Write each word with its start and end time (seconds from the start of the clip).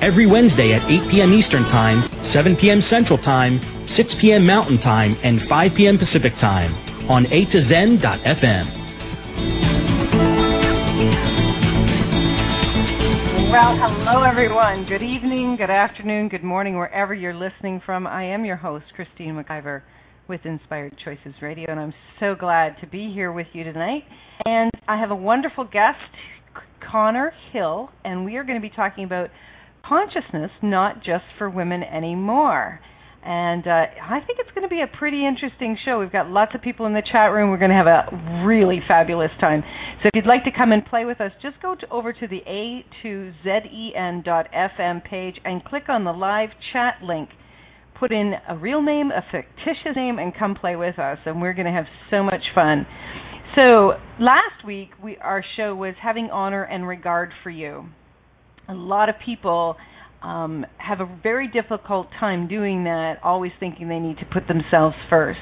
Every 0.00 0.26
Wednesday 0.26 0.74
at 0.74 0.88
8 0.88 1.08
p.m. 1.08 1.32
Eastern 1.32 1.64
Time, 1.64 2.02
7 2.22 2.54
p.m. 2.54 2.80
Central 2.80 3.18
Time, 3.18 3.60
6 3.86 4.14
p.m. 4.14 4.46
Mountain 4.46 4.78
Time, 4.78 5.16
and 5.24 5.42
5 5.42 5.74
p.m. 5.74 5.98
Pacific 5.98 6.36
Time 6.36 6.72
on 7.08 7.26
A 7.32 7.44
to 7.46 7.60
Zen.fm. 7.60 8.66
Well, 13.50 13.76
hello 13.76 14.22
everyone. 14.22 14.84
Good 14.84 15.02
evening, 15.02 15.56
good 15.56 15.70
afternoon, 15.70 16.28
good 16.28 16.44
morning, 16.44 16.76
wherever 16.76 17.12
you're 17.12 17.34
listening 17.34 17.80
from. 17.84 18.06
I 18.06 18.22
am 18.22 18.44
your 18.44 18.56
host, 18.56 18.84
Christine 18.94 19.34
McIver 19.34 19.82
with 20.28 20.44
Inspired 20.44 20.96
Choices 21.02 21.34
Radio, 21.40 21.70
and 21.70 21.80
I'm 21.80 21.94
so 22.20 22.36
glad 22.36 22.78
to 22.82 22.86
be 22.86 23.10
here 23.12 23.32
with 23.32 23.46
you 23.54 23.64
tonight. 23.64 24.04
And 24.46 24.70
I 24.86 24.98
have 24.98 25.10
a 25.10 25.16
wonderful 25.16 25.64
guest, 25.64 25.98
Connor 26.80 27.32
Hill, 27.52 27.90
and 28.04 28.24
we 28.24 28.36
are 28.36 28.44
going 28.44 28.60
to 28.60 28.68
be 28.68 28.72
talking 28.72 29.04
about 29.04 29.30
consciousness, 29.88 30.50
not 30.62 30.96
just 30.96 31.24
for 31.38 31.48
women 31.48 31.82
anymore. 31.82 32.80
And 33.24 33.66
uh, 33.66 33.70
I 33.70 34.20
think 34.26 34.38
it's 34.38 34.50
going 34.54 34.62
to 34.62 34.68
be 34.68 34.80
a 34.80 34.96
pretty 34.98 35.26
interesting 35.26 35.76
show. 35.84 35.98
We've 35.98 36.12
got 36.12 36.30
lots 36.30 36.52
of 36.54 36.62
people 36.62 36.86
in 36.86 36.94
the 36.94 37.02
chat 37.02 37.32
room. 37.32 37.50
We're 37.50 37.58
going 37.58 37.70
to 37.70 37.76
have 37.76 37.86
a 37.86 38.44
really 38.46 38.80
fabulous 38.86 39.30
time. 39.40 39.62
So 40.02 40.08
if 40.08 40.10
you'd 40.14 40.26
like 40.26 40.44
to 40.44 40.50
come 40.56 40.70
and 40.72 40.84
play 40.86 41.04
with 41.04 41.20
us, 41.20 41.32
just 41.42 41.60
go 41.60 41.74
to, 41.74 41.90
over 41.90 42.12
to 42.12 42.28
the 42.28 42.38
A 42.46 42.84
to 43.02 43.32
ZEN.FM 43.44 45.04
page 45.04 45.34
and 45.44 45.64
click 45.64 45.88
on 45.88 46.04
the 46.04 46.12
live 46.12 46.50
chat 46.72 47.02
link. 47.02 47.30
Put 47.98 48.12
in 48.12 48.34
a 48.48 48.56
real 48.56 48.80
name, 48.80 49.10
a 49.10 49.22
fictitious 49.32 49.96
name, 49.96 50.20
and 50.20 50.32
come 50.34 50.54
play 50.54 50.76
with 50.76 51.00
us. 51.00 51.18
And 51.26 51.42
we're 51.42 51.54
going 51.54 51.66
to 51.66 51.72
have 51.72 51.86
so 52.10 52.22
much 52.22 52.42
fun. 52.54 52.86
So 53.56 53.94
last 54.20 54.64
week, 54.64 54.90
we, 55.02 55.16
our 55.16 55.44
show 55.56 55.74
was 55.74 55.94
having 56.00 56.30
honor 56.30 56.62
and 56.62 56.86
regard 56.86 57.32
for 57.42 57.50
you. 57.50 57.88
A 58.68 58.74
lot 58.74 59.08
of 59.08 59.14
people 59.24 59.76
um, 60.22 60.66
have 60.76 61.00
a 61.00 61.18
very 61.22 61.48
difficult 61.48 62.08
time 62.20 62.48
doing 62.48 62.84
that, 62.84 63.14
always 63.24 63.52
thinking 63.58 63.88
they 63.88 63.98
need 63.98 64.18
to 64.18 64.26
put 64.26 64.46
themselves 64.46 64.94
first. 65.08 65.38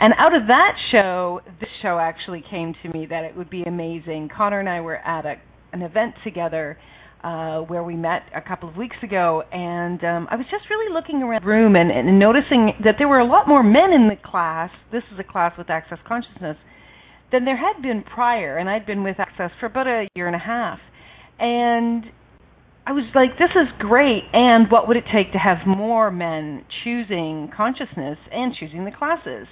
And 0.00 0.14
out 0.18 0.34
of 0.34 0.46
that 0.48 0.72
show, 0.90 1.40
this 1.60 1.68
show 1.82 1.98
actually 1.98 2.42
came 2.50 2.74
to 2.82 2.88
me 2.88 3.06
that 3.06 3.24
it 3.24 3.36
would 3.36 3.50
be 3.50 3.62
amazing. 3.64 4.30
Connor 4.34 4.60
and 4.60 4.68
I 4.68 4.80
were 4.80 4.96
at 4.96 5.26
a, 5.26 5.34
an 5.72 5.82
event 5.82 6.14
together 6.24 6.78
uh, 7.22 7.60
where 7.60 7.82
we 7.82 7.96
met 7.96 8.22
a 8.34 8.40
couple 8.40 8.68
of 8.68 8.76
weeks 8.76 8.96
ago, 9.02 9.42
and 9.52 10.02
um, 10.04 10.28
I 10.30 10.36
was 10.36 10.46
just 10.50 10.64
really 10.70 10.92
looking 10.92 11.22
around 11.22 11.42
the 11.42 11.48
room 11.48 11.76
and, 11.76 11.90
and 11.90 12.18
noticing 12.18 12.72
that 12.84 12.96
there 12.98 13.08
were 13.08 13.20
a 13.20 13.26
lot 13.26 13.46
more 13.46 13.62
men 13.62 13.92
in 13.92 14.08
the 14.08 14.16
class. 14.22 14.70
This 14.90 15.02
is 15.12 15.18
a 15.18 15.24
class 15.24 15.52
with 15.56 15.70
Access 15.70 15.98
Consciousness 16.06 16.56
than 17.30 17.44
there 17.44 17.56
had 17.56 17.82
been 17.82 18.02
prior, 18.02 18.58
and 18.58 18.68
I'd 18.68 18.86
been 18.86 19.02
with 19.02 19.18
Access 19.18 19.50
for 19.60 19.66
about 19.66 19.86
a 19.86 20.06
year 20.14 20.26
and 20.26 20.36
a 20.36 20.38
half. 20.38 20.78
And 21.38 22.04
I 22.86 22.92
was 22.92 23.04
like, 23.14 23.38
this 23.38 23.50
is 23.50 23.68
great. 23.78 24.24
And 24.32 24.70
what 24.70 24.88
would 24.88 24.96
it 24.96 25.04
take 25.12 25.32
to 25.32 25.38
have 25.38 25.66
more 25.66 26.10
men 26.10 26.64
choosing 26.84 27.50
consciousness 27.56 28.18
and 28.30 28.54
choosing 28.54 28.84
the 28.84 28.90
classes? 28.90 29.46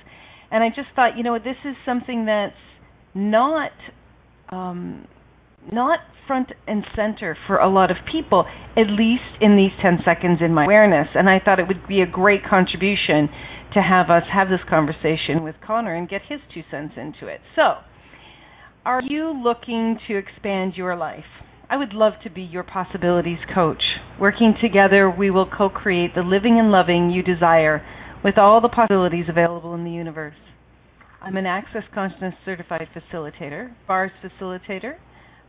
And 0.51 0.63
I 0.63 0.69
just 0.69 0.89
thought, 0.95 1.17
you 1.17 1.23
know, 1.23 1.39
this 1.39 1.57
is 1.65 1.75
something 1.87 2.27
that's 2.27 2.53
not 3.15 3.73
um, 4.51 5.07
not 5.71 6.01
front 6.27 6.49
and 6.67 6.85
center 6.95 7.37
for 7.47 7.57
a 7.57 7.69
lot 7.69 7.91
of 7.91 7.97
people, 8.11 8.45
at 8.77 8.89
least 8.89 9.41
in 9.41 9.57
these 9.57 9.71
10 9.81 9.99
seconds 10.05 10.39
in 10.41 10.53
my 10.53 10.65
awareness. 10.65 11.09
And 11.15 11.29
I 11.29 11.41
thought 11.43 11.59
it 11.59 11.69
would 11.69 11.87
be 11.89 12.01
a 12.03 12.07
great 12.07 12.45
contribution 12.45 13.29
to 13.75 13.81
have 13.81 14.11
us 14.11 14.25
have 14.33 14.49
this 14.49 14.61
conversation 14.69 15.43
with 15.43 15.55
Connor 15.67 15.95
and 15.95 16.09
get 16.09 16.21
his 16.29 16.41
two 16.53 16.63
cents 16.71 16.95
into 16.97 17.27
it. 17.27 17.41
So, 17.57 17.77
are 18.85 19.01
you 19.03 19.33
looking 19.43 19.99
to 20.09 20.17
expand 20.17 20.75
your 20.77 20.97
life? 20.97 21.25
I 21.73 21.77
would 21.79 21.95
love 21.95 22.13
to 22.23 22.29
be 22.29 22.43
your 22.43 22.65
possibilities 22.65 23.39
coach. 23.55 23.83
Working 24.21 24.55
together, 24.61 25.09
we 25.09 25.31
will 25.31 25.47
co 25.47 25.71
create 25.71 26.15
the 26.15 26.21
living 26.21 26.59
and 26.59 26.71
loving 26.71 27.09
you 27.09 27.23
desire 27.23 27.81
with 28.23 28.37
all 28.37 28.61
the 28.61 28.69
possibilities 28.69 29.25
available 29.27 29.73
in 29.73 29.83
the 29.83 29.91
universe. 29.91 30.35
I'm 31.23 31.39
an 31.39 31.47
Access 31.47 31.85
Consciousness 31.95 32.35
certified 32.45 32.89
facilitator, 32.95 33.73
bars 33.89 34.11
facilitator, 34.23 34.97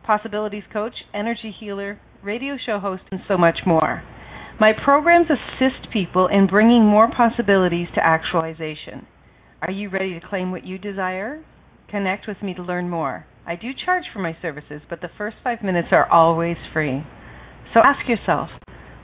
possibilities 0.06 0.62
coach, 0.72 0.94
energy 1.12 1.54
healer, 1.60 2.00
radio 2.22 2.56
show 2.64 2.78
host, 2.78 3.02
and 3.12 3.20
so 3.28 3.36
much 3.36 3.58
more. 3.66 4.02
My 4.58 4.72
programs 4.72 5.26
assist 5.28 5.92
people 5.92 6.28
in 6.28 6.46
bringing 6.46 6.86
more 6.86 7.10
possibilities 7.14 7.88
to 7.96 8.02
actualization. 8.02 9.06
Are 9.60 9.72
you 9.72 9.90
ready 9.90 10.18
to 10.18 10.26
claim 10.26 10.52
what 10.52 10.64
you 10.64 10.78
desire? 10.78 11.44
Connect 11.90 12.26
with 12.26 12.42
me 12.42 12.54
to 12.54 12.62
learn 12.62 12.88
more. 12.88 13.26
I 13.46 13.56
do 13.56 13.70
charge 13.84 14.04
for 14.12 14.20
my 14.20 14.36
services, 14.40 14.80
but 14.88 15.00
the 15.00 15.10
first 15.18 15.36
five 15.44 15.62
minutes 15.62 15.88
are 15.92 16.10
always 16.10 16.56
free. 16.72 17.02
So 17.72 17.80
ask 17.84 18.08
yourself, 18.08 18.48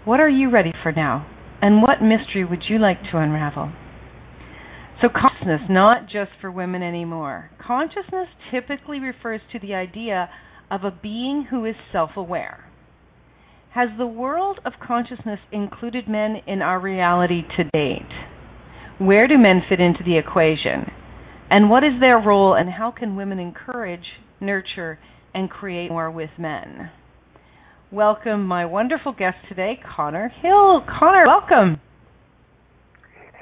what 0.04 0.20
are 0.20 0.28
you 0.28 0.50
ready 0.50 0.72
for 0.82 0.92
now? 0.92 1.26
And 1.60 1.82
what 1.82 2.02
mystery 2.02 2.44
would 2.44 2.62
you 2.68 2.78
like 2.78 3.02
to 3.12 3.18
unravel? 3.18 3.72
So, 5.02 5.08
consciousness, 5.08 5.62
not 5.68 6.04
just 6.04 6.30
for 6.40 6.50
women 6.50 6.82
anymore. 6.82 7.50
Consciousness 7.58 8.28
typically 8.50 8.98
refers 8.98 9.40
to 9.52 9.58
the 9.58 9.74
idea 9.74 10.28
of 10.70 10.84
a 10.84 10.90
being 10.90 11.46
who 11.50 11.64
is 11.64 11.74
self 11.90 12.10
aware. 12.16 12.64
Has 13.74 13.88
the 13.96 14.06
world 14.06 14.58
of 14.64 14.72
consciousness 14.84 15.38
included 15.52 16.08
men 16.08 16.36
in 16.46 16.60
our 16.60 16.80
reality 16.80 17.42
to 17.56 17.64
date? 17.64 18.10
Where 18.98 19.26
do 19.26 19.38
men 19.38 19.62
fit 19.68 19.80
into 19.80 20.02
the 20.04 20.18
equation? 20.18 20.90
And 21.50 21.68
what 21.68 21.82
is 21.82 21.98
their 21.98 22.18
role, 22.18 22.54
and 22.54 22.70
how 22.70 22.92
can 22.92 23.16
women 23.16 23.40
encourage 23.40 24.04
nurture, 24.40 25.00
and 25.34 25.50
create 25.50 25.90
more 25.90 26.08
with 26.08 26.30
men. 26.38 26.90
Welcome 27.90 28.46
my 28.46 28.66
wonderful 28.66 29.12
guest 29.12 29.36
today, 29.48 29.80
Connor 29.96 30.28
Hill. 30.28 30.82
Connor, 30.86 31.26
welcome. 31.26 31.80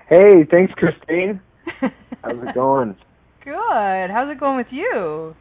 Hey, 0.09 0.45
thanks, 0.51 0.73
Christine. 0.73 1.43
How's 2.23 2.49
it 2.49 2.55
going? 2.55 2.97
Good. 3.45 4.11
How's 4.11 4.31
it 4.31 4.41
going 4.41 4.57
with 4.57 4.69
you? 4.71 5.35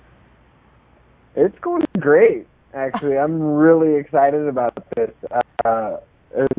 It's 1.38 1.58
going 1.60 1.86
great, 2.00 2.48
actually. 2.74 3.18
I'm 3.18 3.42
really 3.42 3.98
excited 3.98 4.46
about 4.46 4.76
this. 4.94 5.12
Uh, 5.64 5.98
it 6.36 6.52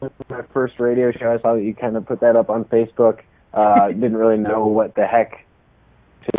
was 0.00 0.10
my 0.30 0.40
first 0.54 0.80
radio 0.80 1.12
show. 1.12 1.30
I 1.38 1.42
saw 1.42 1.56
that 1.56 1.62
you 1.62 1.74
kind 1.74 1.98
of 1.98 2.06
put 2.06 2.20
that 2.20 2.36
up 2.36 2.48
on 2.48 2.64
Facebook. 2.64 3.20
Uh, 3.56 3.88
didn't 3.92 4.16
really 4.16 4.38
know 4.38 4.66
what 4.66 4.94
the 4.94 5.06
heck 5.06 5.46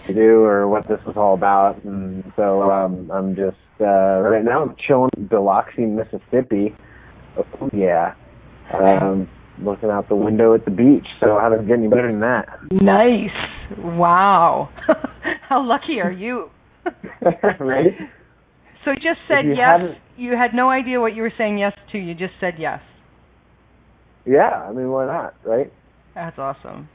to 0.05 0.13
do 0.13 0.43
or 0.43 0.67
what 0.67 0.87
this 0.87 0.99
was 1.05 1.15
all 1.17 1.33
about. 1.33 1.83
And 1.83 2.23
so 2.35 2.69
um, 2.71 3.09
I'm 3.11 3.35
just 3.35 3.57
uh, 3.79 4.19
right 4.21 4.43
now 4.43 4.63
I'm 4.63 4.75
chilling 4.87 5.09
in 5.17 5.27
Biloxi, 5.27 5.85
Mississippi. 5.85 6.75
Oh 7.37 7.69
yeah, 7.73 8.15
um, 8.73 9.29
looking 9.61 9.89
out 9.89 10.09
the 10.09 10.15
window 10.15 10.53
at 10.53 10.65
the 10.65 10.71
beach. 10.71 11.05
So 11.19 11.37
how 11.39 11.49
does 11.49 11.61
it 11.61 11.67
get 11.67 11.77
any 11.77 11.87
better 11.87 12.11
than 12.11 12.21
that? 12.21 12.47
Nice. 12.71 13.29
Wow. 13.77 14.69
how 15.49 15.65
lucky 15.65 15.99
are 16.01 16.11
you? 16.11 16.49
right. 17.59 17.93
So 18.83 18.91
you 18.91 18.95
just 18.95 19.19
said 19.27 19.45
you 19.45 19.55
yes. 19.55 19.97
You 20.17 20.31
had 20.35 20.55
no 20.55 20.69
idea 20.69 20.99
what 20.99 21.13
you 21.13 21.21
were 21.21 21.33
saying 21.37 21.59
yes 21.59 21.73
to. 21.91 21.97
You 21.97 22.15
just 22.15 22.33
said 22.39 22.55
yes. 22.57 22.81
Yeah, 24.25 24.65
I 24.67 24.71
mean 24.73 24.89
why 24.89 25.05
not, 25.05 25.35
right? 25.45 25.71
That's 26.15 26.37
awesome. 26.39 26.89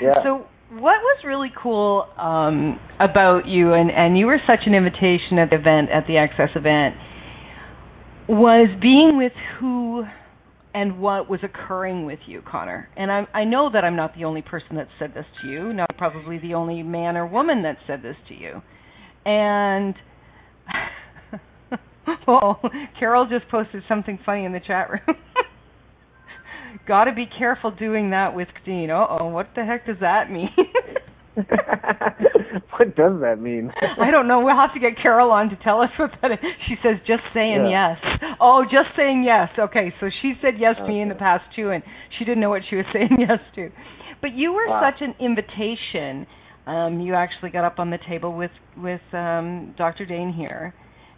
Yeah. 0.00 0.12
So 0.22 0.46
what 0.70 1.00
was 1.00 1.22
really 1.24 1.50
cool 1.60 2.06
um, 2.18 2.78
about 3.00 3.46
you, 3.46 3.72
and, 3.72 3.90
and 3.90 4.18
you 4.18 4.26
were 4.26 4.38
such 4.46 4.60
an 4.66 4.74
invitation 4.74 5.38
at 5.38 5.50
the 5.50 5.56
event, 5.56 5.90
at 5.90 6.06
the 6.06 6.18
Access 6.18 6.50
event, 6.54 6.94
was 8.28 8.68
being 8.80 9.16
with 9.16 9.32
who 9.58 10.04
and 10.74 11.00
what 11.00 11.30
was 11.30 11.40
occurring 11.42 12.04
with 12.04 12.18
you, 12.26 12.42
Connor. 12.48 12.88
And 12.96 13.10
I, 13.10 13.26
I 13.32 13.44
know 13.44 13.70
that 13.72 13.84
I'm 13.84 13.96
not 13.96 14.14
the 14.14 14.24
only 14.24 14.42
person 14.42 14.76
that 14.76 14.88
said 14.98 15.14
this 15.14 15.24
to 15.42 15.48
you, 15.48 15.72
not 15.72 15.96
probably 15.96 16.38
the 16.38 16.54
only 16.54 16.82
man 16.82 17.16
or 17.16 17.26
woman 17.26 17.62
that 17.62 17.78
said 17.86 18.02
this 18.02 18.16
to 18.28 18.34
you. 18.34 18.62
And 19.24 19.94
well, 22.26 22.60
Carol 22.98 23.26
just 23.28 23.50
posted 23.50 23.82
something 23.88 24.18
funny 24.24 24.44
in 24.44 24.52
the 24.52 24.60
chat 24.60 24.90
room. 24.90 25.16
Got 26.86 27.04
to 27.04 27.12
be 27.12 27.26
careful 27.26 27.70
doing 27.70 28.10
that 28.10 28.34
with 28.34 28.48
Dean. 28.64 28.90
Uh 28.90 29.06
oh, 29.08 29.28
what 29.28 29.48
the 29.54 29.64
heck 29.64 29.86
does 29.86 29.98
that 30.00 30.30
mean? 30.30 30.50
what 31.34 32.96
does 32.96 33.20
that 33.20 33.36
mean? 33.40 33.72
I 34.00 34.10
don't 34.10 34.28
know. 34.28 34.40
We'll 34.40 34.56
have 34.56 34.74
to 34.74 34.80
get 34.80 35.00
Carol 35.00 35.30
on 35.30 35.50
to 35.50 35.56
tell 35.56 35.80
us 35.80 35.90
what 35.98 36.10
that 36.22 36.32
is. 36.32 36.38
She 36.66 36.74
says 36.82 36.96
just 37.06 37.22
saying 37.34 37.66
Yeah. 37.70 37.94
yes. 37.96 38.20
Oh, 38.40 38.64
just 38.64 38.94
saying 38.96 39.22
yes. 39.24 39.48
Okay, 39.58 39.92
so 40.00 40.10
she 40.22 40.34
said 40.42 40.54
yes 40.58 40.76
to 40.76 40.86
me 40.88 41.00
in 41.00 41.08
the 41.08 41.14
past 41.14 41.44
too, 41.54 41.70
and 41.70 41.82
she 42.18 42.24
didn't 42.24 42.40
know 42.40 42.50
what 42.50 42.62
she 42.68 42.76
was 42.76 42.86
saying 42.92 43.16
yes 43.18 43.40
to. 43.54 43.70
But 44.20 44.32
you 44.34 44.52
were 44.52 44.66
Wow. 44.68 44.90
such 44.90 45.00
an 45.02 45.14
invitation. 45.20 46.26
Um, 46.66 47.00
you 47.00 47.14
actually 47.14 47.50
got 47.50 47.64
up 47.64 47.78
on 47.78 47.90
the 47.90 47.98
table 48.08 48.32
with 48.36 48.50
with 48.76 49.00
um, 49.12 49.74
Dr. 49.78 50.04
Dain 50.04 50.32
Heer, 50.32 50.74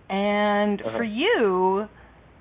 and 0.08 0.80
Uh-huh. 0.80 0.96
for 0.98 1.02
you, 1.04 1.88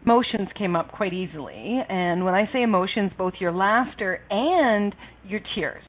emotions 0.03 0.49
came 0.57 0.75
up 0.75 0.91
quite 0.91 1.13
easily. 1.13 1.79
And 1.87 2.25
when 2.25 2.33
I 2.33 2.51
say 2.51 2.61
emotions, 2.61 3.11
both 3.17 3.33
your 3.39 3.51
laughter 3.51 4.21
and 4.29 4.95
your 5.27 5.41
tears. 5.55 5.83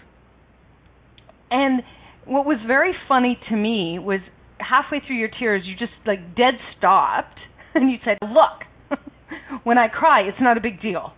And 1.50 1.82
what 2.26 2.46
was 2.46 2.58
very 2.66 2.92
funny 3.08 3.38
to 3.48 3.56
me 3.56 3.98
was 3.98 4.20
halfway 4.58 5.00
through 5.06 5.16
your 5.16 5.30
tears, 5.38 5.62
you 5.64 5.74
just 5.76 5.92
like 6.06 6.36
dead 6.36 6.54
stopped 6.78 7.38
and 7.74 7.90
you 7.90 7.98
said, 8.04 8.18
"Look, 8.22 8.98
when 9.64 9.78
I 9.78 9.88
cry, 9.88 10.22
it's 10.22 10.40
not 10.40 10.56
a 10.56 10.60
big 10.60 10.80
deal." 10.80 11.12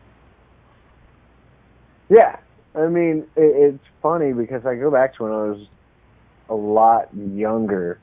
Yeah, 2.09 2.37
I 2.75 2.89
mean, 2.89 3.27
it, 3.37 3.75
it's 3.75 3.85
funny 4.03 4.33
because 4.33 4.67
I 4.67 4.75
go 4.75 4.91
back 4.91 5.17
to 5.17 5.25
when 5.25 5.33
I 5.33 5.44
was 5.44 5.67
a 6.49 6.55
lot 6.55 7.09
younger, 7.15 8.00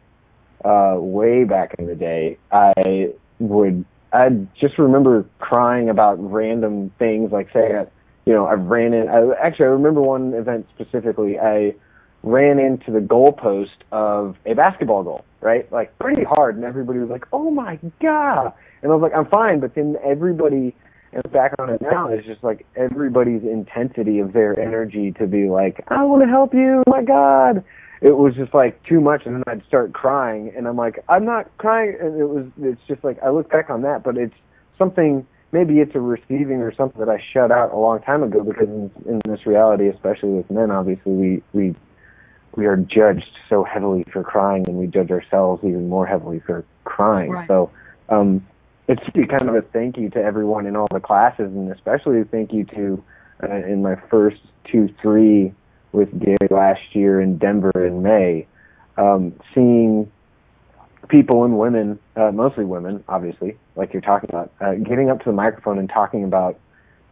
uh, 0.66 0.96
way 0.98 1.44
back 1.44 1.76
in 1.78 1.86
the 1.86 1.96
day. 1.96 2.38
I 2.52 3.14
would, 3.40 3.86
I 4.12 4.30
just 4.60 4.78
remember 4.78 5.26
crying 5.40 5.90
about 5.90 6.16
random 6.20 6.92
things, 6.98 7.32
like 7.32 7.52
say, 7.54 7.76
I, 7.76 7.86
you 8.26 8.34
know, 8.34 8.46
I 8.46 8.54
ran 8.54 8.94
in. 8.94 9.08
I, 9.08 9.34
actually, 9.42 9.66
I 9.66 9.70
remember 9.70 10.02
one 10.02 10.34
event 10.34 10.68
specifically. 10.76 11.40
I 11.40 11.76
ran 12.24 12.60
into 12.60 12.92
the 12.92 13.00
goalpost 13.00 13.68
of 13.92 14.36
a 14.46 14.54
basketball 14.54 15.04
goal, 15.04 15.26
right? 15.42 15.72
Like 15.72 15.98
pretty 16.00 16.24
hard, 16.24 16.56
and 16.56 16.66
everybody 16.66 17.00
was 17.00 17.10
like, 17.10 17.26
"Oh 17.32 17.52
my 17.52 17.80
god!" 18.02 18.54
And 18.82 18.92
I 18.92 18.96
was 18.96 19.02
like, 19.02 19.16
"I'm 19.16 19.28
fine," 19.28 19.60
but 19.60 19.76
then 19.76 19.96
everybody 20.04 20.76
and 21.12 21.32
back 21.32 21.54
on 21.60 21.70
it 21.70 21.82
now 21.82 22.10
is 22.10 22.26
just 22.26 22.44
like 22.44 22.66
everybody's 22.76 23.44
intensity 23.44 24.20
of 24.20 24.34
their 24.34 24.60
energy 24.60 25.12
to 25.14 25.26
be 25.26 25.50
like, 25.50 25.84
I 25.88 26.04
want 26.04 26.22
to 26.24 26.28
help 26.30 26.54
you, 26.54 26.84
my 26.88 27.02
God. 27.04 27.64
It 28.02 28.16
was 28.16 28.34
just 28.36 28.54
like 28.54 28.82
too 28.84 29.02
much, 29.02 29.24
and 29.26 29.36
then 29.36 29.44
I'd 29.48 29.66
start 29.68 29.92
crying, 29.94 30.54
and 30.56 30.68
I'm 30.68 30.78
like, 30.78 31.04
I'm 31.10 31.26
not 31.26 31.50
crying, 31.58 31.98
and 32.00 32.20
it 32.20 32.30
was, 32.30 32.46
it's 32.62 32.82
just 32.88 33.04
like 33.04 33.22
I 33.22 33.30
look 33.30 33.50
back 33.50 33.70
on 33.70 33.82
that, 33.82 34.04
but 34.04 34.18
it's 34.18 34.36
something. 34.78 35.28
Maybe 35.52 35.80
it's 35.80 35.96
a 35.96 36.00
receiving 36.00 36.62
or 36.62 36.74
something 36.76 37.00
that 37.00 37.10
I 37.10 37.22
shut 37.34 37.52
out 37.52 37.74
a 37.74 37.78
long 37.78 38.02
time 38.02 38.22
ago 38.22 38.44
because 38.44 38.70
in, 38.70 38.92
in 39.08 39.20
this 39.26 39.48
reality, 39.48 39.88
especially 39.88 40.30
with 40.30 40.50
men, 40.52 40.70
obviously 40.70 41.12
we 41.12 41.44
we 41.54 41.76
we 42.56 42.68
are 42.68 42.78
judged 42.78 43.36
so 43.50 43.64
heavily 43.64 44.06
for 44.14 44.24
crying, 44.24 44.64
and 44.68 44.78
we 44.78 44.86
judge 44.86 45.10
ourselves 45.10 45.64
even 45.64 45.90
more 45.90 46.06
heavily 46.06 46.40
for 46.46 46.64
crying. 46.86 47.32
Right. 47.32 47.48
So. 47.48 47.72
um 48.10 48.46
it's 48.90 49.30
kind 49.30 49.48
of 49.48 49.56
a 49.56 49.62
thank 49.62 49.98
you 49.98 50.10
to 50.10 50.18
everyone 50.18 50.66
in 50.66 50.76
all 50.76 50.88
the 50.92 51.00
classes, 51.00 51.46
and 51.46 51.72
especially 51.72 52.22
a 52.22 52.26
thank 52.26 52.52
you 52.52 52.66
to 52.66 53.04
uh, 53.44 53.56
in 53.68 53.84
my 53.84 53.96
first 54.10 54.42
two 54.70 54.90
three 55.02 55.54
with 55.92 56.10
Gary 56.20 56.50
last 56.50 56.82
year 56.94 57.22
in 57.22 57.38
Denver 57.38 57.86
in 57.86 58.02
May, 58.02 58.48
um, 58.98 59.34
seeing 59.54 60.12
people 61.08 61.44
and 61.44 61.58
women, 61.58 62.00
uh, 62.16 62.32
mostly 62.32 62.66
women, 62.66 63.04
obviously, 63.08 63.58
like 63.76 63.94
you're 63.94 64.02
talking 64.02 64.30
about, 64.30 64.52
uh, 64.60 64.74
getting 64.74 65.10
up 65.10 65.20
to 65.20 65.26
the 65.26 65.34
microphone 65.34 65.80
and 65.80 65.90
talking 65.90 66.24
about 66.24 66.60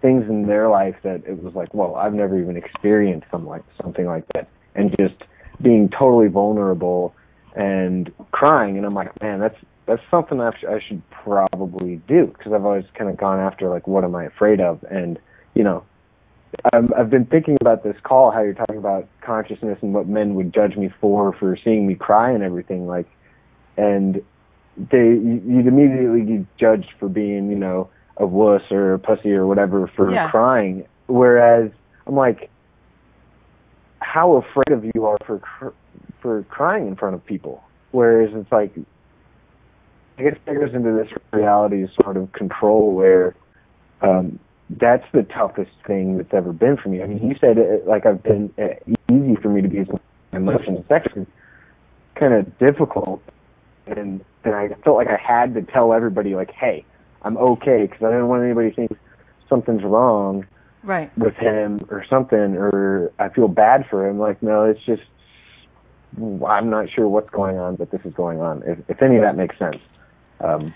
things 0.01 0.23
in 0.29 0.45
their 0.47 0.69
life 0.69 0.95
that 1.03 1.23
it 1.25 1.41
was 1.41 1.53
like, 1.55 1.73
well, 1.73 1.95
I've 1.95 2.13
never 2.13 2.39
even 2.39 2.57
experienced 2.57 3.27
something 3.31 3.49
like 3.49 3.63
something 3.81 4.05
like 4.05 4.25
that, 4.33 4.49
and 4.73 4.95
just 4.99 5.15
being 5.61 5.89
totally 5.89 6.27
vulnerable 6.27 7.13
and 7.55 8.11
crying, 8.31 8.77
and 8.77 8.85
I'm 8.85 8.95
like, 8.95 9.19
man, 9.21 9.39
that's 9.39 9.57
that's 9.87 10.01
something 10.11 10.39
I, 10.41 10.51
sh- 10.51 10.65
I 10.69 10.79
should 10.85 11.01
probably 11.09 12.01
do 12.07 12.27
because 12.27 12.53
I've 12.53 12.65
always 12.65 12.85
kind 12.97 13.09
of 13.09 13.17
gone 13.17 13.39
after 13.39 13.69
like 13.69 13.87
what 13.87 14.03
am 14.03 14.15
I 14.15 14.25
afraid 14.25 14.59
of? 14.61 14.83
And 14.91 15.17
you 15.55 15.63
know 15.63 15.83
I'm, 16.73 16.89
I've 16.97 17.09
been 17.09 17.25
thinking 17.25 17.57
about 17.61 17.83
this 17.83 17.95
call 18.03 18.31
how 18.31 18.41
you're 18.41 18.53
talking 18.53 18.77
about 18.77 19.07
consciousness 19.21 19.79
and 19.81 19.93
what 19.93 20.07
men 20.07 20.35
would 20.35 20.53
judge 20.53 20.75
me 20.75 20.89
for 21.01 21.33
for 21.33 21.57
seeing 21.63 21.87
me 21.87 21.95
cry 21.95 22.31
and 22.31 22.43
everything 22.43 22.85
like 22.87 23.07
and 23.77 24.21
they 24.91 24.97
you- 24.97 25.41
you'd 25.45 25.67
immediately 25.67 26.21
get 26.21 26.57
judged 26.57 26.91
for 26.99 27.07
being 27.09 27.49
you 27.49 27.57
know 27.57 27.89
a 28.17 28.25
wuss 28.25 28.63
or 28.71 28.93
a 28.93 28.99
pussy 28.99 29.31
or 29.33 29.45
whatever 29.45 29.87
for 29.95 30.11
Yeah. 30.11 30.29
crying. 30.31 30.85
Whereas 31.07 31.71
I'm 32.07 32.15
like 32.15 32.49
how 33.99 34.33
afraid 34.37 34.71
of 34.71 34.83
you 34.95 35.05
are 35.05 35.17
for 35.25 35.39
cr- 35.39 35.75
for 36.21 36.43
crying 36.43 36.87
in 36.87 36.95
front 36.95 37.15
of 37.15 37.25
people. 37.25 37.63
Whereas 37.91 38.31
it's 38.33 38.51
like 38.51 38.71
I 40.17 40.23
guess 40.23 40.35
that 40.45 40.55
goes 40.55 40.73
into 40.73 40.91
this 40.93 41.11
reality 41.31 41.85
sort 42.01 42.17
of 42.17 42.31
control 42.31 42.93
where 42.93 43.35
um, 44.01 44.39
that's 44.69 45.05
the 45.13 45.23
toughest 45.23 45.71
thing 45.85 46.17
that's 46.17 46.33
ever 46.33 46.51
been 46.51 46.77
for 46.77 46.89
me. 46.89 47.03
I 47.03 47.07
mean, 47.07 47.27
you 47.27 47.35
said 47.39 47.57
it, 47.57 47.87
like 47.87 48.05
I've 48.05 48.23
been 48.23 48.51
uh, 48.57 48.69
easy 49.11 49.35
for 49.41 49.49
me 49.49 49.61
to 49.61 49.67
be 49.67 49.85
emotions. 50.33 50.79
It's 50.79 50.91
actually 50.91 51.27
kind 52.15 52.33
of 52.33 52.57
difficult, 52.57 53.21
and 53.85 54.23
and 54.43 54.55
I 54.55 54.69
felt 54.83 54.97
like 54.97 55.07
I 55.07 55.17
had 55.17 55.53
to 55.53 55.61
tell 55.61 55.93
everybody 55.93 56.33
like, 56.33 56.51
hey, 56.51 56.83
I'm 57.21 57.37
okay 57.37 57.87
because 57.89 58.03
I 58.03 58.09
didn't 58.09 58.27
want 58.27 58.43
anybody 58.43 58.69
to 58.71 58.75
think 58.75 58.97
something's 59.49 59.83
wrong 59.83 60.45
Right. 60.83 61.15
with 61.17 61.35
him 61.35 61.79
or 61.89 62.05
something, 62.09 62.55
or 62.55 63.11
I 63.19 63.29
feel 63.29 63.49
bad 63.49 63.85
for 63.89 64.07
him. 64.07 64.19
Like, 64.19 64.41
no, 64.41 64.63
it's 64.63 64.83
just 64.85 65.03
I'm 66.45 66.69
not 66.69 66.89
sure 66.89 67.07
what's 67.07 67.29
going 67.29 67.57
on, 67.57 67.75
but 67.75 67.91
this 67.91 68.01
is 68.05 68.13
going 68.13 68.39
on. 68.41 68.63
If, 68.65 68.79
if 68.87 69.01
any 69.01 69.17
of 69.17 69.21
that 69.21 69.35
makes 69.35 69.57
sense. 69.59 69.77
Um, 70.39 70.73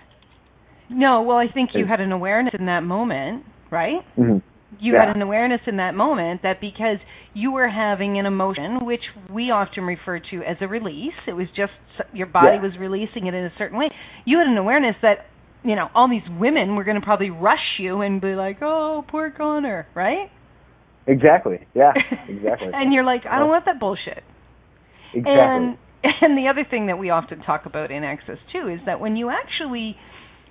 No, 0.89 1.21
well, 1.21 1.37
I 1.37 1.47
think 1.47 1.71
you 1.73 1.85
had 1.85 2.01
an 2.01 2.11
awareness 2.11 2.53
in 2.57 2.65
that 2.65 2.81
moment, 2.83 3.45
right? 3.69 4.01
mhm. 4.17 4.41
You 4.79 4.93
Yeah. 4.93 5.05
had 5.05 5.15
an 5.15 5.21
awareness 5.21 5.61
in 5.67 5.77
that 5.77 5.95
moment 5.95 6.41
that 6.43 6.59
because 6.61 6.97
you 7.33 7.51
were 7.51 7.67
having 7.67 8.17
an 8.17 8.25
emotion, 8.25 8.85
which 8.85 9.03
we 9.29 9.51
often 9.51 9.83
refer 9.85 10.19
to 10.19 10.43
as 10.43 10.57
a 10.61 10.67
release, 10.67 11.13
it 11.27 11.33
was 11.33 11.47
just 11.55 11.73
your 12.13 12.27
body 12.27 12.57
Yeah. 12.57 12.61
was 12.61 12.77
releasing 12.77 13.27
it 13.27 13.33
in 13.33 13.45
a 13.45 13.51
certain 13.57 13.77
way. 13.77 13.87
You 14.25 14.37
had 14.39 14.47
an 14.47 14.57
awareness 14.57 14.95
that, 15.01 15.27
you 15.63 15.75
know, 15.75 15.89
all 15.93 16.07
these 16.09 16.27
women 16.39 16.75
were 16.75 16.83
going 16.83 16.99
to 16.99 17.05
probably 17.05 17.29
rush 17.29 17.79
you 17.79 18.01
and 18.01 18.19
be 18.21 18.33
like, 18.35 18.57
"Oh, 18.61 19.03
poor 19.07 19.29
Connor," 19.31 19.87
right? 19.93 20.29
Exactly. 21.07 21.67
Yeah. 21.73 21.93
Exactly. 22.29 22.69
and 22.73 22.93
you're 22.93 23.03
like, 23.03 23.25
"I 23.25 23.39
don't 23.39 23.49
want 23.49 23.65
that 23.65 23.79
bullshit." 23.79 24.23
exactly. 25.13 25.33
And 25.33 25.77
and 26.21 26.37
the 26.37 26.47
other 26.49 26.65
thing 26.69 26.87
that 26.87 26.97
we 26.97 27.09
often 27.09 27.41
talk 27.41 27.65
about 27.65 27.91
in 27.91 28.03
access 28.03 28.37
too 28.51 28.67
is 28.67 28.79
that 28.85 28.99
when 28.99 29.15
you 29.15 29.29
actually 29.29 29.95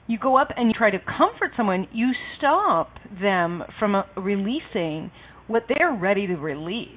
you 0.07 0.19
go 0.19 0.37
up 0.37 0.49
and 0.57 0.69
you 0.69 0.75
try 0.75 0.91
to 0.91 0.99
comfort 0.99 1.53
someone, 1.57 1.87
you 1.93 2.11
stop 2.37 2.91
them 3.21 3.63
from 3.79 3.95
uh, 3.95 4.03
releasing 4.17 5.11
what 5.47 5.65
they're 5.69 5.93
ready 5.93 6.27
to 6.27 6.35
release. 6.35 6.89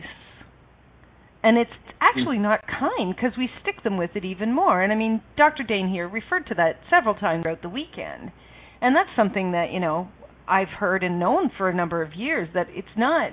And 1.43 1.57
it's 1.57 1.69
actually 2.01 2.39
not 2.39 2.62
kind 2.65 3.13
because 3.15 3.38
we 3.38 3.50
stick 3.62 3.83
them 3.83 3.98
with 3.98 4.12
it 4.15 4.25
even 4.25 4.53
more. 4.53 4.81
And 4.81 4.91
I 4.91 4.95
mean, 4.95 5.22
Dr. 5.38 5.63
Dain 5.63 5.89
Heer 5.89 6.07
referred 6.07 6.48
to 6.48 6.55
that 6.55 6.79
several 6.89 7.13
times 7.15 7.43
throughout 7.43 7.62
the 7.62 7.69
weekend. 7.69 8.31
And 8.81 8.95
that's 8.95 9.10
something 9.15 9.51
that, 9.51 9.72
you 9.72 9.79
know, 9.79 10.07
I've 10.48 10.69
heard 10.69 11.03
and 11.03 11.19
known 11.19 11.51
for 11.57 11.69
a 11.69 11.75
number 11.75 12.01
of 12.01 12.15
years 12.15 12.50
that 12.53 12.67
it's 12.69 12.88
not 12.98 13.31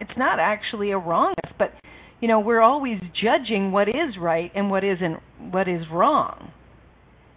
it's 0.00 0.16
not 0.16 0.38
actually 0.38 0.92
a 0.92 0.98
wrongness, 0.98 1.52
but 1.58 1.72
you 2.20 2.28
know, 2.28 2.40
we're 2.40 2.60
always 2.60 3.00
judging 3.20 3.72
what 3.72 3.88
is 3.88 4.16
right 4.20 4.50
and 4.54 4.70
what 4.70 4.84
isn't 4.84 5.20
what 5.52 5.68
is 5.68 5.82
wrong. 5.92 6.52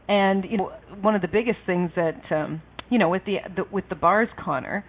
And 0.08 0.46
you 0.50 0.58
know, 0.58 0.72
one 1.02 1.16
of 1.16 1.22
the 1.22 1.28
biggest 1.28 1.60
things 1.66 1.92
that 1.96 2.22
um, 2.32 2.62
you 2.90 2.98
know 2.98 3.10
with 3.10 3.24
the, 3.26 3.38
the 3.56 3.64
with 3.72 3.86
the 3.90 3.96
bars, 3.96 4.30
Connor, 4.44 4.84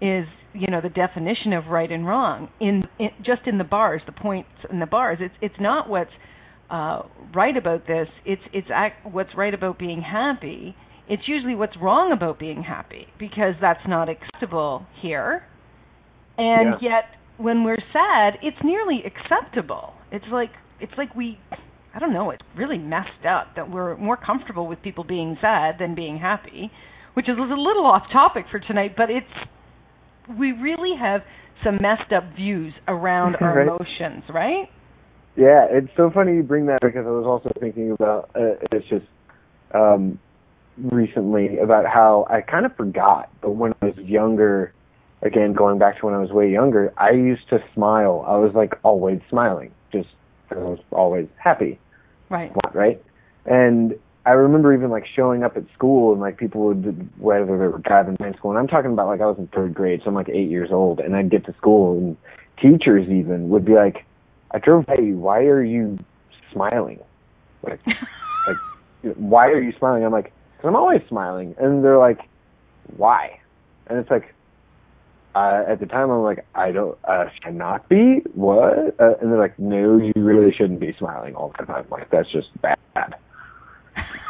is 0.00 0.26
you 0.52 0.66
know 0.68 0.80
the 0.80 0.90
definition 0.90 1.52
of 1.52 1.66
right 1.66 1.90
and 1.90 2.06
wrong 2.06 2.48
in, 2.60 2.82
in 2.98 3.10
just 3.24 3.42
in 3.46 3.58
the 3.58 3.64
bars, 3.64 4.02
the 4.06 4.12
points 4.12 4.50
in 4.70 4.80
the 4.80 4.86
bars. 4.86 5.18
It's 5.20 5.34
it's 5.40 5.60
not 5.60 5.88
what's 5.88 6.10
uh, 6.70 7.02
right 7.34 7.56
about 7.56 7.86
this. 7.86 8.08
It's 8.24 8.42
it's 8.52 8.68
ac- 8.70 9.10
what's 9.10 9.34
right 9.36 9.54
about 9.54 9.78
being 9.78 10.02
happy. 10.02 10.76
It's 11.08 11.26
usually 11.26 11.56
what's 11.56 11.76
wrong 11.80 12.12
about 12.12 12.38
being 12.38 12.62
happy 12.62 13.08
because 13.18 13.54
that's 13.60 13.86
not 13.88 14.08
acceptable 14.08 14.86
here. 15.02 15.42
And 16.38 16.76
yet, 16.80 17.04
when 17.40 17.64
we're 17.64 17.76
sad, 17.92 18.38
it's 18.42 18.56
nearly 18.62 19.02
acceptable. 19.04 19.94
It's 20.12 20.24
like 20.30 20.50
it's 20.80 20.92
like 20.98 21.14
we, 21.14 21.38
I 21.94 21.98
don't 21.98 22.12
know, 22.12 22.30
it's 22.30 22.42
really 22.56 22.78
messed 22.78 23.26
up 23.28 23.56
that 23.56 23.70
we're 23.70 23.96
more 23.96 24.16
comfortable 24.16 24.66
with 24.66 24.82
people 24.82 25.04
being 25.04 25.36
sad 25.40 25.76
than 25.78 25.94
being 25.94 26.18
happy, 26.18 26.70
which 27.14 27.28
is 27.28 27.36
a 27.38 27.42
little 27.42 27.86
off 27.86 28.04
topic 28.12 28.46
for 28.50 28.60
tonight, 28.60 28.94
but 28.96 29.10
it's 29.10 29.26
we 30.38 30.52
really 30.52 30.94
have 30.98 31.22
some 31.64 31.76
messed 31.80 32.12
up 32.12 32.24
views 32.36 32.72
around 32.88 33.36
our 33.40 33.56
Right. 33.56 33.66
emotions, 33.68 34.24
right? 34.32 34.68
Yeah, 35.36 35.66
it's 35.70 35.90
so 35.96 36.10
funny 36.10 36.34
you 36.34 36.42
bring 36.42 36.66
that 36.66 36.80
because 36.82 37.06
I 37.06 37.10
was 37.10 37.24
also 37.24 37.50
thinking 37.60 37.92
about 37.92 38.30
uh, 38.34 38.56
it's 38.72 38.86
just 38.88 39.06
um, 39.72 40.18
recently 40.76 41.58
about 41.58 41.86
how 41.86 42.26
I 42.28 42.42
kind 42.42 42.66
of 42.66 42.76
forgot, 42.76 43.30
but 43.40 43.52
when 43.52 43.72
I 43.80 43.86
was 43.86 43.96
younger, 43.98 44.74
again 45.22 45.52
going 45.52 45.78
back 45.78 45.98
to 46.00 46.06
when 46.06 46.14
I 46.14 46.18
was 46.18 46.30
way 46.30 46.50
younger, 46.50 46.92
I 46.96 47.10
used 47.10 47.48
to 47.50 47.62
smile. 47.74 48.24
I 48.26 48.36
was 48.36 48.54
like 48.54 48.74
always 48.82 49.20
smiling, 49.28 49.72
just 49.92 50.08
I 50.50 50.56
was 50.56 50.78
always 50.90 51.28
happy. 51.36 51.78
Right. 52.28 52.52
Right. 52.72 53.02
And 53.44 53.98
I 54.26 54.30
remember 54.32 54.72
even 54.74 54.90
like 54.90 55.06
showing 55.06 55.42
up 55.42 55.56
at 55.56 55.64
school 55.74 56.12
and 56.12 56.20
like 56.20 56.36
people 56.36 56.62
would 56.66 57.08
whether 57.18 57.46
they 57.46 57.66
were 57.66 57.78
driving 57.78 58.16
to 58.16 58.32
school 58.36 58.50
and 58.50 58.58
I'm 58.58 58.68
talking 58.68 58.92
about 58.92 59.06
like 59.06 59.20
I 59.20 59.26
was 59.26 59.38
in 59.38 59.48
third 59.48 59.74
grade, 59.74 60.00
so 60.02 60.08
I'm 60.08 60.14
like 60.14 60.28
eight 60.28 60.50
years 60.50 60.70
old 60.70 61.00
and 61.00 61.16
I'd 61.16 61.30
get 61.30 61.46
to 61.46 61.54
school 61.54 61.98
and 61.98 62.16
teachers 62.60 63.08
even 63.08 63.48
would 63.48 63.64
be 63.64 63.74
like, 63.74 64.04
I 64.50 64.58
drove 64.58 64.86
by 64.86 64.96
you, 64.96 65.16
why 65.16 65.44
are 65.44 65.64
you 65.64 65.98
smiling? 66.52 67.00
Like 67.62 67.80
like 68.46 69.16
why 69.16 69.48
are 69.48 69.60
you 69.60 69.72
smiling? 69.78 70.04
I'm 70.04 70.12
like, 70.12 70.32
because 70.56 70.68
I'm 70.68 70.76
always 70.76 71.00
smiling 71.08 71.54
and 71.58 71.82
they're 71.82 71.98
like, 71.98 72.20
Why? 72.96 73.40
And 73.86 73.98
it's 73.98 74.10
like 74.10 74.34
uh, 75.34 75.62
at 75.68 75.80
the 75.80 75.86
time 75.86 76.10
I'm 76.10 76.22
like, 76.22 76.44
I 76.54 76.72
don't, 76.72 76.98
uh, 77.04 77.24
cannot 77.42 77.88
be? 77.88 78.22
What? 78.34 78.98
Uh, 78.98 79.14
and 79.20 79.30
they're 79.30 79.38
like, 79.38 79.58
no, 79.58 79.98
you 79.98 80.12
really 80.16 80.52
shouldn't 80.52 80.80
be 80.80 80.94
smiling 80.98 81.34
all 81.34 81.52
the 81.58 81.66
time. 81.66 81.86
Like, 81.90 82.10
that's 82.10 82.30
just 82.32 82.48
bad. 82.60 82.78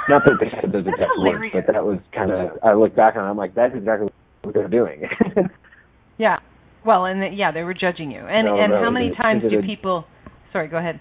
Not 0.08 0.22
that 0.24 0.34
they 0.40 0.50
said 0.60 0.72
those 0.72 0.86
exact 0.86 1.12
words, 1.18 1.44
but 1.52 1.72
that 1.72 1.84
was 1.84 1.98
kind 2.12 2.30
of, 2.30 2.58
I 2.62 2.74
look 2.74 2.94
back 2.94 3.16
on 3.16 3.24
it, 3.24 3.30
I'm 3.30 3.36
like, 3.36 3.54
that's 3.54 3.74
exactly 3.74 4.08
what 4.42 4.54
they're 4.54 4.68
doing. 4.68 5.02
yeah. 6.18 6.36
Well, 6.84 7.04
and 7.04 7.22
the, 7.22 7.28
yeah, 7.28 7.52
they 7.52 7.62
were 7.62 7.74
judging 7.74 8.10
you. 8.10 8.20
And 8.20 8.46
No, 8.46 8.58
and 8.58 8.72
no, 8.72 8.82
how 8.82 8.90
many 8.90 9.12
times 9.22 9.42
do 9.48 9.62
people? 9.62 10.04
Sorry, 10.52 10.68
go 10.68 10.78
ahead. 10.78 11.00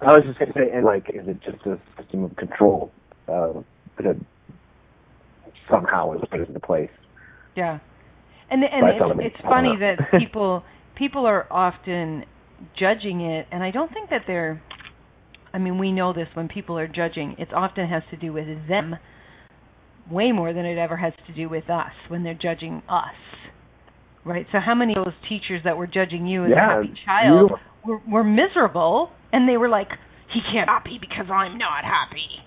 I 0.00 0.12
was 0.12 0.24
just 0.26 0.38
going 0.38 0.52
to 0.52 0.58
say, 0.58 0.70
and 0.72 0.84
like, 0.84 1.08
is 1.08 1.26
it 1.26 1.38
just 1.42 1.64
a 1.66 1.80
system 1.98 2.24
of 2.24 2.36
control 2.36 2.92
uh, 3.28 3.52
that 3.98 4.16
somehow 5.70 6.12
is 6.12 6.20
put 6.30 6.40
into 6.40 6.60
place? 6.60 6.90
Yeah. 7.56 7.78
And 8.50 8.62
and 8.62 8.88
it's, 9.20 9.34
it's 9.34 9.42
funny 9.42 9.74
that 9.80 9.98
people 10.20 10.62
people 10.96 11.26
are 11.26 11.46
often 11.50 12.24
judging 12.78 13.20
it, 13.22 13.46
and 13.50 13.62
I 13.62 13.70
don't 13.70 13.92
think 13.92 14.10
that 14.10 14.22
they're. 14.26 14.62
I 15.52 15.58
mean, 15.58 15.78
we 15.78 15.90
know 15.90 16.12
this 16.12 16.28
when 16.34 16.48
people 16.48 16.78
are 16.78 16.86
judging, 16.86 17.34
it 17.38 17.52
often 17.54 17.88
has 17.88 18.02
to 18.10 18.16
do 18.16 18.32
with 18.32 18.46
them 18.68 18.96
way 20.10 20.30
more 20.30 20.52
than 20.52 20.66
it 20.66 20.76
ever 20.76 20.96
has 20.98 21.14
to 21.26 21.32
do 21.34 21.48
with 21.48 21.70
us 21.70 21.92
when 22.08 22.22
they're 22.24 22.34
judging 22.40 22.82
us. 22.88 23.14
Right? 24.24 24.46
So 24.52 24.58
how 24.64 24.74
many 24.74 24.94
of 24.96 25.04
those 25.04 25.14
teachers 25.28 25.62
that 25.64 25.76
were 25.76 25.86
judging 25.86 26.26
you 26.26 26.44
as 26.44 26.50
Yeah, 26.50 26.72
a 26.72 26.82
happy 26.82 26.94
child 27.06 27.50
you- 27.50 27.56
were, 27.90 28.00
were 28.08 28.24
miserable 28.24 29.10
and 29.32 29.48
they 29.48 29.56
were 29.56 29.68
like, 29.68 29.88
he 30.34 30.40
can't 30.52 30.68
happy 30.68 30.98
because 31.00 31.30
I'm 31.30 31.56
not 31.56 31.84
happy. 31.84 32.42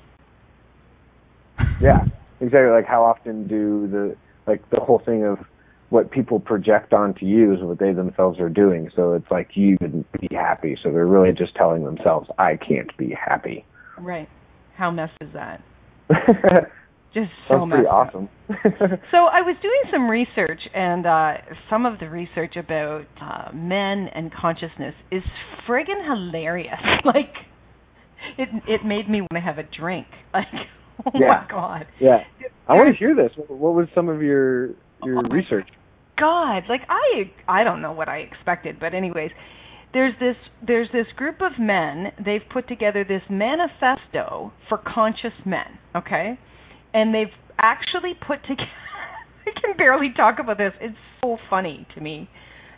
Yeah, 1.82 2.06
exactly. 2.42 2.70
Like 2.72 2.86
how 2.86 3.04
often 3.04 3.48
do 3.48 3.88
the 3.90 4.16
like 4.50 4.70
the 4.72 4.80
whole 4.80 5.00
thing 5.06 5.24
of 5.24 5.38
what 5.90 6.12
people 6.12 6.40
project 6.40 6.94
onto 6.94 7.26
you 7.26 7.54
is 7.54 7.60
what 7.62 7.80
they 7.80 7.94
themselves 7.94 8.40
are 8.40 8.50
doing. 8.50 8.90
So 8.96 9.14
it's 9.14 9.30
like 9.32 9.50
you 9.54 9.78
wouldn't 9.82 10.12
be 10.20 10.28
happy. 10.32 10.78
So 10.84 10.92
they're 10.92 11.08
really 11.08 11.32
just 11.32 11.56
telling 11.56 11.84
themselves, 11.84 12.30
"I 12.38 12.58
can't 12.58 12.96
be 12.98 13.12
happy." 13.12 13.66
Right. 13.98 14.30
How 14.78 14.92
messed 14.92 15.18
is 15.22 15.30
that? 15.34 15.62
Just 17.14 17.32
so 17.50 17.66
pretty 17.66 17.84
messed 17.84 17.88
up. 17.88 18.08
awesome. 18.08 18.30
So 19.12 19.26
I 19.26 19.42
was 19.42 19.56
doing 19.62 19.82
some 19.92 20.08
research, 20.10 20.62
and 20.74 21.06
uh, 21.06 21.34
some 21.70 21.86
of 21.86 22.00
the 22.00 22.08
research 22.10 22.56
about 22.56 23.06
uh, 23.20 23.52
men 23.54 24.08
and 24.14 24.32
consciousness 24.32 24.94
is 25.12 25.24
friggin' 25.68 26.06
hilarious. 26.06 26.80
Like, 27.06 27.34
it 28.38 28.50
it 28.68 28.86
made 28.86 29.10
me 29.10 29.22
want 29.22 29.34
to 29.34 29.40
have 29.40 29.58
a 29.58 29.64
drink. 29.64 30.08
Like, 30.34 30.46
oh 31.06 31.12
Yeah. 31.20 31.28
my 31.28 31.46
god, 31.50 31.88
yeah, 32.00 32.24
I 32.68 32.74
want 32.74 32.90
to 32.94 32.98
hear 32.98 33.16
this. 33.16 33.32
What 33.48 33.74
was 33.76 33.88
some 33.96 34.10
of 34.10 34.22
your 34.22 34.70
your 35.04 35.24
Oh 35.26 35.30
research? 35.32 35.68
God! 36.18 36.64
Like 36.70 36.82
I 36.90 37.32
I 37.48 37.64
don't 37.64 37.82
know 37.82 37.94
what 37.94 38.10
I 38.10 38.20
expected, 38.20 38.80
but 38.80 38.94
anyways, 38.94 39.32
there's 39.94 40.14
this 40.20 40.36
there's 40.66 40.90
this 40.92 41.08
group 41.16 41.42
of 41.42 41.54
men. 41.60 42.12
They've 42.24 42.48
put 42.52 42.68
together 42.68 43.04
this 43.04 43.24
manifesto 43.30 44.54
for 44.70 44.78
conscious 44.78 45.34
men. 45.46 45.80
Okay, 45.96 46.40
and 46.94 47.14
they've 47.14 47.34
actually 47.62 48.14
put 48.16 48.42
together. 48.44 48.70
I 49.48 49.52
can 49.60 49.78
barely 49.78 50.14
talk 50.16 50.40
about 50.40 50.58
this. 50.58 50.74
It's 50.82 50.98
so 51.22 51.38
funny 51.50 51.88
to 51.96 52.02
me. 52.02 52.30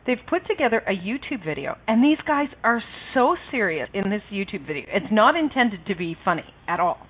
They've 0.07 0.19
put 0.27 0.47
together 0.47 0.79
a 0.87 0.93
YouTube 0.93 1.45
video, 1.45 1.77
and 1.87 2.03
these 2.03 2.17
guys 2.25 2.47
are 2.63 2.81
so 3.13 3.35
serious 3.51 3.89
in 3.93 4.09
this 4.09 4.23
YouTube 4.31 4.65
video. 4.65 4.85
It's 4.89 5.11
not 5.11 5.35
intended 5.35 5.85
to 5.87 5.95
be 5.95 6.15
funny 6.25 6.45
at 6.67 6.79
all. 6.79 7.07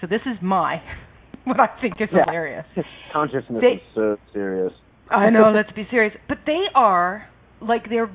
So 0.00 0.06
this 0.06 0.20
is 0.26 0.36
my 0.42 0.82
what 1.44 1.60
I 1.60 1.68
think 1.80 1.94
is 2.00 2.08
Yeah. 2.12 2.24
hilarious. 2.26 2.66
Consciousness 3.12 3.60
They- 3.60 3.74
is 3.74 3.82
so 3.94 4.16
serious. 4.32 4.72
I 5.10 5.28
know, 5.28 5.50
let's 5.50 5.72
be 5.72 5.88
serious. 5.90 6.14
But 6.28 6.38
they 6.46 6.66
are 6.74 7.28
like 7.60 7.88
they're 7.88 8.10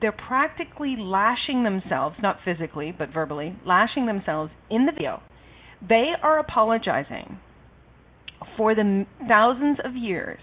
they're 0.00 0.12
practically 0.12 0.96
lashing 0.98 1.62
themselves, 1.62 2.16
not 2.22 2.38
physically, 2.44 2.92
but 2.96 3.10
verbally, 3.10 3.54
lashing 3.66 4.06
themselves 4.06 4.50
in 4.70 4.86
the 4.86 4.92
video. 4.92 5.22
They 5.86 6.12
are 6.22 6.38
apologizing 6.38 7.38
for 8.56 8.74
the 8.74 9.06
thousands 9.28 9.78
of 9.84 9.94
years 9.94 10.40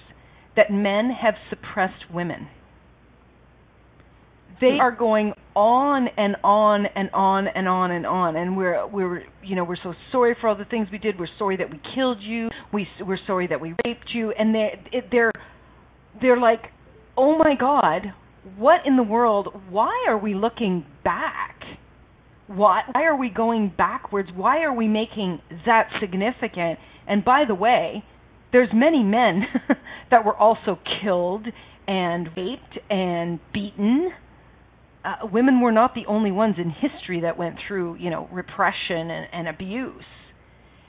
that 0.56 0.72
men 0.72 1.10
have 1.22 1.34
suppressed 1.50 2.12
women. 2.14 2.48
They 4.62 4.76
hmm. 4.76 4.82
are 4.82 4.92
going 4.92 5.34
on 5.58 6.08
and 6.18 6.36
on 6.44 6.86
and 6.86 7.10
on 7.14 7.48
and 7.48 7.68
on 7.68 7.90
and 7.90 8.06
on, 8.06 8.36
and 8.36 8.56
we're 8.56 8.86
we're 8.86 9.24
you 9.44 9.56
know 9.56 9.64
we're 9.64 9.82
so 9.82 9.94
sorry 10.12 10.36
for 10.40 10.48
all 10.48 10.56
the 10.56 10.66
things 10.66 10.88
we 10.92 11.00
did. 11.00 11.20
We're 11.20 11.28
sorry 11.40 11.58
that 11.58 11.72
we 11.72 11.82
killed 11.96 12.20
you. 12.22 12.50
We 12.72 12.88
we're 13.02 13.18
sorry 13.26 13.48
that 13.48 13.60
we 13.60 13.74
raped 13.86 14.10
you, 14.14 14.32
and 14.32 14.54
they 14.54 14.80
it, 14.94 15.06
they're 15.12 15.32
they're 16.22 16.40
like, 16.40 16.62
oh 17.18 17.40
my 17.40 17.56
God, 17.60 18.14
what 18.56 18.82
in 18.86 18.98
the 18.98 19.04
world? 19.04 19.48
Why 19.70 20.06
are 20.08 20.18
we 20.18 20.36
looking 20.36 20.86
back? 21.04 21.56
Why, 22.46 22.84
why 22.94 23.06
are 23.06 23.18
we 23.18 23.30
going 23.30 23.74
backwards? 23.76 24.30
Why 24.34 24.62
are 24.62 24.74
we 24.74 24.88
making 24.88 25.42
that 25.66 25.90
significant? 26.00 26.80
And 27.08 27.26
by 27.26 27.44
the 27.48 27.56
way, 27.56 28.04
there's 28.54 28.70
many 28.74 29.04
men 29.04 29.42
that 30.12 30.24
were 30.24 30.36
also 30.36 30.80
killed 31.02 31.48
and 31.88 32.30
raped 32.38 32.80
and 32.90 33.40
beaten. 33.54 34.12
Uh, 35.08 35.26
women 35.32 35.62
were 35.62 35.72
not 35.72 35.96
the 35.96 36.06
only 36.06 36.32
ones 36.32 36.56
in 36.58 36.70
history 36.70 37.22
that 37.22 37.38
went 37.38 37.56
through, 37.66 37.96
you 37.96 38.10
know, 38.10 38.28
repression 38.30 39.10
and, 39.10 39.28
and 39.32 39.48
abuse. 39.48 40.04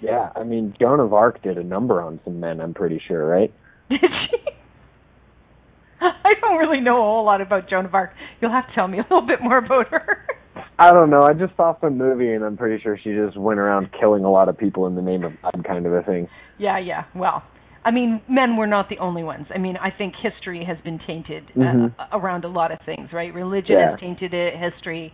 Yeah, 0.00 0.30
I 0.34 0.42
mean 0.42 0.74
Joan 0.80 0.98
of 0.98 1.12
Arc 1.12 1.40
did 1.42 1.56
a 1.56 1.62
number 1.62 2.02
on 2.02 2.18
some 2.24 2.40
men. 2.40 2.60
I'm 2.60 2.74
pretty 2.74 3.00
sure, 3.06 3.24
right? 3.24 3.54
Did 3.88 4.00
she? 4.00 4.38
I 6.00 6.34
don't 6.40 6.58
really 6.58 6.80
know 6.80 6.96
a 6.96 7.04
whole 7.04 7.24
lot 7.24 7.40
about 7.40 7.70
Joan 7.70 7.84
of 7.84 7.94
Arc. 7.94 8.10
You'll 8.40 8.50
have 8.50 8.66
to 8.68 8.74
tell 8.74 8.88
me 8.88 8.98
a 8.98 9.02
little 9.02 9.26
bit 9.26 9.40
more 9.40 9.58
about 9.58 9.86
her. 9.88 10.26
I 10.80 10.90
don't 10.92 11.10
know. 11.10 11.22
I 11.22 11.32
just 11.32 11.56
saw 11.56 11.78
some 11.80 11.96
movie, 11.96 12.32
and 12.32 12.44
I'm 12.44 12.56
pretty 12.56 12.82
sure 12.82 12.98
she 13.02 13.10
just 13.10 13.36
went 13.36 13.60
around 13.60 13.90
killing 14.00 14.24
a 14.24 14.30
lot 14.30 14.48
of 14.48 14.58
people 14.58 14.86
in 14.86 14.96
the 14.96 15.02
name 15.02 15.24
of 15.24 15.32
God, 15.42 15.64
kind 15.64 15.86
of 15.86 15.92
a 15.92 16.02
thing. 16.02 16.28
yeah, 16.58 16.78
yeah. 16.78 17.04
Well, 17.14 17.42
I 17.88 17.90
mean, 17.90 18.20
men 18.28 18.56
were 18.58 18.66
not 18.66 18.90
the 18.90 18.98
only 18.98 19.22
ones. 19.22 19.46
I 19.54 19.58
mean, 19.58 19.76
I 19.78 19.90
think 19.90 20.12
history 20.28 20.62
has 20.70 20.76
been 20.84 20.98
tainted 21.06 21.44
uh, 21.56 21.60
Mhm. 21.60 21.94
around 22.12 22.44
a 22.44 22.48
lot 22.48 22.70
of 22.70 22.78
things, 22.84 23.06
right? 23.14 23.32
Religion 23.32 23.78
Yeah. 23.78 23.90
has 23.92 24.00
tainted 24.00 24.34
it, 24.34 24.54
history. 24.56 25.10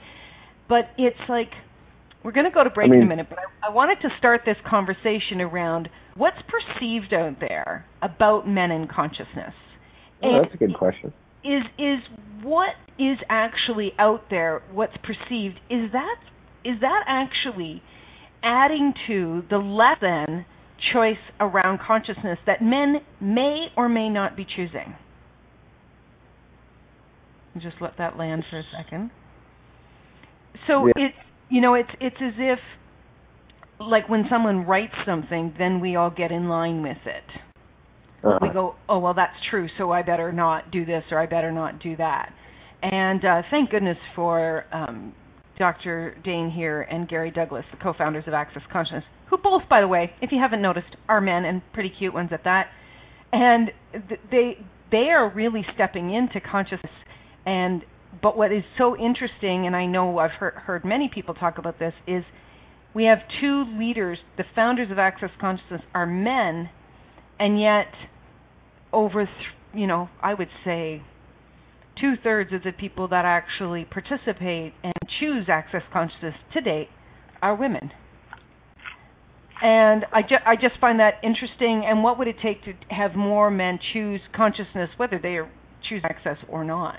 But 0.69 0.85
it's 0.99 1.25
like 1.29 1.53
we're 2.25 2.33
going 2.33 2.47
to 2.53 2.57
go 2.61 2.65
to 2.65 2.71
break 2.71 2.91
I 2.91 2.97
in 2.97 3.03
a 3.03 3.07
minute, 3.07 3.29
but 3.29 3.39
I, 3.39 3.69
I 3.69 3.71
wanted 3.71 4.01
to 4.01 4.09
start 4.19 4.41
this 4.45 4.57
conversation 4.69 5.41
around 5.41 5.89
what's 6.17 6.41
perceived 6.55 7.13
out 7.15 7.37
there 7.49 7.85
about 8.03 8.49
men 8.49 8.71
and 8.73 8.89
consciousness. 8.89 9.55
Oh, 10.23 10.29
And 10.31 10.39
that's 10.41 10.55
a 10.55 10.59
good 10.59 10.75
question. 10.75 11.13
is 11.45 11.63
is 11.79 12.01
what 12.43 12.75
is 12.99 13.19
actually 13.29 13.93
out 13.99 14.23
there 14.31 14.63
what's 14.73 14.97
perceived 15.11 15.59
is 15.71 15.93
that 15.93 16.17
is 16.65 16.77
that 16.81 17.03
actually 17.07 17.83
adding 18.43 18.95
to 19.07 19.43
the 19.51 19.59
less 19.59 19.99
than 20.01 20.45
choice 20.93 21.17
around 21.41 21.79
consciousness 21.87 22.39
that 22.47 22.63
men 22.63 22.97
may 23.21 23.67
or 23.77 23.89
may 23.89 24.09
not 24.09 24.37
be 24.37 24.45
choosing 24.57 24.95
just 27.61 27.77
let 27.81 27.97
that 27.99 28.17
land 28.19 28.45
for 28.51 28.59
a 28.59 28.65
second 28.77 29.11
so 30.67 30.87
Yeah. 30.87 30.93
it's 30.97 31.17
you 31.49 31.61
know 31.61 31.75
it's 31.75 31.91
it's 32.01 32.17
as 32.21 32.35
if 32.39 32.59
like 33.81 34.09
when 34.09 34.25
someone 34.31 34.67
writes 34.67 34.95
something 35.07 35.55
then 35.59 35.81
we 35.81 35.95
all 35.97 36.11
get 36.11 36.31
in 36.33 36.49
line 36.49 36.83
with 36.83 36.99
it 37.07 37.25
Uh, 38.25 38.39
we 38.41 38.49
go, 38.49 38.75
oh 38.89 38.99
well, 38.99 39.13
that's 39.13 39.37
true, 39.51 39.69
so 39.77 39.93
I 39.93 40.01
better 40.01 40.33
not 40.33 40.71
do 40.71 40.87
this 40.87 41.05
or 41.11 41.19
I 41.19 41.27
better 41.27 41.53
not 41.53 41.79
do 41.83 41.95
that. 41.97 42.33
And 42.81 43.23
uh, 43.23 43.43
thank 43.51 43.69
goodness 43.69 43.99
for 44.17 44.65
um, 44.73 45.13
Dr. 45.59 46.17
Dain 46.25 46.51
Heer 46.51 46.83
and 46.83 47.09
Gary 47.09 47.31
Douglas, 47.31 47.65
the 47.71 47.77
co-founders 47.77 48.25
of 48.27 48.35
Access 48.35 48.63
Consciousness, 48.73 49.05
who 49.31 49.39
both, 49.39 49.63
by 49.69 49.81
the 49.81 49.89
way, 49.89 50.13
if 50.21 50.33
you 50.33 50.39
haven't 50.41 50.63
noticed, 50.63 50.97
are 51.09 51.21
men 51.21 51.45
and 51.45 51.63
pretty 51.73 51.93
cute 51.97 52.13
ones 52.13 52.31
at 52.33 52.45
that. 52.45 52.67
And 53.33 53.71
th- 53.93 54.21
they 54.31 54.59
they 54.91 55.11
are 55.11 55.33
really 55.33 55.65
stepping 55.75 56.15
into 56.15 56.41
consciousness. 56.41 56.93
And 57.47 57.83
but 58.23 58.37
what 58.37 58.53
is 58.53 58.63
so 58.79 58.97
interesting, 58.97 59.67
and 59.67 59.75
I 59.75 59.87
know 59.87 60.19
I've 60.19 60.33
heard 60.33 60.55
heard 60.55 60.85
many 60.85 61.11
people 61.13 61.35
talk 61.35 61.59
about 61.59 61.79
this, 61.79 61.95
is 62.07 62.25
we 62.95 63.05
have 63.05 63.19
two 63.41 63.65
leaders. 63.79 64.19
The 64.37 64.45
founders 64.55 64.91
of 64.91 64.99
Access 64.99 65.31
Consciousness 65.41 65.83
are 65.95 66.07
men, 66.07 66.71
and 67.39 67.61
yet 67.61 67.89
over 68.95 69.29
you 69.75 69.87
know 69.87 70.09
i 70.23 70.33
would 70.33 70.49
say 70.65 71.03
two 72.01 72.15
thirds 72.23 72.53
of 72.53 72.63
the 72.63 72.73
people 72.73 73.09
that 73.09 73.25
actually 73.25 73.85
participate 73.85 74.75
and 74.83 74.93
choose 75.21 75.47
access 75.49 75.83
consciousness 75.93 76.35
to 76.53 76.61
date 76.61 76.89
are 77.43 77.55
women. 77.55 77.91
And 79.63 80.05
I, 80.13 80.23
ju- 80.23 80.45
I 80.45 80.57
just 80.57 80.79
find 80.81 80.99
that 81.01 81.15
interesting. 81.23 81.85
And 81.87 82.03
what 82.03 82.19
would 82.19 82.29
it 82.29 82.37
take 82.43 82.65
to 82.65 82.73
have 82.91 83.15
more 83.15 83.51
men 83.51 83.79
choose 83.93 84.21
consciousness, 84.35 84.91
whether 84.97 85.19
they 85.19 85.39
choose 85.89 86.03
access 86.05 86.37
or 86.49 86.65
not? 86.65 86.99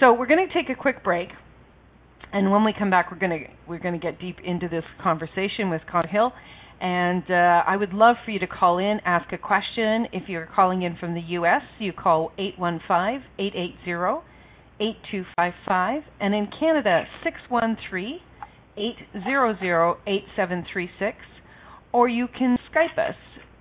So 0.00 0.12
we're 0.12 0.26
going 0.26 0.46
to 0.46 0.52
take 0.54 0.70
a 0.70 0.80
quick 0.80 1.04
break, 1.04 1.28
and 2.32 2.50
when 2.50 2.64
we 2.64 2.72
come 2.76 2.90
back, 2.90 3.10
we're 3.10 3.18
going 3.18 3.44
to 3.44 3.46
we're 3.68 3.78
going 3.78 3.94
to 3.94 4.00
get 4.00 4.18
deep 4.18 4.36
into 4.44 4.68
this 4.68 4.84
conversation 5.02 5.70
with 5.70 5.82
Connor 5.90 6.08
Hill. 6.08 6.32
And 6.82 7.22
uh, 7.30 7.62
I 7.64 7.76
would 7.76 7.92
love 7.92 8.16
for 8.24 8.32
you 8.32 8.40
to 8.40 8.46
call 8.48 8.78
in, 8.78 8.98
ask 9.04 9.32
a 9.32 9.38
question. 9.38 10.08
If 10.12 10.28
you're 10.28 10.48
calling 10.52 10.82
in 10.82 10.96
from 10.96 11.14
the 11.14 11.20
U.S., 11.38 11.62
you 11.78 11.92
call 11.92 12.32
815 12.38 13.22
880 13.38 14.26
8255. 14.80 16.02
And 16.20 16.34
in 16.34 16.48
Canada, 16.58 17.04
613 17.22 18.18
800 18.76 19.96
8736. 20.08 21.16
Or 21.92 22.08
you 22.08 22.26
can 22.26 22.58
Skype 22.74 22.98
us. 22.98 23.14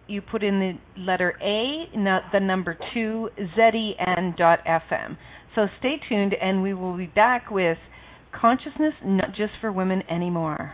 You 0.08 0.24
put 0.24 0.42
in 0.44 0.60
the 0.60 1.00
letter 1.00 1.38
A, 1.44 1.86
the 1.94 2.40
number 2.40 2.76
2, 2.96 3.30
ZEN.FM. 3.56 5.18
So 5.54 5.68
stay 5.78 6.02
tuned, 6.10 6.34
and 6.34 6.64
we 6.64 6.74
will 6.74 6.98
be 6.98 7.06
back 7.06 7.52
with 7.52 7.78
consciousness 8.34 8.94
not 9.06 9.30
just 9.36 9.54
for 9.62 9.72
women 9.72 10.02
anymore. 10.10 10.74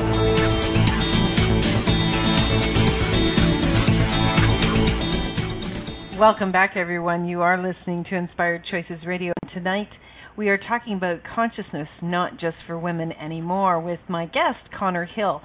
Welcome 6.17 6.53
back, 6.53 6.77
everyone. 6.77 7.27
You 7.27 7.41
are 7.41 7.61
listening 7.61 8.05
to 8.05 8.15
Inspired 8.15 8.63
Choices 8.71 9.05
Radio. 9.05 9.33
Tonight, 9.53 9.89
we 10.37 10.47
are 10.47 10.57
talking 10.57 10.93
about 10.93 11.19
consciousness, 11.35 11.89
not 12.01 12.39
just 12.39 12.55
for 12.65 12.79
women 12.79 13.11
anymore, 13.11 13.81
with 13.81 13.99
my 14.07 14.27
guest, 14.27 14.71
Connor 14.71 15.03
Hill. 15.03 15.41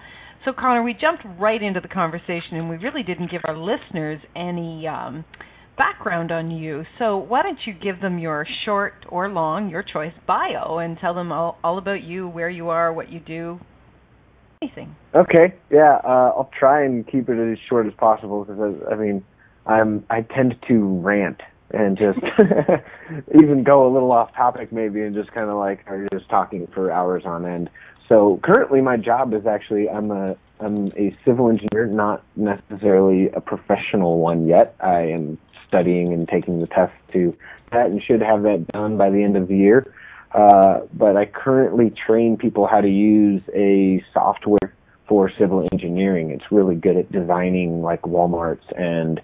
So, 0.49 0.55
Connor, 0.59 0.83
we 0.83 0.95
jumped 0.95 1.25
right 1.39 1.63
into 1.63 1.81
the 1.81 1.89
conversation, 1.89 2.57
and 2.57 2.71
we 2.71 2.77
really 2.77 3.03
didn't 3.03 3.31
give 3.31 3.43
our 3.47 3.55
listeners 3.55 4.19
any 4.35 4.87
um, 4.87 5.27
background 5.77 6.33
on 6.33 6.51
you. 6.51 6.85
So, 6.99 7.19
why 7.19 7.43
don't 7.43 7.59
you 7.67 7.75
give 7.75 8.01
them 8.01 8.19
your 8.19 8.47
short 8.65 8.95
or 9.11 9.29
long, 9.29 9.69
your 9.69 9.83
choice, 9.83 10.15
bio, 10.27 10.79
and 10.79 10.97
tell 10.99 11.13
them 11.13 11.33
all, 11.33 11.59
all 11.63 11.77
about 11.77 12.03
you, 12.03 12.27
where 12.29 12.49
you 12.49 12.71
are, 12.71 12.91
what 12.91 13.13
you 13.13 13.21
do, 13.21 13.61
anything. 14.63 14.97
Okay, 15.15 15.53
yeah, 15.71 15.99
uh, 16.03 16.33
I'll 16.35 16.51
try 16.59 16.83
and 16.83 17.07
keep 17.07 17.29
it 17.29 17.53
as 17.53 17.59
short 17.69 17.87
as 17.87 17.93
possible 17.99 18.43
because 18.43 18.59
I, 18.89 18.95
I 18.95 18.97
mean 18.97 19.23
I'm 19.67 20.07
I 20.09 20.23
tend 20.23 20.55
to 20.69 20.99
rant 21.01 21.43
and 21.73 21.99
just 21.99 22.19
even 23.43 23.65
go 23.65 23.87
a 23.87 23.91
little 23.93 24.13
off 24.13 24.35
topic 24.35 24.73
maybe 24.73 25.03
and 25.03 25.15
just 25.15 25.31
kind 25.33 25.51
of 25.51 25.59
like 25.59 25.81
are 25.87 26.09
just 26.11 26.29
talking 26.31 26.67
for 26.73 26.91
hours 26.91 27.25
on 27.27 27.45
end. 27.45 27.69
So 28.09 28.41
currently 28.43 28.81
my 28.81 28.97
job 28.97 29.35
is 29.35 29.47
actually 29.47 29.89
I'm 29.89 30.11
a 30.11 30.37
I'm 30.61 30.89
a 30.97 31.17
civil 31.25 31.49
engineer, 31.51 31.87
not 31.87 32.25
necessarily 32.35 33.29
a 33.31 33.41
professional 33.41 34.19
one 34.19 34.47
yet. 34.47 34.75
I 34.81 35.03
am 35.03 35.39
studying 35.69 36.13
and 36.13 36.27
taking 36.27 36.61
the 36.61 36.67
test 36.67 36.93
to 37.13 37.37
that 37.71 37.87
and 37.87 38.03
should 38.03 38.23
have 38.23 38.43
that 38.43 38.67
done 38.73 38.97
by 38.97 39.11
the 39.11 39.23
end 39.23 39.37
of 39.37 39.49
the 39.49 39.57
year. 39.57 39.93
Uh, 40.33 40.81
but 40.93 41.17
I 41.17 41.27
currently 41.27 41.91
train 41.91 42.37
people 42.37 42.67
how 42.67 42.81
to 42.81 42.89
use 42.89 43.43
a 43.55 44.03
software 44.13 44.75
for 45.07 45.31
civil 45.39 45.67
engineering. 45.73 46.31
It's 46.31 46.51
really 46.51 46.75
good 46.75 46.97
at 46.97 47.11
designing 47.13 47.83
like 47.83 48.03
Walmarts 48.03 48.65
and 48.77 49.21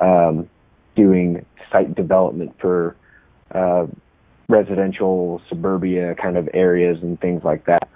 um, 0.00 0.48
doing 0.94 1.44
site 1.70 1.94
development 1.94 2.54
for 2.60 2.96
uh, 3.54 3.86
residential 4.48 5.40
suburbia 5.48 6.14
kind 6.14 6.36
of 6.36 6.48
areas 6.52 6.98
and 7.02 7.20
things 7.20 7.42
like 7.44 7.64
that. 7.66 7.88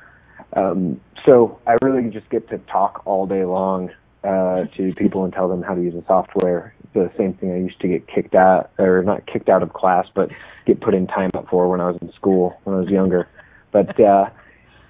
Um, 0.54 1.00
so 1.26 1.58
I 1.66 1.76
really 1.82 2.08
just 2.10 2.28
get 2.30 2.48
to 2.50 2.58
talk 2.58 3.02
all 3.04 3.26
day 3.26 3.44
long 3.44 3.90
uh, 4.24 4.64
to 4.76 4.92
people 4.96 5.24
and 5.24 5.32
tell 5.32 5.48
them 5.48 5.62
how 5.62 5.74
to 5.74 5.82
use 5.82 5.94
the 5.94 6.04
software. 6.06 6.74
The 6.92 7.10
same 7.16 7.34
thing 7.34 7.52
I 7.52 7.58
used 7.58 7.80
to 7.80 7.88
get 7.88 8.08
kicked 8.08 8.34
out, 8.34 8.70
or 8.78 9.02
not 9.02 9.26
kicked 9.26 9.48
out 9.48 9.62
of 9.62 9.72
class, 9.72 10.06
but 10.14 10.30
get 10.66 10.80
put 10.80 10.94
in 10.94 11.06
time 11.06 11.30
up 11.34 11.48
for 11.48 11.68
when 11.68 11.80
I 11.80 11.88
was 11.90 11.98
in 12.02 12.12
school 12.12 12.58
when 12.64 12.76
I 12.76 12.80
was 12.80 12.88
younger. 12.88 13.28
But 13.70 13.98
uh, 14.00 14.30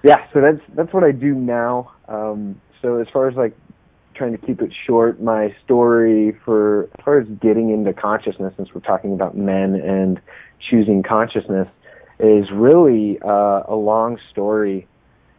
yeah, 0.03 0.27
so 0.33 0.41
that's 0.41 0.61
that's 0.75 0.93
what 0.93 1.03
I 1.03 1.11
do 1.11 1.35
now. 1.35 1.91
Um, 2.07 2.59
so 2.81 2.99
as 2.99 3.07
far 3.13 3.27
as 3.29 3.35
like 3.35 3.55
trying 4.15 4.31
to 4.31 4.45
keep 4.45 4.61
it 4.61 4.71
short, 4.87 5.21
my 5.21 5.55
story 5.63 6.35
for 6.43 6.89
as 6.97 7.05
far 7.05 7.19
as 7.19 7.27
getting 7.39 7.69
into 7.69 7.93
consciousness, 7.93 8.53
since 8.57 8.69
we're 8.73 8.81
talking 8.81 9.13
about 9.13 9.37
men 9.37 9.75
and 9.75 10.19
choosing 10.69 11.03
consciousness, 11.03 11.67
is 12.19 12.45
really 12.51 13.19
uh, 13.23 13.61
a 13.67 13.75
long 13.75 14.17
story 14.31 14.87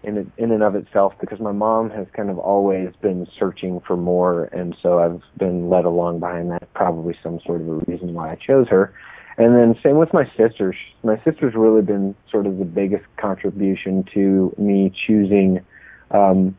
in 0.03 0.31
in 0.37 0.51
and 0.51 0.63
of 0.63 0.75
itself 0.75 1.15
because 1.21 1.41
my 1.41 1.53
mom 1.53 1.91
has 1.91 2.07
kind 2.15 2.31
of 2.31 2.39
always 2.39 2.91
been 3.01 3.27
searching 3.39 3.81
for 3.87 3.97
more, 3.97 4.45
and 4.45 4.77
so 4.83 4.99
I've 4.99 5.23
been 5.39 5.69
led 5.69 5.85
along 5.85 6.21
behind 6.21 6.51
that. 6.51 6.73
Probably 6.75 7.17
some 7.23 7.41
sort 7.45 7.61
of 7.61 7.69
a 7.69 7.75
reason 7.87 8.15
why 8.15 8.33
I 8.33 8.37
chose 8.37 8.69
her. 8.69 8.93
And 9.39 9.57
then 9.57 9.75
same 9.83 9.97
with 9.97 10.13
my 10.13 10.25
sisters. 10.37 10.77
My 11.03 11.17
sister's 11.25 11.55
really 11.55 11.81
been 11.81 12.15
sort 12.31 12.47
of 12.47 12.59
the 12.59 12.67
biggest 12.67 13.05
contribution 13.17 14.05
to 14.13 14.55
me 14.59 14.93
choosing 15.07 15.65
um, 16.11 16.55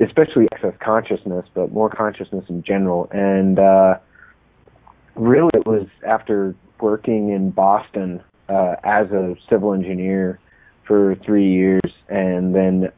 especially 0.00 0.46
Access 0.52 0.74
consciousness, 0.80 1.46
but 1.54 1.72
more 1.72 1.88
consciousness 1.88 2.44
in 2.48 2.62
general. 2.62 3.08
And 3.12 3.58
uh, 3.58 3.98
really, 5.14 5.50
it 5.54 5.66
was 5.66 5.86
after 6.06 6.54
working 6.80 7.30
in 7.30 7.50
Boston 7.50 8.22
uh, 8.48 8.76
as 8.84 9.10
a 9.10 9.36
civil 9.48 9.72
engineer 9.72 10.38
for 10.86 11.14
three 11.24 11.50
years, 11.50 11.92
and 12.08 12.54
then 12.54 12.92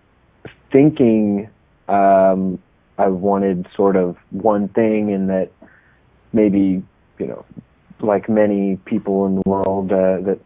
thinking 0.72 1.48
um, 1.88 2.58
I 2.98 3.08
wanted 3.08 3.66
sort 3.76 3.96
of 3.96 4.16
one 4.30 4.68
thing, 4.68 5.12
and 5.12 5.28
that 5.30 5.50
maybe 6.32 6.82
you 7.18 7.26
know, 7.26 7.44
like 8.00 8.28
many 8.28 8.76
people 8.84 9.26
in 9.26 9.36
the 9.36 9.42
world, 9.46 9.92
uh, 9.92 10.20
that 10.22 10.38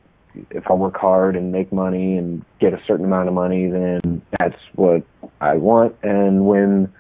if 0.51 0.71
I 0.71 0.75
work 0.75 0.97
hard 0.97 1.37
and 1.37 1.51
make 1.53 1.73
money 1.73 2.17
and 2.17 2.45
get 2.61 2.73
a 2.73 2.81
certain 2.87 3.05
amount 3.05 3.29
of 3.29 3.35
money, 3.35 3.69
then 3.69 4.23
that's 4.39 4.59
what 4.75 5.03
I 5.41 5.55
want. 5.55 5.97
And 6.03 6.47
when 6.47 6.93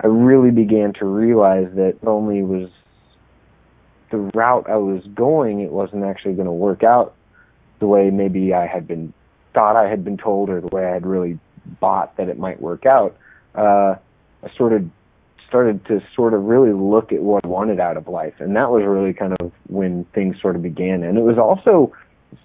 I 0.00 0.06
really 0.06 0.50
began 0.50 0.92
to 0.94 1.04
realize 1.04 1.68
that 1.74 1.98
only 2.06 2.42
was 2.42 2.70
the 4.10 4.18
route 4.34 4.68
I 4.68 4.76
was 4.76 5.02
going, 5.14 5.60
it 5.60 5.70
wasn't 5.70 6.04
actually 6.04 6.34
going 6.34 6.46
to 6.46 6.52
work 6.52 6.82
out 6.82 7.14
the 7.78 7.86
way 7.86 8.10
maybe 8.10 8.54
I 8.54 8.66
had 8.66 8.88
been 8.88 9.12
thought 9.58 9.74
I 9.74 9.88
had 9.88 10.04
been 10.04 10.16
told 10.16 10.50
or 10.50 10.60
the 10.60 10.68
way 10.68 10.86
I 10.86 10.92
had 10.92 11.04
really 11.04 11.36
bought 11.80 12.16
that 12.16 12.28
it 12.28 12.38
might 12.38 12.60
work 12.60 12.86
out. 12.86 13.16
Uh, 13.56 13.96
I 14.44 14.54
sort 14.56 14.72
of 14.72 14.88
started 15.48 15.84
to 15.86 16.00
sort 16.14 16.32
of 16.32 16.44
really 16.44 16.72
look 16.72 17.12
at 17.12 17.22
what 17.22 17.44
I 17.44 17.48
wanted 17.48 17.80
out 17.80 17.96
of 17.96 18.06
life, 18.06 18.34
and 18.38 18.54
that 18.54 18.70
was 18.70 18.84
really 18.86 19.12
kind 19.12 19.34
of 19.40 19.50
when 19.66 20.04
things 20.14 20.40
sort 20.40 20.54
of 20.54 20.62
began. 20.62 21.02
And 21.02 21.18
it 21.18 21.22
was 21.22 21.38
also 21.38 21.92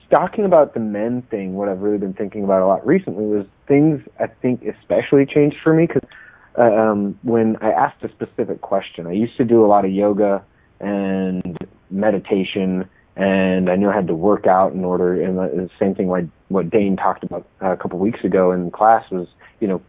talking 0.09 0.43
about 0.43 0.73
the 0.73 0.79
men 0.79 1.21
thing. 1.29 1.53
What 1.53 1.69
I've 1.69 1.81
really 1.81 1.99
been 1.99 2.13
thinking 2.13 2.43
about 2.43 2.63
a 2.63 2.65
lot 2.65 2.83
recently 2.83 3.25
was 3.25 3.45
things 3.67 4.01
I 4.19 4.25
think 4.25 4.63
especially 4.63 5.27
changed 5.27 5.57
for 5.63 5.71
me 5.71 5.85
because 5.85 6.09
uh, 6.57 6.63
um, 6.63 7.19
when 7.21 7.57
I 7.61 7.69
asked 7.69 8.03
a 8.03 8.09
specific 8.09 8.61
question, 8.61 9.05
I 9.05 9.11
used 9.11 9.37
to 9.37 9.45
do 9.45 9.63
a 9.63 9.67
lot 9.67 9.85
of 9.85 9.91
yoga 9.91 10.43
and 10.79 11.59
meditation 11.91 12.89
and 13.15 13.69
I 13.69 13.75
knew 13.75 13.89
I 13.89 13.95
had 13.95 14.07
to 14.07 14.15
work 14.15 14.47
out 14.47 14.73
in 14.73 14.83
order. 14.83 15.21
And 15.21 15.37
the 15.37 15.69
same 15.79 15.93
thing 15.95 16.09
like 16.09 16.25
what 16.47 16.69
Dain 16.69 16.95
talked 16.95 17.23
about 17.23 17.47
a 17.61 17.77
couple 17.77 17.99
weeks 17.99 18.23
ago 18.23 18.51
in 18.51 18.71
class 18.71 19.09
was, 19.11 19.27
you 19.59 19.67
know, 19.67 19.81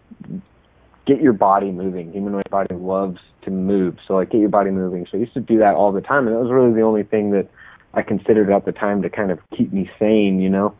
get 1.06 1.20
your 1.20 1.32
body 1.32 1.70
moving. 1.70 2.12
Humanoid 2.12 2.50
body 2.50 2.74
loves 2.74 3.18
to 3.42 3.50
move, 3.50 3.98
so 4.06 4.14
like 4.14 4.30
get 4.30 4.40
your 4.40 4.48
body 4.48 4.70
moving. 4.70 5.06
So 5.10 5.18
I 5.18 5.20
used 5.20 5.34
to 5.34 5.40
do 5.40 5.58
that 5.58 5.74
all 5.74 5.92
the 5.92 6.00
time, 6.00 6.26
and 6.26 6.36
that 6.36 6.40
was 6.40 6.50
really 6.50 6.72
the 6.72 6.82
only 6.82 7.02
thing 7.02 7.30
that 7.32 7.48
I 7.92 8.02
considered 8.02 8.50
at 8.50 8.64
the 8.64 8.72
time 8.72 9.02
to 9.02 9.10
kind 9.10 9.30
of 9.30 9.38
keep 9.56 9.72
me 9.72 9.90
sane, 9.98 10.40
you 10.40 10.50
know, 10.50 10.74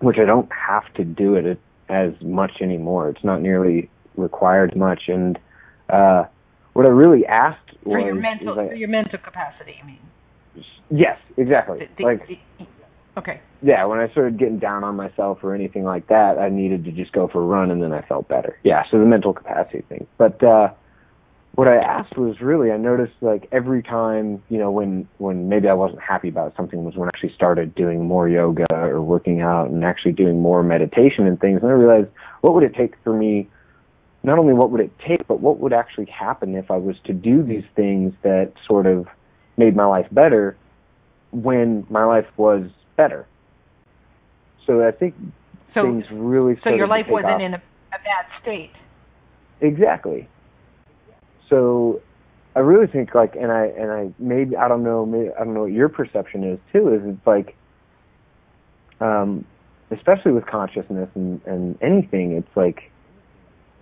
which 0.00 0.18
I 0.18 0.24
don't 0.24 0.50
have 0.52 0.92
to 0.94 1.04
do 1.04 1.34
it 1.34 1.58
as 1.88 2.12
much 2.20 2.60
anymore. 2.60 3.08
It's 3.08 3.24
not 3.24 3.40
nearly 3.40 3.90
required 4.16 4.76
much, 4.76 5.08
and 5.08 5.38
uh, 5.88 6.24
what 6.72 6.84
I 6.86 6.90
really 6.90 7.24
asked 7.26 7.72
was 7.84 7.94
for 7.94 8.00
your 8.00 8.14
mental, 8.14 8.54
for 8.54 8.74
your 8.74 8.88
mental 8.88 9.18
capacity. 9.18 9.80
I 9.82 9.86
mean. 9.86 9.98
Yes, 10.90 11.18
exactly. 11.36 11.88
The, 11.96 12.04
like, 12.04 12.26
the, 12.26 12.38
okay. 13.18 13.40
Yeah, 13.62 13.84
when 13.86 13.98
I 13.98 14.08
started 14.10 14.38
getting 14.38 14.58
down 14.58 14.84
on 14.84 14.96
myself 14.96 15.38
or 15.42 15.54
anything 15.54 15.84
like 15.84 16.08
that, 16.08 16.38
I 16.38 16.48
needed 16.48 16.84
to 16.84 16.92
just 16.92 17.12
go 17.12 17.28
for 17.28 17.42
a 17.42 17.44
run, 17.44 17.70
and 17.70 17.82
then 17.82 17.92
I 17.92 18.02
felt 18.02 18.28
better. 18.28 18.58
Yeah, 18.62 18.84
so 18.90 18.98
the 18.98 19.04
mental 19.04 19.32
capacity 19.32 19.82
thing. 19.88 20.06
But 20.16 20.42
uh, 20.42 20.68
what 21.54 21.66
I 21.66 21.76
asked 21.76 22.16
was 22.16 22.40
really, 22.40 22.70
I 22.70 22.76
noticed 22.76 23.14
like 23.20 23.48
every 23.50 23.82
time, 23.82 24.42
you 24.48 24.58
know, 24.58 24.70
when 24.70 25.08
when 25.18 25.48
maybe 25.48 25.68
I 25.68 25.74
wasn't 25.74 26.00
happy 26.00 26.28
about 26.28 26.54
something 26.56 26.84
was 26.84 26.94
when 26.94 27.08
I 27.08 27.10
actually 27.14 27.34
started 27.34 27.74
doing 27.74 28.04
more 28.04 28.28
yoga 28.28 28.66
or 28.70 29.02
working 29.02 29.40
out 29.40 29.68
and 29.68 29.84
actually 29.84 30.12
doing 30.12 30.40
more 30.40 30.62
meditation 30.62 31.26
and 31.26 31.40
things, 31.40 31.60
and 31.62 31.70
I 31.70 31.74
realized 31.74 32.08
what 32.42 32.54
would 32.54 32.62
it 32.62 32.74
take 32.76 32.94
for 33.02 33.12
me 33.12 33.50
not 34.22 34.38
only 34.38 34.52
what 34.52 34.70
would 34.70 34.80
it 34.80 34.92
take, 35.06 35.26
but 35.26 35.40
what 35.40 35.58
would 35.58 35.72
actually 35.72 36.06
happen 36.06 36.54
if 36.54 36.70
I 36.70 36.76
was 36.76 36.96
to 37.04 37.12
do 37.12 37.42
these 37.42 37.64
things 37.74 38.12
that 38.22 38.52
sort 38.66 38.86
of 38.86 39.06
made 39.58 39.76
my 39.76 39.86
life 39.86 40.06
better 40.10 40.56
when 41.32 41.86
my 41.90 42.04
life 42.04 42.26
was 42.36 42.70
better. 42.96 43.26
So 44.66 44.86
I 44.86 44.92
think 44.92 45.14
so, 45.74 45.82
things 45.82 46.04
really 46.10 46.58
so 46.62 46.70
your 46.70 46.86
life 46.86 47.06
wasn't 47.08 47.34
off. 47.34 47.40
in 47.40 47.54
a, 47.54 47.56
a 47.56 47.98
bad 48.04 48.26
state. 48.42 48.72
Exactly. 49.60 50.28
So 51.48 52.00
I 52.54 52.60
really 52.60 52.86
think 52.86 53.14
like, 53.14 53.34
and 53.34 53.50
I 53.50 53.66
and 53.66 53.90
I 53.90 54.10
maybe 54.18 54.56
I 54.56 54.68
don't 54.68 54.82
know 54.82 55.06
maybe 55.06 55.30
I 55.38 55.44
don't 55.44 55.54
know 55.54 55.62
what 55.62 55.72
your 55.72 55.88
perception 55.88 56.44
is 56.44 56.58
too. 56.72 56.94
Is 56.94 57.02
it's 57.04 57.26
like, 57.26 57.56
um, 59.00 59.44
especially 59.90 60.32
with 60.32 60.46
consciousness 60.46 61.08
and 61.14 61.40
and 61.46 61.78
anything, 61.82 62.32
it's 62.32 62.56
like 62.56 62.90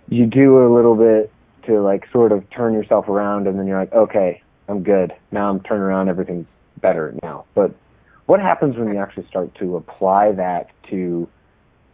you 0.09 0.25
do 0.25 0.65
a 0.65 0.69
little 0.73 0.95
bit 0.95 1.31
to 1.65 1.81
like 1.81 2.05
sort 2.11 2.31
of 2.31 2.49
turn 2.49 2.73
yourself 2.73 3.09
around, 3.09 3.47
and 3.47 3.59
then 3.59 3.67
you're 3.67 3.79
like, 3.79 3.93
okay, 3.93 4.41
I'm 4.67 4.83
good. 4.83 5.13
Now 5.31 5.49
I'm 5.49 5.61
turning 5.61 5.83
around, 5.83 6.09
everything's 6.09 6.47
better 6.81 7.15
now. 7.23 7.45
But 7.55 7.75
what 8.25 8.39
happens 8.39 8.77
when 8.77 8.89
you 8.89 8.99
actually 8.99 9.27
start 9.27 9.55
to 9.59 9.77
apply 9.77 10.33
that 10.33 10.67
to 10.89 11.27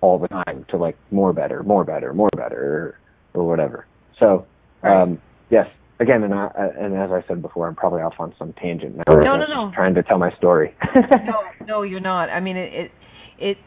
all 0.02 0.20
the 0.20 0.28
time 0.28 0.66
to 0.70 0.78
like 0.78 0.98
more 1.12 1.32
better, 1.34 1.64
more 1.64 1.86
better, 1.86 2.14
more 2.14 2.30
better, 2.36 2.98
or, 3.34 3.44
whatever? 3.48 3.86
So, 4.20 4.46
um, 4.84 5.22
yes, 5.50 5.68
again, 6.00 6.24
and 6.24 6.34
I, 6.34 6.50
and 6.78 6.96
as 6.96 7.12
I 7.12 7.24
said 7.28 7.42
before, 7.42 7.68
I'm 7.68 7.76
probably 7.76 8.02
off 8.02 8.16
on 8.20 8.34
some 8.38 8.54
tangent 8.54 8.98
now. 8.98 9.04
No, 9.08 9.38
no, 9.38 9.46
no. 9.48 9.72
Trying 9.74 9.96
to 9.96 10.04
tell 10.04 10.18
my 10.18 10.32
story. 10.36 10.76
no, 11.26 11.44
no, 11.66 11.82
you're 11.84 12.00
not. 12.00 12.30
I 12.30 12.40
mean, 12.40 12.58
it, 12.58 12.74
it 12.74 12.92
it 13.40 13.58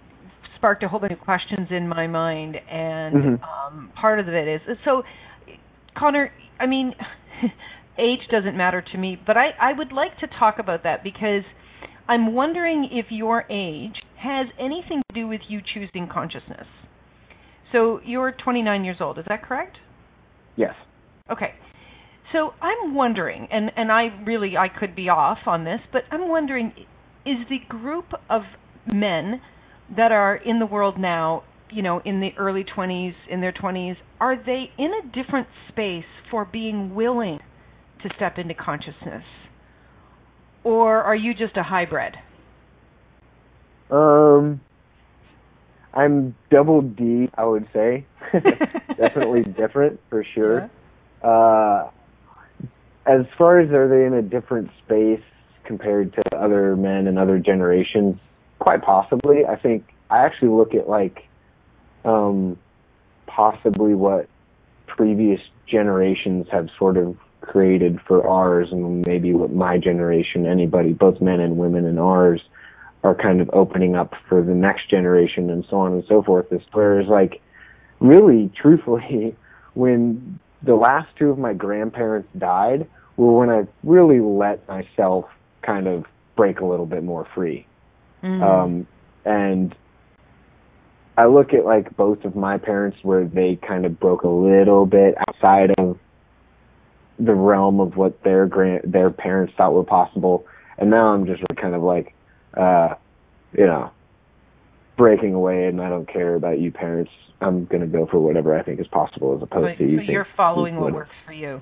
sparked 0.56 0.82
a 0.82 0.88
whole 0.88 1.00
bunch 1.00 1.12
of 1.12 1.20
questions 1.20 1.68
in 1.70 1.88
my 1.88 2.06
mind, 2.06 2.56
and 2.56 3.14
mm-hmm. 3.14 3.76
um, 3.76 3.92
part 3.94 4.18
of 4.18 4.28
it 4.28 4.48
is 4.48 4.60
so. 4.84 5.02
Connor, 5.96 6.30
I 6.60 6.66
mean, 6.66 6.94
age 7.98 8.20
doesn't 8.30 8.56
matter 8.56 8.82
to 8.92 8.98
me, 8.98 9.18
but 9.26 9.36
I, 9.36 9.50
I 9.60 9.72
would 9.76 9.92
like 9.92 10.18
to 10.18 10.26
talk 10.38 10.58
about 10.58 10.82
that 10.84 11.02
because 11.02 11.42
I'm 12.08 12.34
wondering 12.34 12.88
if 12.92 13.06
your 13.10 13.44
age 13.50 13.94
has 14.18 14.46
anything 14.58 15.02
to 15.08 15.14
do 15.14 15.28
with 15.28 15.40
you 15.48 15.60
choosing 15.74 16.08
consciousness. 16.12 16.66
So 17.72 18.00
you're 18.04 18.32
29 18.32 18.84
years 18.84 18.98
old, 19.00 19.18
is 19.18 19.24
that 19.28 19.42
correct? 19.42 19.76
Yes. 20.56 20.74
Okay. 21.30 21.54
So 22.32 22.52
I'm 22.60 22.94
wondering, 22.94 23.48
and, 23.50 23.70
and 23.76 23.90
I 23.90 24.08
really 24.24 24.56
I 24.56 24.68
could 24.68 24.94
be 24.96 25.08
off 25.08 25.38
on 25.46 25.64
this, 25.64 25.80
but 25.92 26.02
I'm 26.10 26.28
wondering, 26.28 26.72
is 27.24 27.36
the 27.48 27.58
group 27.68 28.06
of 28.30 28.42
men 28.92 29.40
that 29.96 30.12
are 30.12 30.36
in 30.36 30.58
the 30.58 30.66
world 30.66 30.98
now, 30.98 31.44
you 31.70 31.82
know, 31.82 32.00
in 32.04 32.20
the 32.20 32.30
early 32.38 32.64
20s, 32.64 33.14
in 33.30 33.40
their 33.40 33.52
20s, 33.52 33.96
are 34.20 34.36
they 34.36 34.70
in 34.78 34.90
a 34.92 35.06
different 35.12 35.48
space 35.68 36.04
for 36.30 36.44
being 36.44 36.94
willing 36.94 37.38
to 38.08 38.14
step 38.16 38.38
into 38.38 38.54
consciousness? 38.54 39.24
Or 40.64 41.02
are 41.02 41.14
you 41.14 41.34
just 41.34 41.56
a 41.56 41.62
hybrid? 41.62 42.16
Um, 43.90 44.60
I'm 45.94 46.34
double 46.50 46.82
D, 46.82 47.28
I 47.34 47.44
would 47.44 47.68
say. 47.72 48.04
Definitely 48.98 49.42
different 49.42 50.00
for 50.10 50.24
sure. 50.34 50.70
Yeah. 51.22 51.28
Uh, 51.28 51.90
as 53.06 53.24
far 53.38 53.60
as 53.60 53.70
are 53.70 53.88
they 53.88 54.04
in 54.04 54.14
a 54.14 54.22
different 54.22 54.70
space 54.84 55.22
compared 55.64 56.12
to 56.14 56.36
other 56.36 56.76
men 56.76 57.06
and 57.06 57.18
other 57.18 57.38
generations, 57.38 58.18
quite 58.58 58.82
possibly. 58.82 59.44
I 59.44 59.56
think 59.56 59.84
I 60.10 60.24
actually 60.24 60.48
look 60.48 60.74
at 60.74 60.88
like 60.88 61.24
um, 62.04 62.58
possibly 63.26 63.94
what 63.94 64.28
previous 64.86 65.40
generations 65.68 66.46
have 66.50 66.68
sort 66.78 66.96
of 66.96 67.16
created 67.46 68.00
for 68.06 68.26
ours 68.26 68.68
and 68.70 69.06
maybe 69.06 69.32
what 69.32 69.52
my 69.52 69.78
generation, 69.78 70.46
anybody, 70.46 70.92
both 70.92 71.20
men 71.20 71.40
and 71.40 71.56
women 71.56 71.86
and 71.86 71.98
ours, 71.98 72.42
are 73.04 73.14
kind 73.14 73.40
of 73.40 73.48
opening 73.52 73.94
up 73.94 74.14
for 74.28 74.42
the 74.42 74.54
next 74.54 74.90
generation 74.90 75.48
and 75.50 75.64
so 75.70 75.76
on 75.76 75.92
and 75.92 76.04
so 76.08 76.22
forth. 76.22 76.52
Is 76.52 76.60
whereas 76.72 77.06
like 77.08 77.40
really 78.00 78.50
truthfully, 78.60 79.36
when 79.74 80.38
the 80.62 80.74
last 80.74 81.08
two 81.18 81.30
of 81.30 81.38
my 81.38 81.52
grandparents 81.52 82.28
died 82.36 82.88
were 83.16 83.38
when 83.38 83.50
I 83.50 83.66
really 83.84 84.20
let 84.20 84.66
myself 84.68 85.26
kind 85.62 85.86
of 85.86 86.04
break 86.36 86.60
a 86.60 86.66
little 86.66 86.86
bit 86.86 87.02
more 87.02 87.26
free. 87.34 87.66
Mm-hmm. 88.22 88.42
Um, 88.42 88.86
and 89.24 89.74
I 91.16 91.26
look 91.26 91.54
at 91.54 91.64
like 91.64 91.96
both 91.96 92.24
of 92.24 92.36
my 92.36 92.58
parents 92.58 92.98
where 93.02 93.24
they 93.24 93.58
kind 93.66 93.86
of 93.86 93.98
broke 93.98 94.22
a 94.22 94.28
little 94.28 94.86
bit 94.86 95.14
outside 95.28 95.70
of 95.78 95.98
the 97.18 97.34
realm 97.34 97.80
of 97.80 97.96
what 97.96 98.22
their 98.22 98.46
grand 98.46 98.92
their 98.92 99.10
parents 99.10 99.54
thought 99.56 99.72
were 99.72 99.84
possible, 99.84 100.46
and 100.78 100.90
now 100.90 101.08
I'm 101.08 101.26
just 101.26 101.42
kind 101.60 101.74
of 101.74 101.82
like, 101.82 102.14
uh, 102.56 102.94
you 103.52 103.66
know, 103.66 103.90
breaking 104.96 105.34
away, 105.34 105.66
and 105.66 105.80
I 105.80 105.88
don't 105.88 106.10
care 106.10 106.34
about 106.34 106.58
you 106.58 106.70
parents. 106.70 107.10
I'm 107.40 107.66
gonna 107.66 107.86
go 107.86 108.06
for 108.10 108.18
whatever 108.18 108.58
I 108.58 108.62
think 108.62 108.80
is 108.80 108.86
possible, 108.86 109.36
as 109.36 109.42
opposed 109.42 109.78
so, 109.78 109.84
to 109.84 109.90
you. 109.90 109.98
So 110.06 110.12
you're 110.12 110.26
following 110.36 110.76
what 110.76 110.92
works 110.92 111.10
for 111.26 111.32
you. 111.32 111.60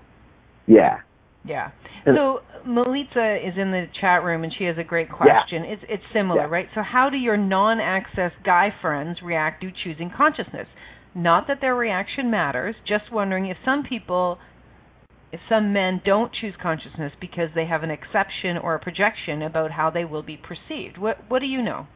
Yeah, 0.67 1.01
Yeah. 1.45 1.71
So 2.07 2.41
Melita 2.67 3.37
is 3.47 3.55
in 3.59 3.71
the 3.71 3.87
chat 4.01 4.25
room 4.25 4.45
and 4.45 4.53
she 4.57 4.65
has 4.65 4.77
a 4.79 4.85
great 4.85 5.11
question. 5.11 5.65
Yeah. 5.65 5.73
It's 5.73 5.83
it's 5.89 6.03
similar, 6.13 6.43
yeah. 6.43 6.49
right? 6.49 6.69
So 6.75 6.83
how 6.83 7.11
do 7.11 7.17
your 7.17 7.37
non-access 7.37 8.33
guy 8.45 8.71
friends 8.81 9.19
react 9.23 9.63
to 9.63 9.71
choosing 9.85 10.11
consciousness? 10.15 10.67
Not 11.15 11.47
that 11.49 11.61
their 11.61 11.75
reaction 11.75 12.31
matters, 12.31 12.75
just 12.89 13.13
wondering 13.13 13.47
if 13.47 13.57
some 13.65 13.85
people 13.85 14.39
some 15.49 15.73
men 15.73 16.01
don't 16.05 16.33
choose 16.41 16.55
consciousness 16.63 17.13
because 17.21 17.51
they 17.55 17.67
have 17.67 17.83
an 17.83 17.91
exception 17.91 18.57
or 18.63 18.75
a 18.75 18.79
projection 18.81 19.43
about 19.43 19.71
how 19.71 19.91
they 19.91 20.05
will 20.05 20.23
be 20.23 20.37
perceived. 20.37 20.99
What 20.99 21.19
what 21.29 21.41
do 21.41 21.47
you 21.47 21.63
know? 21.63 21.87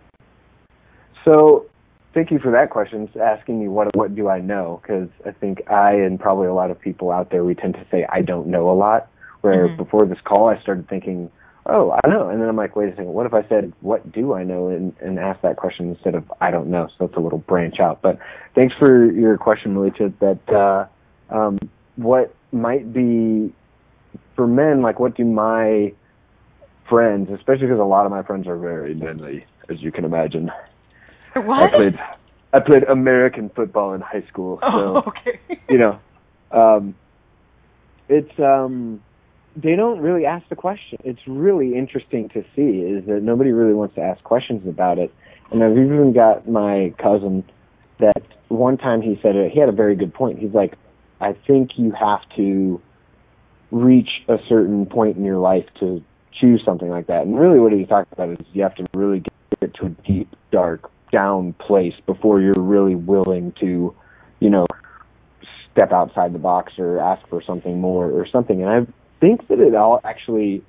So, 1.24 1.66
thank 2.14 2.30
you 2.30 2.38
for 2.38 2.50
that 2.52 2.70
question. 2.70 3.02
It's 3.02 3.16
asking 3.16 3.60
me 3.60 3.68
what 3.68 3.94
what 3.94 4.14
do 4.14 4.28
I 4.28 4.40
know? 4.40 4.80
Because 4.82 5.08
I 5.26 5.32
think 5.32 5.70
I 5.70 5.92
and 5.92 6.18
probably 6.18 6.46
a 6.46 6.54
lot 6.54 6.70
of 6.70 6.80
people 6.80 7.10
out 7.10 7.30
there 7.30 7.44
we 7.44 7.54
tend 7.54 7.74
to 7.74 7.86
say 7.90 8.06
I 8.10 8.22
don't 8.22 8.48
know 8.48 8.70
a 8.70 8.76
lot. 8.76 9.08
Where 9.40 9.68
Mhm. 9.68 9.76
before 9.76 10.04
this 10.04 10.20
call, 10.24 10.48
I 10.48 10.58
started 10.60 10.88
thinking, 10.88 11.30
oh, 11.66 11.92
I 11.92 12.08
know, 12.08 12.28
and 12.28 12.40
then 12.40 12.48
I'm 12.48 12.56
like, 12.56 12.74
wait 12.74 12.88
a 12.88 12.96
second, 12.96 13.12
what 13.12 13.24
if 13.24 13.34
I 13.34 13.46
said 13.48 13.72
what 13.82 14.10
do 14.10 14.32
I 14.32 14.42
know 14.42 14.68
and 14.68 14.92
and 15.00 15.18
ask 15.18 15.40
that 15.42 15.56
question 15.56 15.90
instead 15.90 16.14
of 16.14 16.24
I 16.40 16.50
don't 16.50 16.68
know? 16.68 16.88
So 16.98 17.04
it's 17.04 17.16
a 17.16 17.20
little 17.20 17.38
branch 17.38 17.78
out. 17.78 18.02
But 18.02 18.18
thanks 18.54 18.74
for 18.78 19.10
your 19.12 19.36
question, 19.36 19.74
Melita. 19.74 20.12
That 20.20 20.48
uh, 20.52 20.86
um, 21.34 21.58
what 21.96 22.34
might 22.52 22.92
be 22.92 23.52
for 24.36 24.46
men, 24.46 24.82
like 24.82 24.98
what 24.98 25.16
do 25.16 25.24
my 25.24 25.92
friends, 26.88 27.28
especially 27.34 27.66
because 27.66 27.80
a 27.80 27.84
lot 27.84 28.06
of 28.06 28.10
my 28.12 28.22
friends 28.22 28.46
are 28.46 28.56
very 28.56 28.94
manly, 28.94 29.44
as 29.68 29.80
you 29.82 29.92
can 29.92 30.04
imagine. 30.04 30.50
What? 31.34 31.62
I 31.62 31.76
played 31.76 31.98
I 32.54 32.60
played 32.60 32.82
American 32.84 33.50
football 33.54 33.92
in 33.92 34.00
high 34.00 34.24
school, 34.28 34.58
so 34.62 34.66
Oh, 34.66 35.02
okay. 35.08 35.38
you 35.68 35.78
know, 35.78 36.00
um, 36.50 36.96
it's 38.08 38.36
um, 38.40 39.02
they 39.54 39.76
don't 39.76 40.00
really 40.00 40.24
ask 40.24 40.48
the 40.48 40.56
question. 40.56 40.98
It's 41.04 41.20
really 41.26 41.74
interesting 41.76 42.28
to 42.30 42.42
see 42.56 42.80
is 42.80 43.04
that 43.06 43.22
nobody 43.22 43.52
really 43.52 43.74
wants 43.74 43.94
to 43.96 44.00
ask 44.00 44.24
questions 44.24 44.66
about 44.66 44.98
it, 44.98 45.12
and 45.52 45.62
I've 45.62 45.72
even 45.72 46.12
got 46.14 46.48
my 46.48 46.92
cousin 46.98 47.44
that 48.00 48.22
one 48.48 48.78
time 48.78 49.02
he 49.02 49.18
said 49.22 49.36
it. 49.36 49.52
He 49.52 49.60
had 49.60 49.68
a 49.68 49.72
very 49.72 49.94
good 49.94 50.14
point. 50.14 50.38
He's 50.38 50.54
like, 50.54 50.74
I 51.20 51.34
think 51.46 51.72
you 51.76 51.92
have 51.92 52.20
to 52.36 52.80
reach 53.70 54.08
a 54.28 54.38
certain 54.48 54.86
point 54.86 55.16
in 55.16 55.24
your 55.24 55.38
life 55.38 55.66
to 55.80 56.02
choose 56.40 56.62
something 56.64 56.88
like 56.88 57.08
that. 57.08 57.22
And 57.26 57.38
really, 57.38 57.58
what 57.58 57.72
he's 57.72 57.88
talking 57.88 58.12
about 58.12 58.30
is 58.40 58.46
you 58.52 58.62
have 58.62 58.74
to 58.76 58.86
really 58.94 59.22
get 59.60 59.74
to 59.74 59.86
a 59.86 59.88
deep, 59.88 60.34
dark, 60.50 60.90
down 61.10 61.54
place 61.54 61.94
before 62.06 62.40
you're 62.40 62.54
really 62.56 62.94
willing 62.94 63.52
to, 63.60 63.94
you 64.40 64.50
know, 64.50 64.66
step 65.72 65.92
outside 65.92 66.32
the 66.32 66.38
box 66.38 66.74
or 66.78 66.98
ask 66.98 67.26
for 67.28 67.42
something 67.42 67.80
more 67.80 68.10
or 68.10 68.26
something. 68.26 68.62
And 68.62 68.70
I 68.70 68.86
think 69.20 69.48
that 69.48 69.60
it 69.60 69.74
all 69.74 70.00
actually 70.04 70.62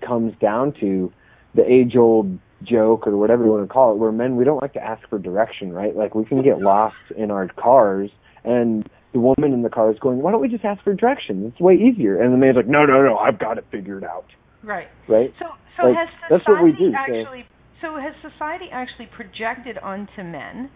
comes 0.00 0.34
down 0.40 0.72
to 0.80 1.12
the 1.54 1.70
age 1.70 1.96
old 1.96 2.38
joke 2.62 3.06
or 3.06 3.16
whatever 3.16 3.44
you 3.44 3.50
want 3.50 3.64
to 3.68 3.72
call 3.72 3.92
it, 3.92 3.98
where 3.98 4.12
men 4.12 4.36
we 4.36 4.44
don't 4.44 4.60
like 4.62 4.72
to 4.74 4.82
ask 4.82 5.06
for 5.08 5.18
direction, 5.18 5.72
right? 5.72 5.94
Like 5.94 6.14
we 6.14 6.24
can 6.24 6.42
get 6.42 6.60
lost 6.60 6.96
in 7.16 7.30
our 7.30 7.48
cars 7.48 8.10
and 8.44 8.88
the 9.16 9.20
woman 9.20 9.54
in 9.54 9.62
the 9.62 9.70
car 9.70 9.90
is 9.90 9.98
going, 9.98 10.20
Why 10.20 10.30
don't 10.30 10.42
we 10.42 10.48
just 10.48 10.64
ask 10.64 10.84
for 10.84 10.92
directions? 10.92 11.50
It's 11.52 11.60
way 11.60 11.74
easier 11.74 12.20
and 12.20 12.34
the 12.34 12.36
man's 12.36 12.56
like, 12.56 12.68
No, 12.68 12.84
no, 12.84 13.02
no, 13.02 13.16
I've 13.16 13.38
got 13.38 13.56
it 13.56 13.64
figured 13.72 14.04
out. 14.04 14.26
Right. 14.62 14.88
Right? 15.08 15.32
So 15.38 15.46
so 15.80 15.88
Like, 15.88 15.96
has 15.96 16.08
that's 16.28 16.46
what 16.46 16.62
we 16.62 16.72
society 16.72 16.84
do, 16.84 16.92
so- 16.92 16.98
actually 16.98 17.44
so 17.80 17.96
has 17.96 18.14
society 18.20 18.66
actually 18.70 19.08
projected 19.14 19.78
onto 19.78 20.22
men 20.22 20.70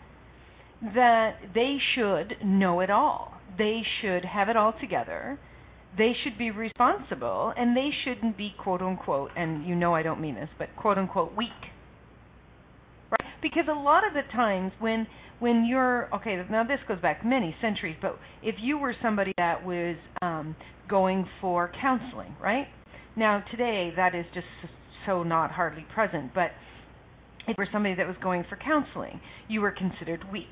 that 0.94 1.36
they 1.54 1.76
should 1.94 2.36
know 2.44 2.80
it 2.80 2.90
all. 2.90 3.34
They 3.58 3.82
should 4.00 4.24
have 4.24 4.48
it 4.48 4.56
all 4.56 4.72
together. 4.80 5.38
They 5.98 6.12
should 6.24 6.38
be 6.38 6.50
responsible 6.50 7.52
and 7.56 7.76
they 7.76 7.90
shouldn't 8.04 8.38
be 8.38 8.54
quote 8.58 8.80
unquote 8.80 9.32
and 9.36 9.66
you 9.66 9.74
know 9.76 9.94
I 9.94 10.02
don't 10.02 10.20
mean 10.20 10.34
this, 10.34 10.48
but 10.58 10.68
quote 10.76 10.96
unquote 10.96 11.36
weak. 11.36 11.50
Right? 13.10 13.30
Because 13.42 13.64
a 13.68 13.78
lot 13.78 14.06
of 14.06 14.14
the 14.14 14.22
times 14.32 14.72
when 14.78 15.06
when 15.40 15.64
you're 15.64 16.14
okay, 16.14 16.40
now 16.50 16.62
this 16.64 16.78
goes 16.86 17.00
back 17.00 17.24
many 17.24 17.54
centuries, 17.60 17.96
but 18.00 18.18
if 18.42 18.56
you 18.60 18.78
were 18.78 18.94
somebody 19.02 19.32
that 19.38 19.64
was 19.64 19.96
um 20.22 20.54
going 20.88 21.26
for 21.40 21.72
counseling, 21.80 22.36
right? 22.40 22.66
Now 23.16 23.42
today 23.50 23.92
that 23.96 24.14
is 24.14 24.26
just 24.34 24.46
so 25.06 25.22
not 25.22 25.50
hardly 25.50 25.84
present, 25.94 26.32
but 26.34 26.50
if 27.48 27.48
you 27.48 27.54
were 27.58 27.68
somebody 27.72 27.94
that 27.96 28.06
was 28.06 28.16
going 28.22 28.44
for 28.48 28.56
counseling, 28.56 29.20
you 29.48 29.60
were 29.60 29.70
considered 29.72 30.20
weak. 30.30 30.44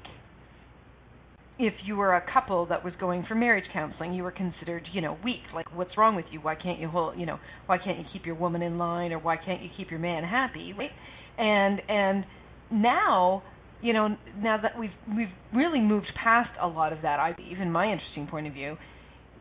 If 1.59 1.75
you 1.85 1.97
were 1.97 2.15
a 2.15 2.25
couple 2.33 2.67
that 2.67 2.85
was 2.85 2.95
going 3.01 3.25
for 3.29 3.35
marriage 3.35 3.65
counseling, 3.73 4.13
you 4.15 4.23
were 4.23 4.31
considered, 4.31 4.85
you 4.93 5.01
know, 5.01 5.19
weak. 5.25 5.43
Like, 5.53 5.75
what's 5.75 5.97
wrong 5.99 6.15
with 6.15 6.27
you? 6.31 6.39
Why 6.41 6.55
can't 6.55 6.79
you 6.79 6.89
hold, 6.89 7.19
you 7.19 7.27
know, 7.27 7.39
why 7.67 7.79
can't 7.79 7.99
you 7.99 8.05
keep 8.13 8.25
your 8.25 8.37
woman 8.37 8.63
in 8.63 8.79
line, 8.79 9.13
or 9.13 9.19
why 9.19 9.37
can't 9.37 9.61
you 9.61 9.69
keep 9.77 9.91
your 9.91 9.99
man 9.99 10.23
happy? 10.23 10.73
Right? 10.73 10.91
And 11.37 11.83
and 11.89 12.25
now, 12.71 13.43
you 13.83 13.93
know, 13.93 14.17
now 14.37 14.59
that 14.61 14.79
we've 14.79 14.91
we've 15.17 15.29
really 15.55 15.81
moved 15.81 16.11
past 16.23 16.51
a 16.61 16.67
lot 16.67 16.93
of 16.93 17.03
that, 17.03 17.21
I 17.21 17.35
even 17.51 17.71
my 17.71 17.91
interesting 17.91 18.27
point 18.27 18.47
of 18.47 18.53
view. 18.53 18.77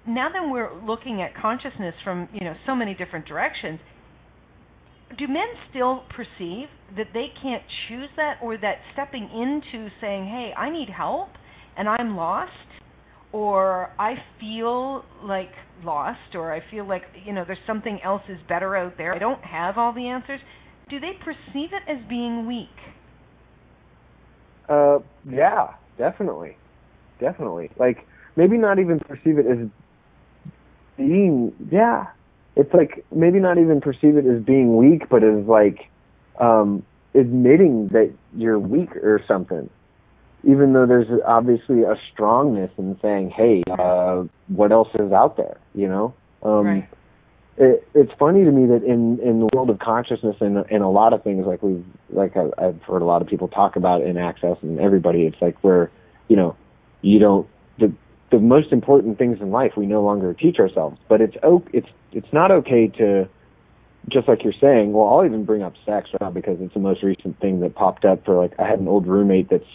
Now 0.08 0.30
that 0.32 0.42
we're 0.50 0.74
looking 0.84 1.22
at 1.22 1.36
consciousness 1.36 1.96
from 2.04 2.30
you 2.34 2.46
know 2.46 2.54
so 2.66 2.76
many 2.76 2.94
different 2.94 3.26
directions, 3.28 3.80
do 5.18 5.28
men 5.28 5.48
still 5.70 6.04
perceive 6.16 6.68
that 6.96 7.08
they 7.14 7.28
can't 7.42 7.64
choose 7.88 8.10
that 8.18 8.36
or 8.42 8.58
that 8.58 8.76
stepping 8.94 9.24
into 9.24 9.90
saying 10.02 10.26
hey 10.26 10.52
i 10.58 10.70
need 10.70 10.90
help 10.90 11.30
and 11.78 11.88
i'm 11.88 12.16
lost 12.16 12.52
or 13.32 13.90
i 14.00 14.14
feel 14.40 15.04
like 15.24 15.52
lost 15.84 16.36
or 16.36 16.54
i 16.54 16.62
feel 16.72 16.88
like 16.88 17.04
you 17.26 17.34
know 17.34 17.44
there's 17.46 17.58
something 17.66 18.00
else 18.04 18.22
is 18.30 18.38
better 18.50 18.76
out 18.76 18.94
there 18.98 19.14
i 19.14 19.20
don't 19.20 19.44
have 19.44 19.78
all 19.78 19.94
the 19.94 20.08
answers 20.08 20.40
do 20.90 21.00
they 21.00 21.12
perceive 21.24 21.70
it 21.72 21.90
as 21.90 21.98
being 22.10 22.46
weak 22.48 22.68
Uh, 24.70 25.00
yeah, 25.30 25.74
definitely, 25.98 26.58
definitely. 27.20 27.70
Like 27.78 28.06
maybe 28.36 28.58
not 28.58 28.80
even 28.80 29.00
perceive 29.00 29.38
it 29.38 29.46
as 29.46 29.68
being. 30.98 31.54
Yeah, 31.72 32.08
it's 32.56 32.74
like 32.74 33.06
maybe 33.12 33.40
not 33.40 33.58
even 33.58 33.82
perceive 33.82 34.18
it 34.18 34.26
as 34.26 34.42
being 34.44 34.78
weak, 34.78 35.10
but 35.10 35.24
as 35.24 35.46
like 35.46 35.90
um, 36.40 36.84
admitting 37.14 37.90
that 37.90 38.12
you're 38.36 38.60
weak 38.60 38.96
or 38.98 39.22
something. 39.28 39.70
Even 40.44 40.74
though 40.74 40.86
there's 40.86 41.08
obviously 41.26 41.82
a 41.82 41.96
strongness 42.12 42.72
in 42.78 42.98
saying, 43.02 43.32
"Hey, 43.32 43.64
uh, 43.68 44.24
what 44.48 44.72
else 44.72 44.90
is 44.96 45.12
out 45.12 45.38
there?" 45.38 45.58
You 45.74 45.88
know. 45.88 46.14
Um, 46.44 46.66
right 46.66 46.90
it, 47.58 47.88
it's 47.96 48.12
funny 48.20 48.44
to 48.44 48.52
me 48.52 48.68
that 48.68 48.84
in 48.84 49.20
in 49.20 49.40
the 49.40 49.50
world 49.54 49.70
of 49.70 49.80
consciousness 49.80 50.36
and 50.40 50.64
in 50.70 50.82
a 50.82 50.92
lot 50.92 51.14
of 51.14 51.24
things 51.24 51.46
like 51.46 51.64
we've 51.64 51.86
like 52.10 52.38
I, 52.38 52.50
I've 52.58 52.82
heard 52.84 53.02
a 53.02 53.06
lot 53.06 53.22
of 53.22 53.28
people 53.28 53.48
talk 53.48 53.76
about 53.76 54.02
in 54.02 54.18
access 54.18 54.58
and 54.62 54.80
everybody 54.80 55.24
it's 55.24 55.42
like 55.42 55.58
where 55.64 55.92
you 56.28 56.36
know 56.36 56.56
you 57.02 57.20
don't 57.20 57.48
the 57.80 57.92
the 58.32 58.40
most 58.40 58.72
important 58.72 59.18
things 59.18 59.40
in 59.42 59.52
life 59.52 59.72
we 59.76 59.86
no 59.86 60.04
longer 60.04 60.34
teach 60.34 60.60
ourselves. 60.60 61.00
But 61.10 61.22
it's 61.22 61.36
it's 61.74 61.88
it's 62.12 62.32
not 62.32 62.52
okay 62.52 62.88
to 63.00 63.28
just 64.10 64.28
like 64.28 64.44
you're 64.44 64.54
saying 64.62 64.94
well 64.94 65.08
I'll 65.08 65.26
even 65.26 65.44
bring 65.44 65.64
up 65.64 65.74
sex 65.84 66.10
right 66.14 66.22
now 66.22 66.30
because 66.30 66.58
it's 66.62 66.74
the 66.76 66.80
most 66.80 67.02
recent 67.02 67.40
thing 67.40 67.60
that 67.62 67.74
popped 67.74 68.06
up 68.06 68.24
for 68.24 68.36
like 68.36 68.54
I 68.60 68.68
had 68.68 68.80
an 68.80 68.88
old 68.88 69.08
roommate 69.08 69.50
that's 69.50 69.66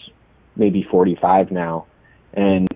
maybe 0.55 0.87
45 0.89 1.51
now 1.51 1.85
and 2.33 2.67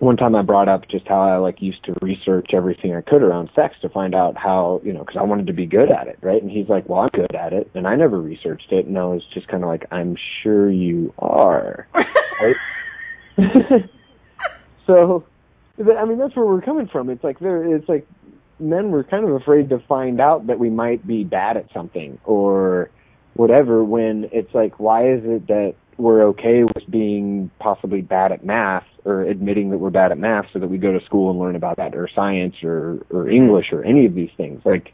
one 0.00 0.16
time 0.16 0.34
I 0.34 0.40
brought 0.40 0.68
up 0.68 0.88
just 0.88 1.06
how 1.06 1.20
I 1.20 1.36
like 1.36 1.60
used 1.60 1.84
to 1.84 1.94
research 2.00 2.48
everything 2.54 2.94
I 2.94 3.02
could 3.02 3.22
around 3.22 3.50
sex 3.54 3.74
to 3.82 3.90
find 3.90 4.14
out 4.14 4.34
how, 4.36 4.80
you 4.82 4.94
know, 4.94 5.00
because 5.00 5.16
I 5.18 5.22
wanted 5.22 5.46
to 5.48 5.52
be 5.52 5.66
good 5.66 5.90
at 5.90 6.08
it, 6.08 6.18
right? 6.22 6.42
And 6.42 6.50
he's 6.50 6.70
like, 6.70 6.88
"Well, 6.88 7.00
I'm 7.00 7.10
good 7.10 7.34
at 7.34 7.52
it," 7.52 7.70
and 7.74 7.86
I 7.86 7.96
never 7.96 8.18
researched 8.18 8.72
it, 8.72 8.86
and 8.86 8.98
I 8.98 9.04
was 9.04 9.22
just 9.34 9.46
kind 9.48 9.62
of 9.62 9.68
like, 9.68 9.84
"I'm 9.90 10.16
sure 10.42 10.70
you 10.70 11.12
are," 11.18 11.86
right? 12.40 12.56
so, 14.86 15.24
I 15.78 16.04
mean, 16.06 16.18
that's 16.18 16.34
where 16.34 16.46
we're 16.46 16.62
coming 16.62 16.88
from. 16.88 17.10
It's 17.10 17.22
like 17.22 17.38
there, 17.38 17.76
it's 17.76 17.88
like 17.88 18.06
men 18.58 18.90
were 18.92 19.04
kind 19.04 19.26
of 19.26 19.32
afraid 19.32 19.68
to 19.68 19.80
find 19.80 20.18
out 20.18 20.46
that 20.46 20.58
we 20.58 20.70
might 20.70 21.06
be 21.06 21.24
bad 21.24 21.58
at 21.58 21.66
something 21.74 22.18
or 22.24 22.88
whatever. 23.34 23.84
When 23.84 24.30
it's 24.32 24.54
like, 24.54 24.80
why 24.80 25.12
is 25.12 25.20
it 25.24 25.46
that 25.48 25.74
we're 26.00 26.22
okay 26.28 26.64
with 26.64 26.88
being 26.90 27.50
possibly 27.58 28.00
bad 28.00 28.32
at 28.32 28.44
math 28.44 28.86
or 29.04 29.22
admitting 29.22 29.70
that 29.70 29.78
we're 29.78 29.90
bad 29.90 30.12
at 30.12 30.18
math 30.18 30.46
so 30.52 30.58
that 30.58 30.68
we 30.68 30.78
go 30.78 30.92
to 30.98 31.04
school 31.04 31.30
and 31.30 31.38
learn 31.38 31.56
about 31.56 31.76
that 31.76 31.94
or 31.94 32.08
science 32.14 32.54
or 32.62 32.98
or 33.10 33.28
English 33.28 33.66
or 33.72 33.84
any 33.84 34.06
of 34.06 34.14
these 34.14 34.30
things 34.36 34.62
like 34.64 34.92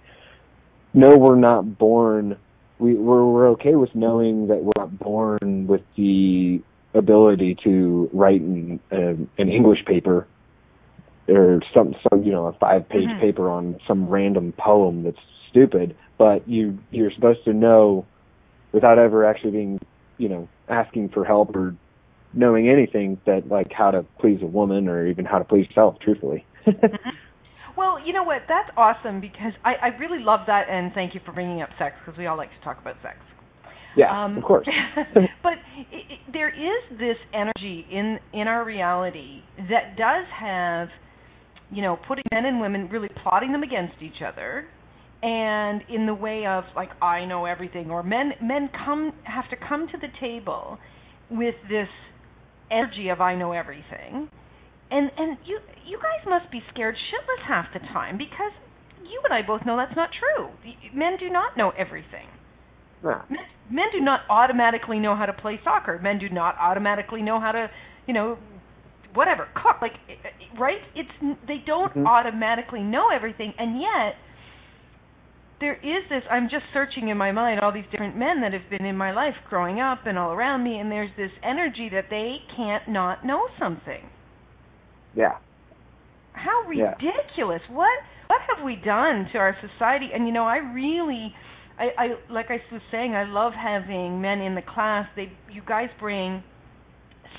no 0.95 1.17
we're 1.17 1.37
not 1.37 1.79
born 1.79 2.37
we 2.79 2.95
we're 2.95 3.25
we're 3.25 3.49
okay 3.51 3.75
with 3.75 3.95
knowing 3.95 4.49
that 4.49 4.63
we're 4.63 4.73
not 4.77 4.99
born 4.99 5.67
with 5.67 5.83
the 5.97 6.61
ability 6.95 7.57
to 7.63 8.11
write 8.13 8.41
an 8.41 8.81
um, 8.93 9.29
an 9.39 9.49
English 9.49 9.85
paper 9.87 10.27
or 11.29 11.61
some 11.75 11.95
some 12.09 12.23
you 12.23 12.33
know 12.33 12.47
a 12.47 12.53
five 12.55 12.89
page 12.89 13.09
Mhm. 13.09 13.21
paper 13.21 13.51
on 13.51 13.79
some 13.87 14.09
random 14.09 14.53
poem 14.59 15.03
that's 15.05 15.19
stupid 15.51 15.95
but 16.19 16.49
you 16.49 16.79
you're 16.91 17.11
supposed 17.13 17.45
to 17.45 17.53
know 17.53 18.05
without 18.73 18.99
ever 18.99 19.25
actually 19.25 19.53
being 19.53 19.81
you 20.19 20.29
know 20.29 20.49
asking 20.69 21.09
for 21.09 21.25
help 21.25 21.55
or 21.55 21.75
knowing 22.33 22.69
anything 22.69 23.21
that 23.27 23.49
like 23.49 23.73
how 23.73 23.91
to 23.91 24.05
please 24.21 24.41
a 24.43 24.47
woman 24.47 24.89
or 24.89 25.07
even 25.07 25.25
how 25.25 25.39
to 25.39 25.45
please 25.45 25.67
yourself 25.69 25.97
truthfully 26.01 26.45
Well, 27.77 27.99
you 28.05 28.13
know 28.13 28.23
what? 28.23 28.43
That's 28.49 28.71
awesome 28.77 29.21
because 29.21 29.53
I, 29.65 29.75
I 29.75 29.87
really 29.99 30.23
love 30.23 30.41
that, 30.47 30.69
and 30.71 30.93
thank 30.95 31.15
you 31.15 31.21
for 31.25 31.33
bringing 31.33 31.61
up 31.61 31.69
sex 31.79 31.95
because 32.05 32.19
we 32.19 32.27
all 32.27 32.37
like 32.37 32.49
to 32.49 32.65
talk 32.65 32.81
about 32.81 32.97
sex. 33.03 33.19
Yeah, 33.97 34.25
Um, 34.25 34.39
of 34.39 34.45
course. 34.45 34.67
but 35.43 35.55
it, 35.77 35.87
it, 35.93 36.19
there 36.33 36.49
is 36.49 36.99
this 36.99 37.17
energy 37.33 37.87
in 37.91 38.19
in 38.33 38.47
our 38.49 38.65
reality 38.65 39.43
that 39.71 39.97
does 39.97 40.27
have, 40.39 40.89
you 41.71 41.83
know, 41.83 41.99
putting 42.09 42.25
men 42.33 42.45
and 42.45 42.61
women 42.61 42.89
really 42.91 43.09
plotting 43.23 43.53
them 43.53 43.63
against 43.63 44.03
each 44.03 44.23
other, 44.27 44.67
and 45.23 45.83
in 45.89 46.07
the 46.07 46.15
way 46.15 46.47
of 46.47 46.65
like 46.75 46.91
I 47.03 47.25
know 47.25 47.45
everything, 47.47 47.91
or 47.91 48.03
men 48.03 48.33
men 48.43 48.69
come 48.85 49.13
have 49.25 49.49
to 49.51 49.57
come 49.57 49.89
to 49.89 49.99
the 49.99 50.09
table 50.21 50.79
with 51.31 51.55
this 51.69 51.89
energy 52.71 53.09
of 53.09 53.21
I 53.21 53.35
know 53.35 53.53
everything, 53.53 54.29
and 54.91 55.11
and 55.17 55.39
you 55.45 55.59
you 55.85 55.99
guys 55.99 56.27
must 56.27 56.51
be 56.51 56.63
scared 56.73 56.95
shitless 56.95 57.47
half 57.49 57.67
the 57.73 57.81
time 57.81 58.19
because 58.19 58.53
you 59.03 59.21
and 59.25 59.33
I 59.33 59.47
both 59.47 59.65
know 59.65 59.77
that's 59.77 59.97
not 59.97 60.11
true. 60.13 60.49
Men 60.93 61.17
do 61.19 61.31
not 61.31 61.57
know 61.57 61.73
everything. 61.79 62.27
Nah. 63.03 63.23
Men, 63.29 63.39
men 63.71 63.87
do 63.93 64.01
not 64.01 64.21
automatically 64.29 64.99
know 64.99 65.15
how 65.15 65.27
to 65.27 65.33
play 65.33 65.61
soccer. 65.63 65.99
Men 66.03 66.19
do 66.19 66.29
not 66.29 66.57
automatically 66.61 67.23
know 67.23 67.39
how 67.41 67.53
to, 67.53 67.71
you 68.07 68.15
know, 68.15 68.39
whatever 69.15 69.49
cook. 69.55 69.81
Like, 69.81 69.95
right? 70.59 70.79
It's 70.95 71.11
they 71.47 71.63
don't 71.65 71.95
Mhm. 71.95 72.07
automatically 72.07 72.83
know 72.83 73.11
everything, 73.11 73.55
and 73.59 73.81
yet 73.81 74.17
there 75.61 75.75
is 75.75 76.05
this. 76.11 76.23
I'm 76.31 76.49
just 76.51 76.65
searching 76.73 77.09
in 77.09 77.17
my 77.17 77.33
mind 77.33 77.61
all 77.61 77.73
these 77.73 77.85
different 77.91 78.17
men 78.17 78.41
that 78.43 78.53
have 78.53 78.69
been 78.71 78.85
in 78.85 78.97
my 78.97 79.13
life 79.13 79.35
growing 79.49 79.81
up 79.81 80.01
and 80.07 80.19
all 80.19 80.33
around 80.33 80.63
me, 80.65 80.79
and 80.79 80.91
there's 80.91 81.11
this 81.17 81.31
energy 81.43 81.89
that 81.93 82.07
they 82.11 82.37
can't 82.57 82.89
not 82.89 83.25
know 83.25 83.49
something. 83.59 84.09
Yeah. 85.15 85.39
How 86.33 86.71
Yeah. 86.71 86.95
ridiculous! 87.01 87.63
What 87.71 88.03
what 88.27 88.41
have 88.55 88.65
we 88.65 88.77
done 88.77 89.29
to 89.33 89.39
our 89.39 89.57
society? 89.61 90.11
And 90.13 90.27
you 90.27 90.33
know, 90.33 90.45
I 90.45 90.59
really, 90.59 91.35
I, 91.79 91.85
I 91.97 92.33
like 92.33 92.51
I 92.51 92.61
was 92.71 92.83
saying, 92.91 93.15
I 93.15 93.25
love 93.25 93.53
having 93.55 94.21
men 94.21 94.41
in 94.41 94.55
the 94.55 94.63
class. 94.63 95.09
They, 95.17 95.33
you 95.51 95.63
guys 95.67 95.89
bring 95.99 96.43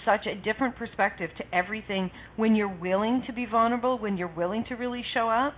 such 0.05 0.25
a 0.25 0.35
different 0.35 0.75
perspective 0.75 1.29
to 1.37 1.55
everything 1.55 2.09
when 2.37 2.55
you're 2.55 2.73
willing 2.81 3.23
to 3.27 3.33
be 3.33 3.45
vulnerable, 3.45 3.97
when 3.99 4.17
you're 4.17 4.33
willing 4.35 4.63
to 4.69 4.75
really 4.75 5.03
show 5.13 5.29
up. 5.29 5.53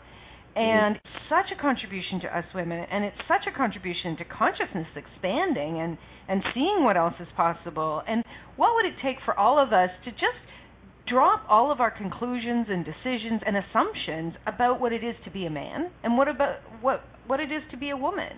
And 0.55 0.95
it's 0.95 1.23
such 1.29 1.55
a 1.57 1.61
contribution 1.61 2.19
to 2.21 2.37
us 2.37 2.43
women, 2.53 2.85
and 2.91 3.05
it's 3.05 3.21
such 3.27 3.45
a 3.47 3.55
contribution 3.55 4.17
to 4.17 4.25
consciousness 4.25 4.87
expanding 4.95 5.79
and 5.79 5.97
and 6.27 6.43
seeing 6.53 6.83
what 6.83 6.97
else 6.97 7.13
is 7.19 7.27
possible. 7.35 8.01
And 8.07 8.23
what 8.55 8.75
would 8.75 8.85
it 8.85 8.95
take 9.01 9.17
for 9.25 9.37
all 9.37 9.61
of 9.61 9.73
us 9.73 9.89
to 10.05 10.11
just 10.11 10.41
drop 11.09 11.43
all 11.49 11.71
of 11.71 11.79
our 11.79 11.91
conclusions 11.91 12.67
and 12.69 12.85
decisions 12.85 13.41
and 13.45 13.57
assumptions 13.57 14.33
about 14.45 14.79
what 14.79 14.93
it 14.93 15.03
is 15.03 15.15
to 15.25 15.31
be 15.31 15.45
a 15.45 15.49
man 15.49 15.89
and 16.03 16.17
what 16.17 16.27
about 16.27 16.57
what 16.81 17.03
what 17.27 17.39
it 17.39 17.51
is 17.51 17.61
to 17.71 17.77
be 17.77 17.89
a 17.89 17.97
woman. 17.97 18.33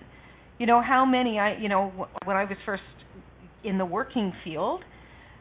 You 0.58 0.66
know 0.66 0.82
how 0.82 1.04
many 1.04 1.38
I 1.38 1.56
you 1.58 1.68
know 1.68 2.08
when 2.24 2.36
I 2.36 2.44
was 2.44 2.56
first 2.64 2.82
in 3.64 3.78
the 3.78 3.84
working 3.84 4.32
field, 4.44 4.82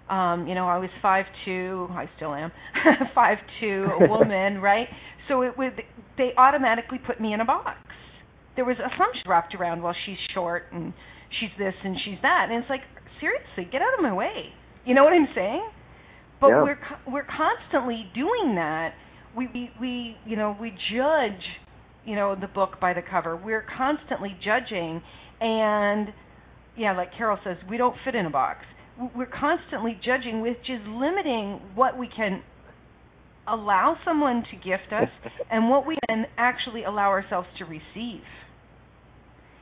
um, 0.10 0.48
you 0.48 0.56
know 0.56 0.68
I 0.68 0.78
was 0.78 0.90
five 1.02 1.26
two, 1.46 1.88
I 1.92 2.10
still 2.18 2.34
am 2.34 2.52
five 3.16 3.38
two, 3.60 3.88
a 4.00 4.10
woman, 4.10 4.60
right? 4.62 4.88
So 5.28 5.44
it 5.44 5.58
would 5.58 5.82
they 6.22 6.32
automatically 6.38 7.00
put 7.06 7.20
me 7.20 7.34
in 7.34 7.42
a 7.42 7.46
box. 7.46 7.78
There 8.56 8.66
was 8.66 8.78
assumptions 8.78 9.26
wrapped 9.28 9.56
around 9.56 9.82
well 9.82 9.96
she's 10.06 10.18
short 10.34 10.66
and 10.72 10.94
she's 11.40 11.50
this 11.58 11.74
and 11.84 11.98
she's 12.06 12.20
that, 12.22 12.48
and 12.50 12.62
it's 12.62 12.70
like 12.70 12.82
seriously 13.20 13.66
get 13.72 13.82
out 13.82 13.94
of 13.98 14.02
my 14.04 14.14
way. 14.14 14.54
You 14.86 14.94
know 14.94 15.04
what 15.04 15.14
I'm 15.14 15.28
saying? 15.34 15.68
but 16.42 16.48
Yeah. 16.50 16.64
we're 16.64 16.80
we're 17.08 17.28
constantly 17.38 18.10
doing 18.16 18.56
that 18.56 18.94
we, 19.38 19.48
we 19.54 19.72
we 19.80 20.18
you 20.26 20.36
know 20.36 20.58
we 20.60 20.72
judge 20.94 21.44
you 22.04 22.16
know 22.16 22.36
the 22.36 22.48
book 22.48 22.80
by 22.82 22.94
the 22.94 23.02
cover 23.02 23.38
we're 23.38 23.66
constantly 23.78 24.36
judging 24.44 25.02
and 25.40 26.08
yeah 26.76 26.94
like 26.98 27.10
carol 27.18 27.38
says 27.44 27.58
we 27.70 27.78
don't 27.78 27.96
fit 28.04 28.16
in 28.16 28.26
a 28.26 28.30
box 28.30 28.60
we're 29.16 29.28
constantly 29.28 29.98
judging 30.04 30.42
which 30.42 30.68
is 30.68 30.82
limiting 30.88 31.62
what 31.76 31.98
we 31.98 32.08
can 32.08 32.42
allow 33.52 33.98
someone 34.06 34.44
to 34.52 34.56
gift 34.58 34.92
us 34.92 35.10
and 35.52 35.70
what 35.70 35.86
we 35.86 35.96
can 36.10 36.26
actually 36.38 36.84
allow 36.84 37.10
ourselves 37.10 37.48
to 37.60 37.66
receive 37.66 38.24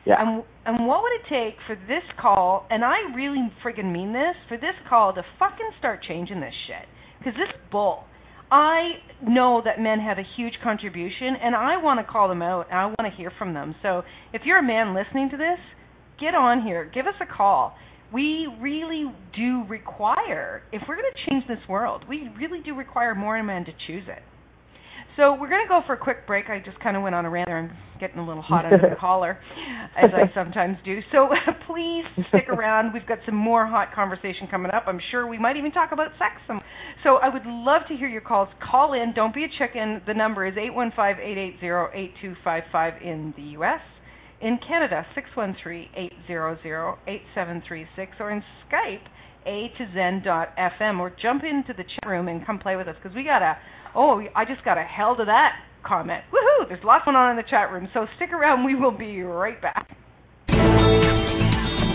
Yeah. 0.06 0.16
and 0.20 0.44
and 0.66 0.88
what 0.88 1.02
would 1.02 1.14
it 1.14 1.26
take 1.30 1.56
for 1.68 1.76
this 1.88 2.04
call? 2.22 2.66
And 2.70 2.84
I 2.86 2.98
really 3.16 3.52
friggin' 3.64 3.92
mean 3.92 4.14
this 4.14 4.36
for 4.48 4.58
this 4.58 4.76
call 4.88 5.14
to 5.14 5.24
fucking 5.40 5.72
start 5.80 6.04
changing 6.08 6.40
this 6.40 6.54
shit 6.68 6.88
because 7.18 7.34
this 7.34 7.50
bull. 7.72 8.04
I 8.52 8.94
know 9.22 9.62
that 9.64 9.80
men 9.80 10.00
have 10.00 10.18
a 10.18 10.24
huge 10.36 10.54
contribution, 10.64 11.36
and 11.40 11.56
I 11.56 11.78
want 11.78 12.00
to 12.00 12.12
call 12.12 12.28
them 12.28 12.42
out, 12.42 12.66
and 12.72 12.80
I 12.80 12.86
want 12.86 13.06
to 13.06 13.16
hear 13.16 13.32
from 13.38 13.54
them. 13.54 13.76
So 13.84 14.02
if 14.34 14.42
you're 14.44 14.58
a 14.58 14.64
man 14.64 14.96
listening 14.96 15.30
to 15.30 15.38
this, 15.38 15.60
get 16.20 16.34
on 16.34 16.64
here, 16.64 16.90
give 16.92 17.06
us 17.06 17.14
a 17.22 17.28
call. 17.28 17.76
We 18.12 18.48
really 18.60 19.06
do 19.36 19.64
require, 19.68 20.64
if 20.72 20.82
we're 20.88 20.96
going 20.96 21.12
to 21.14 21.30
change 21.30 21.46
this 21.48 21.60
world, 21.68 22.06
we 22.10 22.30
really 22.38 22.62
do 22.62 22.74
require 22.76 23.14
more 23.14 23.42
men 23.44 23.66
to 23.66 23.72
choose 23.88 24.06
it. 24.08 24.24
So 25.16 25.34
we're 25.34 25.50
going 25.50 25.66
to 25.66 25.68
go 25.68 25.82
for 25.86 25.94
a 25.94 25.98
quick 25.98 26.26
break. 26.26 26.50
I 26.50 26.60
just 26.60 26.80
kind 26.80 26.96
of 26.96 27.04
went 27.04 27.14
on 27.14 27.26
a 27.26 27.30
rant 27.30 27.48
there. 27.48 27.58
I'm 27.58 27.76
getting 28.00 28.20
a 28.20 28.26
little 28.26 28.42
hot 28.42 28.64
under 28.66 28.90
the 28.90 28.96
collar, 29.00 29.38
as 29.98 30.12
I 30.14 30.32
sometimes 30.34 30.78
do. 30.86 31.02
So 31.12 31.30
please 31.68 32.06
stick 32.30 32.48
around. 32.50 32.94
We've 32.94 33.06
got 33.06 33.20
some 33.26 33.36
more 33.36 33.68
hot 33.68 33.94
conversation 33.94 34.48
coming 34.50 34.72
up. 34.72 34.86
I'm 34.88 35.02
sure 35.12 35.28
we 35.28 35.38
might 35.38 35.58
even 35.58 35.74
talk 35.74 35.92
about 35.92 36.12
sex. 36.18 36.36
Some. 36.48 36.62
So 37.04 37.18
I 37.18 37.28
would 37.28 37.46
love 37.46 37.82
to 37.90 37.98
hear 37.98 38.08
your 38.08 38.22
calls. 38.22 38.48
Call 38.62 38.94
in. 38.94 39.12
Don't 39.14 39.34
be 39.34 39.44
a 39.44 39.50
chicken. 39.58 40.02
The 40.08 40.14
number 40.14 40.46
is 40.48 40.56
815-880-8255 40.56 43.02
in 43.02 43.34
the 43.36 43.44
U.S. 43.60 43.82
In 44.42 44.58
Canada, 44.66 45.06
613-800-8736, 45.38 48.20
or 48.20 48.32
in 48.32 48.42
Skype, 48.68 49.06
a 49.46 49.72
to 49.78 49.86
zen 49.94 50.22
dot 50.24 50.50
fm, 50.58 51.00
or 51.00 51.14
jump 51.22 51.44
into 51.44 51.74
the 51.74 51.84
chat 51.84 52.10
room 52.10 52.28
and 52.28 52.46
come 52.46 52.60
play 52.60 52.76
with 52.76 52.88
us 52.88 52.96
because 53.02 53.16
we 53.16 53.24
got 53.24 53.42
a 53.42 53.58
Oh, 53.96 54.22
I 54.36 54.46
just 54.46 54.64
got 54.64 54.78
a 54.78 54.84
hell 54.84 55.16
to 55.18 55.26
that 55.26 55.54
comment. 55.84 56.24
Woohoo! 56.32 56.68
There's 56.68 56.84
lots 56.84 57.06
going 57.06 57.18
on 57.18 57.32
in 57.32 57.38
the 57.38 57.50
chat 57.50 57.72
room, 57.72 57.90
so 57.94 58.06
stick 58.18 58.32
around. 58.32 58.66
We 58.66 58.76
will 58.76 58.96
be 58.96 59.22
right 59.24 59.60
back. 59.62 59.98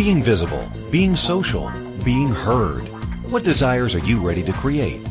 Being 0.00 0.22
visible, 0.22 0.66
being 0.90 1.14
social, 1.14 1.70
being 2.02 2.30
heard. 2.30 2.80
What 3.28 3.44
desires 3.44 3.94
are 3.94 3.98
you 3.98 4.18
ready 4.18 4.42
to 4.44 4.52
create? 4.54 5.06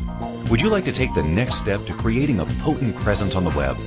Would 0.50 0.60
you 0.60 0.68
like 0.68 0.86
to 0.86 0.92
take 0.92 1.14
the 1.14 1.22
next 1.22 1.54
step 1.54 1.86
to 1.86 1.92
creating 1.92 2.40
a 2.40 2.44
potent 2.44 2.96
presence 2.96 3.36
on 3.36 3.44
the 3.44 3.56
web? 3.56 3.78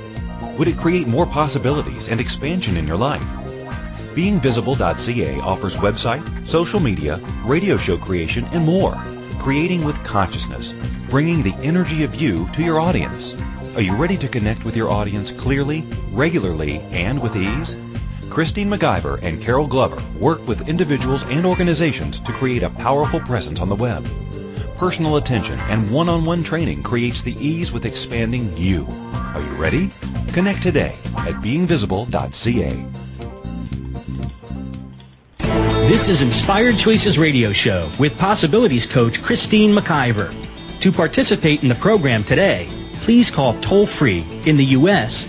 Would 0.58 0.66
it 0.66 0.78
create 0.78 1.06
more 1.06 1.26
possibilities 1.26 2.08
and 2.08 2.22
expansion 2.22 2.78
in 2.78 2.86
your 2.86 2.96
life? 2.96 3.20
BeingVisible.ca 4.14 5.40
offers 5.40 5.76
website, 5.76 6.48
social 6.48 6.80
media, 6.80 7.20
radio 7.44 7.76
show 7.76 7.98
creation, 7.98 8.46
and 8.52 8.64
more. 8.64 8.96
Creating 9.40 9.84
with 9.84 10.02
consciousness, 10.04 10.72
bringing 11.10 11.42
the 11.42 11.54
energy 11.56 12.04
of 12.04 12.14
you 12.14 12.48
to 12.54 12.62
your 12.62 12.80
audience. 12.80 13.36
Are 13.74 13.82
you 13.82 13.94
ready 13.94 14.16
to 14.16 14.28
connect 14.28 14.64
with 14.64 14.74
your 14.74 14.88
audience 14.88 15.30
clearly, 15.30 15.84
regularly, 16.12 16.78
and 16.92 17.20
with 17.20 17.36
ease? 17.36 17.76
Christine 18.30 18.70
McIver 18.70 19.22
and 19.22 19.40
Carol 19.40 19.66
Glover 19.66 20.02
work 20.18 20.46
with 20.46 20.68
individuals 20.68 21.22
and 21.24 21.46
organizations 21.46 22.20
to 22.20 22.32
create 22.32 22.62
a 22.62 22.70
powerful 22.70 23.20
presence 23.20 23.60
on 23.60 23.68
the 23.68 23.76
web. 23.76 24.06
Personal 24.76 25.16
attention 25.16 25.58
and 25.60 25.90
one-on-one 25.90 26.42
training 26.42 26.82
creates 26.82 27.22
the 27.22 27.34
ease 27.34 27.70
with 27.72 27.84
expanding 27.84 28.56
you. 28.56 28.86
Are 29.12 29.40
you 29.40 29.54
ready? 29.54 29.90
Connect 30.32 30.62
today 30.62 30.96
at 31.16 31.34
beingvisible.ca. 31.34 32.86
This 35.88 36.08
is 36.08 36.22
Inspired 36.22 36.76
Choices 36.76 37.18
Radio 37.18 37.52
Show 37.52 37.90
with 37.98 38.18
Possibilities 38.18 38.86
Coach 38.86 39.22
Christine 39.22 39.74
McIver. 39.74 40.34
To 40.80 40.90
participate 40.90 41.62
in 41.62 41.68
the 41.68 41.74
program 41.74 42.24
today, 42.24 42.68
please 43.02 43.30
call 43.30 43.60
toll 43.60 43.86
free 43.86 44.24
in 44.44 44.56
the 44.56 44.64
U.S. 44.64 45.28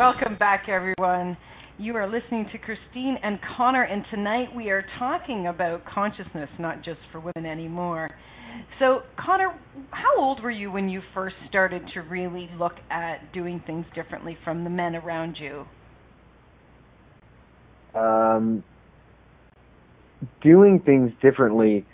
Welcome 0.00 0.36
back, 0.36 0.70
everyone. 0.70 1.36
You 1.76 1.94
are 1.96 2.06
listening 2.06 2.48
to 2.52 2.58
Christine 2.58 3.18
and 3.22 3.38
Connor, 3.54 3.82
and 3.82 4.02
tonight 4.10 4.46
we 4.56 4.70
are 4.70 4.82
talking 4.98 5.48
about 5.48 5.84
consciousness, 5.84 6.48
not 6.58 6.82
just 6.82 7.00
for 7.12 7.20
women 7.20 7.44
anymore. 7.44 8.08
So, 8.78 9.02
Connor, 9.22 9.60
how 9.90 10.18
old 10.18 10.42
were 10.42 10.50
you 10.50 10.72
when 10.72 10.88
you 10.88 11.02
first 11.12 11.36
started 11.50 11.82
to 11.92 12.00
really 12.00 12.48
look 12.58 12.72
at 12.90 13.30
doing 13.34 13.62
things 13.66 13.84
differently 13.94 14.38
from 14.42 14.64
the 14.64 14.70
men 14.70 14.96
around 14.96 15.36
you? 15.38 15.66
Um, 17.94 18.64
doing 20.42 20.80
things 20.80 21.12
differently. 21.20 21.84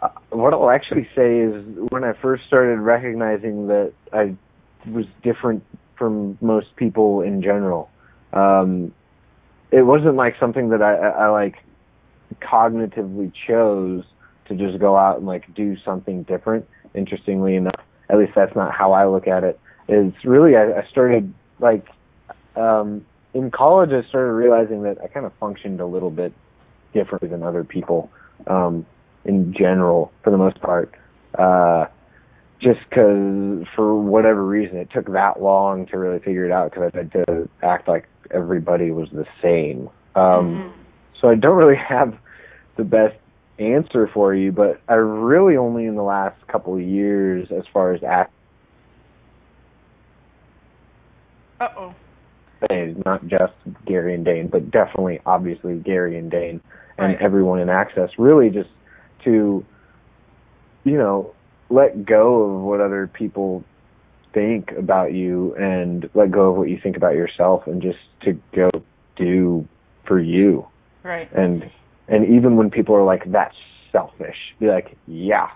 Uh, 0.00 0.10
what 0.30 0.54
I'll 0.54 0.70
actually 0.70 1.08
say 1.16 1.40
is 1.40 1.64
when 1.88 2.04
I 2.04 2.12
first 2.22 2.44
started 2.46 2.78
recognizing 2.78 3.66
that 3.66 3.94
I 4.12 4.36
was 4.88 5.06
different 5.24 5.64
from 6.02 6.36
most 6.40 6.74
people 6.74 7.20
in 7.20 7.40
general. 7.42 7.88
Um, 8.32 8.92
it 9.70 9.82
wasn't 9.82 10.16
like 10.16 10.34
something 10.40 10.70
that 10.70 10.82
I, 10.82 10.94
I, 10.96 11.08
I 11.08 11.28
like 11.28 11.54
cognitively 12.40 13.32
chose 13.46 14.02
to 14.48 14.56
just 14.56 14.80
go 14.80 14.96
out 14.96 15.18
and 15.18 15.26
like 15.26 15.54
do 15.54 15.76
something 15.84 16.24
different. 16.24 16.66
Interestingly 16.96 17.54
enough, 17.54 17.80
at 18.08 18.18
least 18.18 18.32
that's 18.34 18.56
not 18.56 18.72
how 18.72 18.90
I 18.90 19.06
look 19.06 19.28
at 19.28 19.44
it. 19.44 19.60
It's 19.86 20.24
really 20.24 20.56
I, 20.56 20.80
I 20.80 20.88
started 20.90 21.32
like 21.60 21.86
um, 22.56 23.06
in 23.32 23.52
college. 23.52 23.90
I 23.90 24.02
started 24.08 24.32
realizing 24.32 24.82
that 24.82 24.98
I 25.04 25.06
kind 25.06 25.24
of 25.24 25.32
functioned 25.38 25.80
a 25.80 25.86
little 25.86 26.10
bit 26.10 26.32
differently 26.92 27.28
than 27.28 27.44
other 27.44 27.62
people 27.62 28.10
um, 28.48 28.84
in 29.24 29.54
general, 29.56 30.10
for 30.24 30.30
the 30.30 30.36
most 30.36 30.60
part. 30.60 30.92
Uh, 31.38 31.86
just 32.62 32.78
because 32.88 33.66
for 33.74 34.00
whatever 34.00 34.46
reason 34.46 34.76
it 34.76 34.88
took 34.92 35.10
that 35.12 35.42
long 35.42 35.84
to 35.86 35.98
really 35.98 36.20
figure 36.20 36.46
it 36.46 36.52
out 36.52 36.70
because 36.70 36.92
I 36.94 36.96
had 36.96 37.12
to 37.12 37.48
act 37.62 37.88
like 37.88 38.08
everybody 38.30 38.92
was 38.92 39.08
the 39.10 39.26
same. 39.42 39.90
Um, 40.14 40.22
mm-hmm. 40.24 40.80
So 41.20 41.28
I 41.28 41.34
don't 41.34 41.56
really 41.56 41.76
have 41.88 42.16
the 42.76 42.84
best 42.84 43.16
answer 43.58 44.08
for 44.14 44.34
you, 44.34 44.52
but 44.52 44.80
I 44.88 44.94
really 44.94 45.56
only 45.56 45.86
in 45.86 45.96
the 45.96 46.02
last 46.02 46.36
couple 46.46 46.74
of 46.74 46.82
years, 46.82 47.48
as 47.50 47.64
far 47.72 47.92
as 47.92 48.02
act. 48.02 48.32
Uh 51.60 51.68
oh. 51.76 51.94
Not 53.04 53.26
just 53.26 53.52
Gary 53.86 54.14
and 54.14 54.24
Dain, 54.24 54.46
but 54.46 54.70
definitely, 54.70 55.20
obviously, 55.26 55.78
Gary 55.78 56.16
and 56.16 56.30
Dain 56.30 56.60
and 56.96 57.14
right. 57.14 57.20
everyone 57.20 57.58
in 57.58 57.68
Access. 57.68 58.10
Really, 58.18 58.50
just 58.50 58.70
to, 59.24 59.64
you 60.84 60.96
know, 60.96 61.34
let 61.72 62.06
go 62.06 62.42
of 62.42 62.62
what 62.62 62.80
other 62.80 63.10
people 63.12 63.64
think 64.34 64.70
about 64.78 65.12
you 65.12 65.54
and 65.56 66.08
let 66.14 66.30
go 66.30 66.50
of 66.50 66.56
what 66.56 66.68
you 66.68 66.78
think 66.82 66.96
about 66.96 67.14
yourself 67.14 67.62
and 67.66 67.82
just 67.82 67.98
to 68.22 68.32
go 68.54 68.70
do 69.16 69.66
for 70.06 70.20
you. 70.20 70.66
Right. 71.04 71.28
And 71.34 71.64
and 72.08 72.34
even 72.36 72.56
when 72.56 72.70
people 72.70 72.94
are 72.94 73.04
like 73.04 73.22
that's 73.30 73.56
selfish, 73.90 74.36
be 74.58 74.66
like, 74.66 74.96
yeah. 75.06 75.48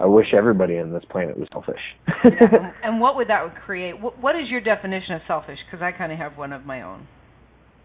I 0.00 0.06
wish 0.06 0.26
everybody 0.32 0.78
on 0.78 0.92
this 0.92 1.02
planet 1.10 1.36
was 1.36 1.48
selfish. 1.52 1.80
yeah. 2.24 2.72
And 2.84 3.00
what 3.00 3.16
would 3.16 3.28
that 3.28 3.42
would 3.42 3.56
create? 3.66 4.00
What, 4.00 4.20
what 4.20 4.36
is 4.36 4.48
your 4.48 4.60
definition 4.60 5.14
of 5.14 5.22
selfish? 5.26 5.58
Because 5.66 5.82
I 5.82 5.90
kind 5.90 6.12
of 6.12 6.18
have 6.18 6.38
one 6.38 6.52
of 6.52 6.64
my 6.64 6.82
own. 6.82 7.08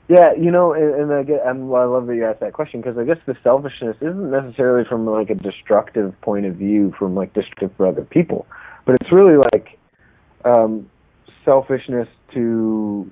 Yeah, 0.10 0.34
you 0.34 0.52
know, 0.52 0.74
and, 0.74 0.94
and 0.96 1.14
I 1.14 1.24
get, 1.24 1.42
well, 1.56 1.82
I 1.82 1.86
love 1.86 2.08
that 2.08 2.16
you 2.16 2.26
asked 2.26 2.42
that 2.42 2.54
question 2.54 2.82
because 2.82 2.98
I 2.98 3.06
guess 3.06 3.18
the 3.26 3.38
selfishness 3.42 3.96
isn't 4.02 4.32
necessarily 4.32 4.86
from 4.88 5.06
like 5.06 5.30
a 5.30 5.36
destructive 5.36 6.20
point 6.22 6.46
of 6.46 6.56
view, 6.56 6.94
from 7.00 7.16
like 7.16 7.34
destructive 7.34 7.72
for 7.78 7.88
other 7.88 8.04
people, 8.04 8.46
but 8.86 8.96
it's 9.00 9.12
really 9.12 9.38
like 9.38 9.80
um, 10.44 10.90
selfishness 11.46 12.10
to 12.34 13.10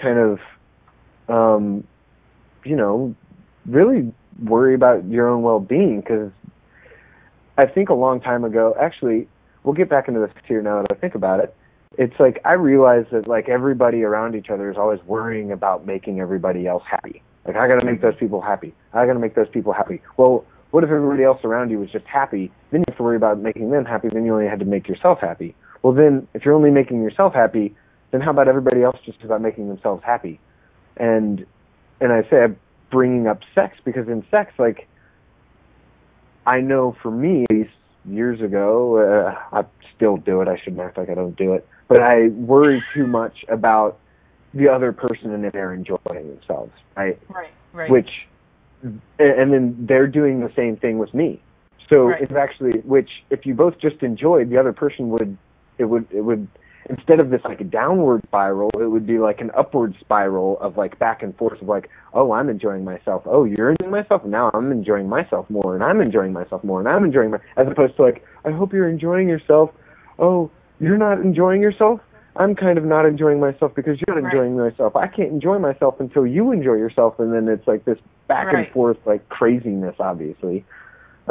kind 0.00 0.18
of, 0.18 0.38
um, 1.28 1.84
you 2.64 2.76
know, 2.76 3.14
really 3.66 4.12
worry 4.44 4.74
about 4.74 5.04
your 5.08 5.28
own 5.28 5.42
well-being 5.42 6.00
because 6.00 6.30
I 7.56 7.66
think 7.66 7.88
a 7.88 7.94
long 7.94 8.20
time 8.20 8.44
ago, 8.44 8.76
actually, 8.80 9.26
we'll 9.64 9.74
get 9.74 9.90
back 9.90 10.06
into 10.06 10.20
this 10.20 10.30
here 10.46 10.62
now 10.62 10.82
that 10.82 10.92
I 10.92 10.94
think 10.94 11.16
about 11.16 11.40
it 11.40 11.54
it's 11.96 12.18
like 12.20 12.40
I 12.44 12.52
realize 12.52 13.06
that 13.12 13.26
like 13.26 13.48
everybody 13.48 14.02
around 14.02 14.34
each 14.34 14.50
other 14.50 14.70
is 14.70 14.76
always 14.76 15.00
worrying 15.06 15.52
about 15.52 15.86
making 15.86 16.20
everybody 16.20 16.66
else 16.66 16.82
happy. 16.88 17.22
Like 17.46 17.56
I 17.56 17.66
got 17.66 17.80
to 17.80 17.86
make 17.86 18.02
those 18.02 18.16
people 18.16 18.40
happy. 18.40 18.74
I 18.92 19.06
got 19.06 19.14
to 19.14 19.18
make 19.18 19.34
those 19.34 19.48
people 19.48 19.72
happy. 19.72 20.02
Well, 20.16 20.44
what 20.70 20.84
if 20.84 20.90
everybody 20.90 21.24
else 21.24 21.40
around 21.44 21.70
you 21.70 21.78
was 21.78 21.90
just 21.90 22.04
happy? 22.04 22.52
Then 22.70 22.80
you 22.80 22.84
have 22.88 22.98
to 22.98 23.02
worry 23.02 23.16
about 23.16 23.38
making 23.38 23.70
them 23.70 23.86
happy. 23.86 24.08
Then 24.12 24.24
you 24.26 24.34
only 24.34 24.46
had 24.46 24.58
to 24.58 24.66
make 24.66 24.86
yourself 24.86 25.18
happy. 25.20 25.54
Well, 25.82 25.94
then 25.94 26.28
if 26.34 26.44
you're 26.44 26.54
only 26.54 26.70
making 26.70 27.02
yourself 27.02 27.32
happy, 27.32 27.74
then 28.10 28.20
how 28.20 28.30
about 28.30 28.48
everybody 28.48 28.82
else 28.82 28.96
just 29.04 29.22
about 29.22 29.40
making 29.40 29.68
themselves 29.68 30.02
happy? 30.04 30.40
And 30.96 31.46
and 32.00 32.12
I 32.12 32.22
say 32.28 32.42
I'm 32.44 32.58
bringing 32.90 33.26
up 33.26 33.40
sex 33.54 33.76
because 33.84 34.08
in 34.08 34.24
sex, 34.30 34.52
like 34.58 34.86
I 36.46 36.60
know 36.60 36.96
for 37.02 37.10
me, 37.10 37.46
years 38.04 38.40
ago, 38.40 38.98
uh, 38.98 39.56
I 39.56 39.64
still 39.96 40.16
do 40.16 40.40
it. 40.40 40.48
I 40.48 40.58
shouldn't 40.58 40.80
act 40.80 40.98
like 40.98 41.10
I 41.10 41.14
don't 41.14 41.36
do 41.36 41.54
it 41.54 41.66
but 41.88 42.02
I 42.02 42.28
worry 42.28 42.84
too 42.94 43.06
much 43.06 43.44
about 43.48 43.98
the 44.54 44.68
other 44.68 44.92
person 44.92 45.32
and 45.32 45.44
if 45.44 45.52
they're 45.52 45.74
enjoying 45.74 45.98
themselves, 46.06 46.72
right? 46.96 47.18
Right, 47.28 47.50
right. 47.72 47.90
Which, 47.90 48.10
and 48.82 49.00
then 49.52 49.76
they're 49.80 50.06
doing 50.06 50.40
the 50.40 50.52
same 50.54 50.76
thing 50.76 50.98
with 50.98 51.12
me. 51.14 51.42
So 51.88 52.08
right. 52.08 52.22
it's 52.22 52.32
actually, 52.32 52.80
which 52.80 53.10
if 53.30 53.46
you 53.46 53.54
both 53.54 53.78
just 53.80 54.02
enjoyed, 54.02 54.50
the 54.50 54.58
other 54.58 54.74
person 54.74 55.08
would, 55.10 55.36
it 55.78 55.86
would, 55.86 56.06
it 56.10 56.20
would, 56.20 56.46
instead 56.88 57.20
of 57.20 57.30
this 57.30 57.40
like 57.44 57.60
a 57.60 57.64
downward 57.64 58.22
spiral, 58.26 58.70
it 58.74 58.86
would 58.86 59.06
be 59.06 59.18
like 59.18 59.40
an 59.40 59.50
upward 59.56 59.94
spiral 60.00 60.58
of 60.60 60.76
like 60.76 60.98
back 60.98 61.22
and 61.22 61.36
forth 61.36 61.60
of 61.60 61.68
like, 61.68 61.90
oh, 62.14 62.32
I'm 62.32 62.48
enjoying 62.48 62.84
myself. 62.84 63.22
Oh, 63.26 63.44
you're 63.44 63.70
enjoying 63.70 63.90
myself. 63.90 64.24
Now 64.24 64.50
I'm 64.54 64.72
enjoying 64.72 65.08
myself 65.08 65.48
more, 65.50 65.74
and 65.74 65.84
I'm 65.84 66.00
enjoying 66.00 66.32
myself 66.32 66.64
more, 66.64 66.80
and 66.80 66.88
I'm 66.88 67.04
enjoying 67.04 67.30
my, 67.30 67.38
as 67.56 67.66
opposed 67.68 67.96
to 67.96 68.02
like, 68.02 68.24
I 68.44 68.50
hope 68.50 68.72
you're 68.72 68.88
enjoying 68.88 69.28
yourself. 69.28 69.70
Oh, 70.18 70.50
you're 70.80 70.98
not 70.98 71.20
enjoying 71.20 71.62
yourself. 71.62 72.00
I'm 72.36 72.54
kind 72.54 72.78
of 72.78 72.84
not 72.84 73.04
enjoying 73.04 73.40
myself 73.40 73.74
because 73.74 73.98
you're 74.06 74.14
not 74.14 74.22
right. 74.24 74.32
enjoying 74.32 74.56
myself. 74.56 74.94
I 74.94 75.08
can't 75.08 75.30
enjoy 75.30 75.58
myself 75.58 75.98
until 75.98 76.26
you 76.26 76.52
enjoy 76.52 76.74
yourself, 76.74 77.18
and 77.18 77.32
then 77.32 77.48
it's 77.48 77.66
like 77.66 77.84
this 77.84 77.98
back 78.28 78.52
right. 78.52 78.66
and 78.66 78.72
forth 78.72 78.98
like 79.04 79.28
craziness, 79.28 79.96
obviously. 79.98 80.64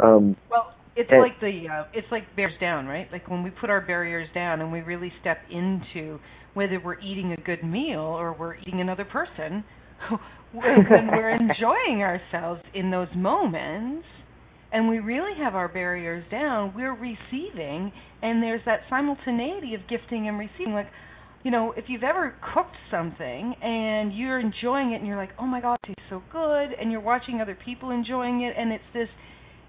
Um, 0.02 0.36
well, 0.50 0.74
it's 0.98 1.10
and, 1.12 1.22
like 1.22 1.38
the 1.40 1.68
uh, 1.72 1.84
it's 1.94 2.08
like 2.10 2.24
barriers 2.34 2.58
down, 2.60 2.86
right? 2.86 3.06
Like 3.12 3.28
when 3.30 3.42
we 3.44 3.50
put 3.50 3.70
our 3.70 3.80
barriers 3.80 4.28
down 4.34 4.60
and 4.60 4.72
we 4.72 4.80
really 4.80 5.12
step 5.20 5.38
into 5.50 6.18
whether 6.54 6.80
we're 6.84 6.98
eating 7.00 7.36
a 7.38 7.40
good 7.42 7.62
meal 7.62 8.00
or 8.00 8.34
we're 8.36 8.56
eating 8.56 8.80
another 8.80 9.04
person, 9.04 9.62
when 10.52 11.06
we're 11.12 11.30
enjoying 11.40 12.02
ourselves 12.02 12.62
in 12.74 12.90
those 12.90 13.08
moments, 13.14 14.06
and 14.72 14.88
we 14.88 14.98
really 14.98 15.38
have 15.38 15.54
our 15.54 15.68
barriers 15.68 16.24
down, 16.32 16.74
we're 16.74 16.94
receiving, 16.94 17.92
and 18.20 18.42
there's 18.42 18.60
that 18.66 18.80
simultaneity 18.90 19.74
of 19.74 19.80
gifting 19.88 20.28
and 20.28 20.36
receiving. 20.36 20.74
Like, 20.74 20.88
you 21.44 21.52
know, 21.52 21.72
if 21.76 21.84
you've 21.86 22.02
ever 22.02 22.34
cooked 22.52 22.76
something 22.90 23.54
and 23.62 24.12
you're 24.12 24.40
enjoying 24.40 24.92
it 24.92 24.96
and 24.96 25.06
you're 25.06 25.16
like, 25.16 25.30
oh 25.38 25.46
my 25.46 25.60
god, 25.60 25.78
it 25.84 25.86
tastes 25.86 26.10
so 26.10 26.22
good, 26.32 26.72
and 26.78 26.90
you're 26.90 27.00
watching 27.00 27.40
other 27.40 27.56
people 27.64 27.90
enjoying 27.92 28.42
it, 28.42 28.54
and 28.58 28.72
it's 28.72 28.84
this, 28.92 29.08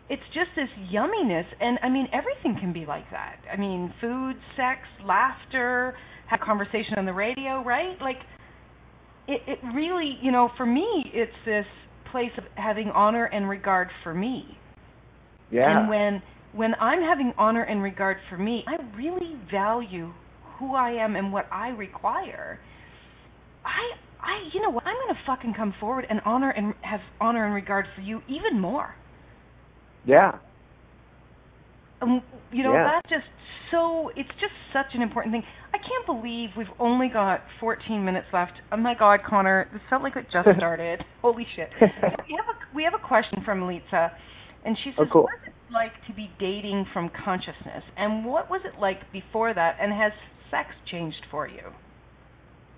it's 0.10 0.24
just 0.34 0.50
this 0.56 0.70
yumminess, 0.92 1.46
and 1.60 1.80
I 1.84 1.90
mean, 1.90 2.08
everything 2.14 2.60
can 2.60 2.74
be 2.74 2.86
like 2.86 3.10
that. 3.12 3.38
I 3.52 3.58
mean, 3.58 3.94
food, 4.02 4.36
sex, 4.56 4.80
laughter, 5.06 5.96
have 6.28 6.40
conversation 6.40 6.96
on 6.98 7.06
the 7.06 7.14
radio, 7.14 7.64
right? 7.64 7.96
Like, 8.02 8.18
it, 9.28 9.42
it 9.48 9.60
really, 9.76 10.18
you 10.22 10.32
know, 10.32 10.50
for 10.58 10.66
me, 10.66 11.06
it's 11.14 11.32
this 11.46 11.66
place 12.12 12.32
of 12.38 12.44
having 12.56 12.90
honor 12.90 13.26
and 13.26 13.48
regard 13.48 13.90
for 14.04 14.14
me 14.14 14.58
yeah. 15.52 15.80
and 15.80 15.90
when 15.90 16.22
when 16.54 16.74
I'm 16.80 17.02
having 17.02 17.34
honor 17.38 17.64
and 17.64 17.84
regard 17.84 18.18
for 18.30 18.38
me, 18.38 18.64
I 18.68 18.82
really 18.98 19.36
value 19.52 20.12
who 20.58 20.76
I 20.76 20.92
am 20.92 21.16
and 21.16 21.32
what 21.32 21.46
I 21.52 21.70
require. 21.70 22.60
I 23.66 23.80
I 24.20 24.50
you 24.54 24.62
know 24.62 24.70
what? 24.70 24.86
I'm 24.86 24.96
going 24.96 25.16
to 25.16 25.22
fucking 25.26 25.54
come 25.56 25.74
forward 25.80 26.06
and 26.10 26.22
honor 26.26 26.52
and 26.52 26.74
have 26.82 27.02
honor 27.20 27.46
and 27.46 27.54
regard 27.54 27.86
for 27.96 28.02
you 28.02 28.22
even 28.28 28.60
more. 28.60 28.96
Yeah. 30.10 30.40
Um, 32.02 32.24
you 32.52 32.64
know, 32.64 32.74
yeah. 32.74 33.00
that's 33.04 33.10
just 33.10 33.28
so 33.70 34.10
it's 34.16 34.30
just 34.42 34.54
such 34.74 34.96
an 34.96 35.04
important 35.04 35.34
thing. 35.34 35.44
I 35.72 35.78
can't 35.78 36.06
believe 36.08 36.50
we've 36.58 36.68
only 36.80 37.10
got 37.10 37.42
14 37.60 38.04
minutes 38.04 38.26
left. 38.34 38.54
Oh 38.72 38.78
my 38.78 38.96
God, 38.96 39.20
Connor, 39.24 39.70
this 39.72 39.82
felt 39.88 40.02
like 40.02 40.16
it 40.16 40.26
just 40.34 40.50
started. 40.58 41.04
Holy 41.22 41.46
shit! 41.56 41.70
we 41.82 41.88
have 42.38 42.50
a 42.50 42.76
we 42.76 42.84
have 42.84 42.96
a 42.96 43.08
question 43.08 43.44
from 43.46 43.62
Litsa, 43.62 44.12
and 44.66 44.76
she 44.84 44.92
says, 44.92 45.06
oh, 45.08 45.14
cool. 45.14 45.24
"What 45.24 45.36
is 45.44 45.48
it 45.54 45.72
like 45.72 45.94
to 46.08 46.14
be 46.14 46.32
dating 46.40 46.88
from 46.92 47.12
consciousness, 47.24 47.84
and 47.96 48.26
what 48.26 48.50
was 48.50 48.62
it 48.66 48.80
like 48.80 49.12
before 49.12 49.54
that? 49.54 49.78
And 49.80 49.94
has 49.94 50.12
sex 50.50 50.70
changed 50.90 51.24
for 51.30 51.48
you?" 51.48 51.72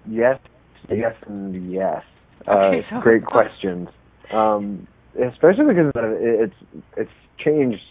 Yes, 0.05 0.39
yes, 0.89 1.15
and 1.27 1.71
yes. 1.71 2.03
Okay, 2.45 2.86
uh, 2.91 2.95
so 2.95 3.01
great 3.01 3.25
questions. 3.38 3.88
Um, 4.34 4.88
especially 5.16 5.74
because 5.74 5.91
it's 5.95 6.55
it's 6.97 7.12
changed 7.38 7.82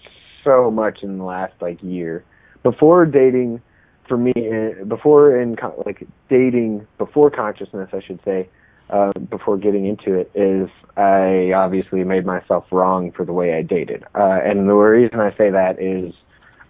so 0.45 0.71
much 0.71 1.03
in 1.03 1.19
the 1.19 1.25
last 1.25 1.55
like 1.61 1.83
year. 1.83 2.25
Before 2.63 3.07
dating, 3.07 3.61
for 4.09 4.17
me, 4.17 4.33
eh, 4.37 4.85
before 4.85 5.41
in 5.41 5.57
like 5.85 6.07
dating 6.29 6.87
before 6.99 7.31
consciousness, 7.31 7.91
I 7.93 8.01
should 8.01 8.21
say, 8.25 8.49
uh, 8.91 9.13
before 9.31 9.57
getting 9.57 9.87
into 9.87 10.15
it, 10.15 10.31
is 10.35 10.69
I 10.97 11.53
obviously 11.55 12.05
made 12.05 12.27
myself 12.27 12.65
wrong 12.71 13.13
for 13.13 13.25
the 13.25 13.33
way 13.33 13.55
I 13.55 13.63
dated, 13.63 14.05
uh, 14.15 14.41
and 14.45 14.69
the 14.69 14.75
reason 14.75 15.21
I 15.21 15.31
say 15.37 15.51
that 15.51 15.81
is, 15.81 16.13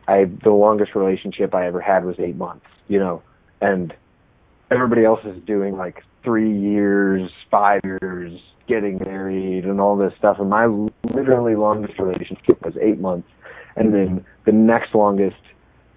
I 0.06 0.24
the 0.44 0.50
longest 0.50 0.94
relationship 0.94 1.54
I 1.54 1.66
ever 1.66 1.80
had 1.80 2.04
was 2.04 2.16
eight 2.18 2.36
months, 2.36 2.66
you 2.88 2.98
know, 2.98 3.22
and 3.60 3.94
everybody 4.70 5.04
else 5.04 5.20
is 5.24 5.42
doing 5.44 5.76
like 5.76 6.04
three 6.22 6.56
years, 6.56 7.30
five 7.50 7.80
years, 7.84 8.38
getting 8.70 8.98
married, 9.04 9.64
and 9.64 9.80
all 9.80 9.96
this 9.96 10.12
stuff, 10.16 10.38
and 10.38 10.48
my 10.48 10.66
literally 11.12 11.56
longest 11.56 11.98
relationship 11.98 12.64
was 12.64 12.74
eight 12.80 13.00
months, 13.00 13.28
and 13.76 13.92
then 13.92 14.24
the 14.46 14.52
next 14.52 14.94
longest 14.94 15.36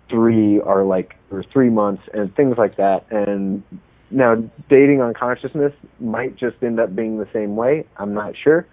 three 0.09 0.59
are 0.59 0.83
like 0.83 1.15
or 1.31 1.43
three 1.53 1.69
months 1.69 2.03
and 2.13 2.35
things 2.35 2.57
like 2.57 2.77
that. 2.77 3.05
And 3.11 3.63
now 4.11 4.35
dating 4.69 5.01
on 5.01 5.13
consciousness 5.13 5.73
might 5.99 6.35
just 6.35 6.61
end 6.61 6.79
up 6.79 6.95
being 6.95 7.17
the 7.17 7.27
same 7.31 7.55
way. 7.55 7.85
I'm 7.97 8.13
not 8.13 8.33
sure. 8.41 8.67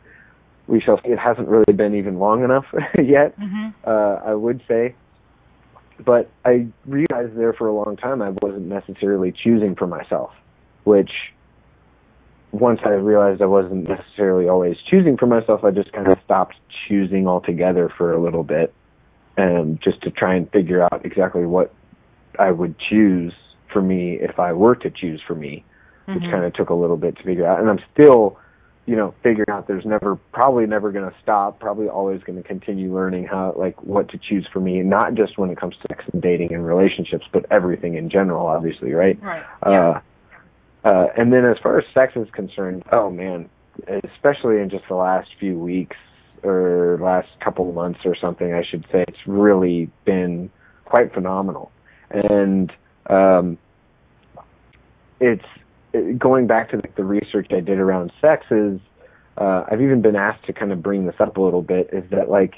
We 0.67 0.81
shall 0.81 1.01
see. 1.03 1.11
It 1.11 1.19
hasn't 1.19 1.49
really 1.49 1.73
been 1.75 1.95
even 1.95 2.19
long 2.19 2.45
enough 2.45 2.67
yet 3.03 3.39
mm-hmm. 3.39 3.69
uh 3.87 4.31
i 4.31 4.35
would 4.35 4.63
say. 4.67 4.95
But 6.05 6.31
i 6.45 6.67
realized 6.87 7.37
there 7.37 7.53
for 7.53 7.67
a 7.67 7.75
long 7.75 7.97
time 7.97 8.23
i 8.23 8.31
wasn't 8.43 8.67
necessarily 8.67 9.33
choosing 9.33 9.75
for 9.77 9.87
myself 9.87 10.31
which 10.85 11.11
once 12.53 12.81
i 12.85 12.91
realized 12.91 13.41
i 13.41 13.47
wasn't 13.47 13.89
necessarily 13.89 14.49
always 14.49 14.77
choosing 14.91 15.17
for 15.17 15.27
myself 15.27 15.63
i 15.65 15.71
just 15.71 15.93
kind 15.93 16.09
of 16.09 16.19
stopped 16.25 16.55
choosing 16.89 17.27
altogether 17.27 17.93
for 17.97 18.13
a 18.13 18.21
little 18.23 18.45
bit 18.45 18.73
um, 19.39 19.79
just 19.83 20.03
to 20.03 20.11
try 20.11 20.35
and 20.35 20.51
figure 20.51 20.83
out 20.83 21.05
exactly 21.05 21.47
what 21.47 21.73
I 22.39 22.51
would 22.51 22.75
choose 22.79 23.33
for 23.73 23.83
me 23.83 24.19
if 24.21 24.39
I 24.39 24.53
were 24.53 24.75
to 24.77 24.91
choose 24.91 25.21
for 25.27 25.35
me, 25.35 25.65
which 26.07 26.25
Mhm. 26.25 26.31
kind 26.31 26.45
of 26.45 26.53
took 26.53 26.71
a 26.71 26.75
little 26.75 26.97
bit 26.97 27.17
to 27.17 27.23
figure 27.23 27.47
out. 27.47 27.61
And 27.61 27.69
I'm 27.69 27.81
still, 27.93 28.39
you 28.87 28.97
know, 28.97 29.15
figuring 29.23 29.49
out. 29.49 29.69
There's 29.69 29.87
never, 29.87 30.17
probably 30.33 30.67
never 30.67 30.91
going 30.91 31.09
to 31.09 31.17
stop. 31.23 31.61
Probably 31.61 31.89
always 31.89 32.23
going 32.23 32.41
to 32.41 32.47
continue 32.47 32.93
learning 32.93 33.27
how, 33.27 33.55
like, 33.57 33.81
what 33.83 34.09
to 34.09 34.19
choose 34.19 34.47
for 34.53 34.61
me. 34.61 34.83
Not 34.83 35.15
just 35.15 35.39
when 35.39 35.51
it 35.51 35.59
comes 35.59 35.77
to 35.77 35.89
sex 35.89 36.05
and 36.13 36.21
dating 36.21 36.53
and 36.53 36.67
relationships, 36.67 37.27
but 37.33 37.47
everything 37.51 37.95
in 37.95 38.11
general, 38.11 38.47
obviously, 38.47 38.93
right? 38.93 39.19
Right. 39.23 39.45
Uh, 39.63 40.01
uh, 40.85 41.07
and 41.17 41.33
then 41.33 41.45
as 41.45 41.57
far 41.63 41.79
as 41.79 41.85
sex 41.93 42.13
is 42.17 42.29
concerned, 42.33 42.85
oh 42.93 43.11
man, 43.11 43.49
especially 44.05 44.61
in 44.61 44.71
just 44.71 44.85
the 44.89 44.95
last 44.95 45.29
few 45.39 45.59
weeks 45.59 45.97
or 46.43 46.99
last 47.01 47.29
couple 47.45 47.71
months 47.73 48.01
or 48.05 48.17
something, 48.19 48.53
I 48.55 48.63
should 48.69 48.85
say, 48.91 49.05
it's 49.07 49.27
really 49.27 49.91
been 50.05 50.51
quite 50.85 51.13
phenomenal. 51.13 51.71
And 52.11 52.73
um, 53.07 53.59
it's 55.21 55.45
it, 55.93 56.19
going 56.19 56.47
back 56.47 56.71
to 56.71 56.79
the, 56.79 56.89
the 56.97 57.05
research 57.05 57.49
I 57.51 57.61
did 57.61 57.79
around 57.79 58.13
sex 58.21 58.47
is 58.51 58.81
uh, 59.37 59.65
I've 59.71 59.81
even 59.81 60.03
been 60.03 60.17
asked 60.17 60.47
to 60.47 60.53
kind 60.53 60.73
of 60.73 60.83
bring 60.83 61.07
this 61.07 61.15
up 61.21 61.37
a 61.37 61.41
little 61.41 61.63
bit. 61.63 61.91
Is 61.93 62.05
that 62.11 62.31
like 62.31 62.55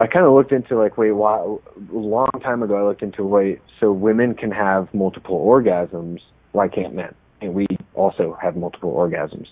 I 0.00 0.06
kind 0.06 0.26
of 0.26 0.32
looked 0.32 0.52
into 0.52 0.78
like 0.78 0.98
wait, 0.98 1.12
why, 1.12 1.38
a 1.38 1.58
long 1.96 2.30
time 2.42 2.62
ago 2.62 2.76
I 2.76 2.86
looked 2.86 3.02
into 3.02 3.24
wait, 3.24 3.60
so 3.80 3.92
women 3.92 4.34
can 4.34 4.50
have 4.50 4.92
multiple 4.92 5.44
orgasms, 5.44 6.20
why 6.52 6.68
can't 6.68 6.94
men? 6.94 7.14
And 7.42 7.54
we 7.54 7.66
also 7.94 8.38
have 8.40 8.56
multiple 8.56 8.92
orgasms. 8.92 9.48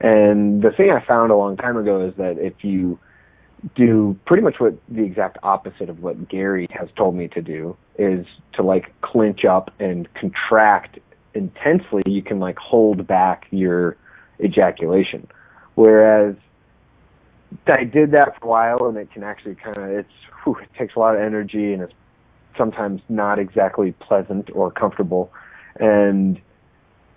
And 0.00 0.62
the 0.62 0.70
thing 0.70 0.90
I 0.90 1.04
found 1.06 1.30
a 1.30 1.36
long 1.36 1.56
time 1.56 1.76
ago 1.76 2.06
is 2.06 2.14
that 2.16 2.38
if 2.38 2.64
you 2.64 2.98
do 3.74 4.18
pretty 4.26 4.42
much 4.42 4.56
what 4.58 4.74
the 4.88 5.02
exact 5.04 5.38
opposite 5.42 5.88
of 5.88 6.02
what 6.02 6.28
Gary 6.28 6.66
has 6.70 6.88
told 6.96 7.14
me 7.14 7.28
to 7.28 7.40
do 7.40 7.76
is 7.98 8.26
to 8.54 8.62
like 8.62 8.92
clinch 9.00 9.44
up 9.44 9.70
and 9.78 10.12
contract 10.14 10.98
intensely, 11.34 12.02
you 12.06 12.22
can 12.22 12.40
like 12.40 12.58
hold 12.58 13.06
back 13.06 13.46
your 13.50 13.96
ejaculation. 14.42 15.26
Whereas 15.74 16.36
I 17.68 17.84
did 17.84 18.12
that 18.12 18.38
for 18.40 18.46
a 18.46 18.48
while 18.48 18.88
and 18.88 18.96
it 18.96 19.10
can 19.12 19.22
actually 19.22 19.54
kind 19.54 19.76
of, 19.76 19.84
it's, 19.84 20.08
whew, 20.42 20.56
it 20.56 20.68
takes 20.78 20.96
a 20.96 20.98
lot 20.98 21.14
of 21.14 21.22
energy 21.22 21.72
and 21.72 21.82
it's 21.82 21.94
sometimes 22.58 23.00
not 23.08 23.38
exactly 23.38 23.92
pleasant 23.92 24.50
or 24.52 24.70
comfortable. 24.70 25.32
And 25.76 26.40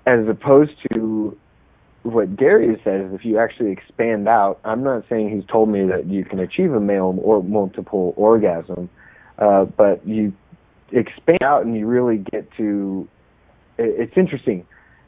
as 0.07 0.25
opposed 0.29 0.71
to 0.93 1.37
what 2.03 2.37
Gary 2.37 2.79
says, 2.85 3.11
if 3.13 3.25
you 3.25 3.37
actually 3.37 3.71
expand 3.71 4.29
out, 4.29 4.59
I'm 4.63 4.81
not 4.81 5.03
saying 5.09 5.35
he's 5.35 5.45
told 5.51 5.67
me 5.67 5.85
that 5.87 6.05
you 6.07 6.23
can 6.23 6.39
achieve 6.39 6.71
a 6.71 6.79
male 6.79 7.19
or 7.21 7.43
multiple 7.43 8.13
orgasm, 8.15 8.89
uh, 9.37 9.65
but 9.65 10.07
you 10.07 10.31
expand 10.93 11.43
out 11.43 11.65
and 11.65 11.75
you 11.75 11.85
really 11.85 12.23
get 12.31 12.49
to. 12.55 13.07
It's 13.77 14.13
interesting 14.15 14.65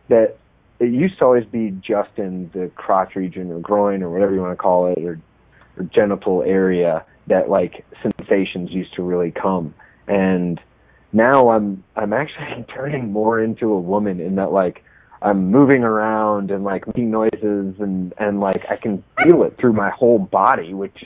that 0.09 0.35
it 0.79 0.91
used 0.91 1.17
to 1.19 1.25
always 1.25 1.45
be 1.45 1.71
just 1.81 2.09
in 2.17 2.51
the 2.53 2.69
crotch 2.75 3.15
region 3.15 3.51
or 3.51 3.59
groin 3.59 4.03
or 4.03 4.09
whatever 4.09 4.33
you 4.35 4.41
want 4.41 4.51
to 4.51 4.61
call 4.61 4.91
it 4.91 4.97
or, 5.03 5.19
or 5.77 5.83
genital 5.85 6.43
area 6.43 7.05
that 7.27 7.49
like 7.49 7.85
sensations 8.03 8.69
used 8.71 8.93
to 8.95 9.03
really 9.03 9.31
come, 9.31 9.73
and 10.09 10.59
now 11.13 11.51
I'm 11.51 11.85
I'm 11.95 12.11
actually 12.11 12.65
turning 12.75 13.13
more 13.13 13.41
into 13.41 13.71
a 13.71 13.79
woman 13.79 14.19
in 14.19 14.35
that 14.35 14.51
like 14.51 14.83
I'm 15.21 15.51
moving 15.51 15.83
around 15.83 16.49
and 16.51 16.63
like 16.63 16.87
making 16.87 17.11
noises 17.11 17.75
and 17.79 18.13
and 18.17 18.39
like 18.39 18.63
I 18.69 18.77
can 18.77 19.03
feel 19.23 19.43
it 19.43 19.57
through 19.59 19.73
my 19.73 19.89
whole 19.89 20.19
body, 20.19 20.73
which 20.73 20.97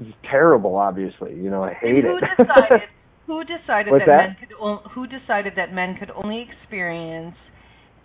is 0.00 0.12
terrible. 0.30 0.76
Obviously, 0.76 1.34
you 1.34 1.50
know 1.50 1.62
I 1.62 1.72
hate 1.74 2.04
who 2.04 2.18
it. 2.18 2.24
Decided, 2.38 2.80
who 3.26 3.42
decided 3.44 3.94
that, 3.94 4.06
that? 4.06 4.26
men 4.28 4.36
could 4.38 4.52
o- 4.60 4.82
who 4.94 5.06
decided 5.06 5.54
that 5.56 5.72
men 5.72 5.96
could 5.98 6.10
only 6.22 6.46
experience 6.50 7.34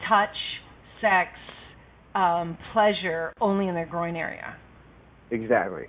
touch, 0.08 0.36
sex, 1.02 1.32
um, 2.16 2.58
pleasure 2.72 3.34
only 3.42 3.68
in 3.68 3.76
their 3.76 3.86
groin 3.88 4.16
area? 4.16 4.56
exactly. 5.32 5.88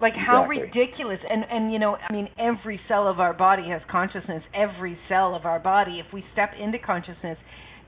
Like 0.00 0.14
how 0.14 0.44
Exactly. 0.50 0.62
ridiculous 0.80 1.20
and 1.30 1.44
and 1.50 1.72
you 1.72 1.78
know 1.78 1.96
I 1.96 2.12
mean 2.12 2.28
every 2.38 2.80
cell 2.88 3.06
of 3.06 3.20
our 3.20 3.34
body 3.34 3.68
has 3.68 3.82
consciousness. 3.90 4.42
Every 4.54 4.98
cell 5.08 5.34
of 5.36 5.44
our 5.44 5.60
body, 5.60 6.00
if 6.04 6.12
we 6.12 6.24
step 6.32 6.50
into 6.58 6.78
consciousness, 6.78 7.38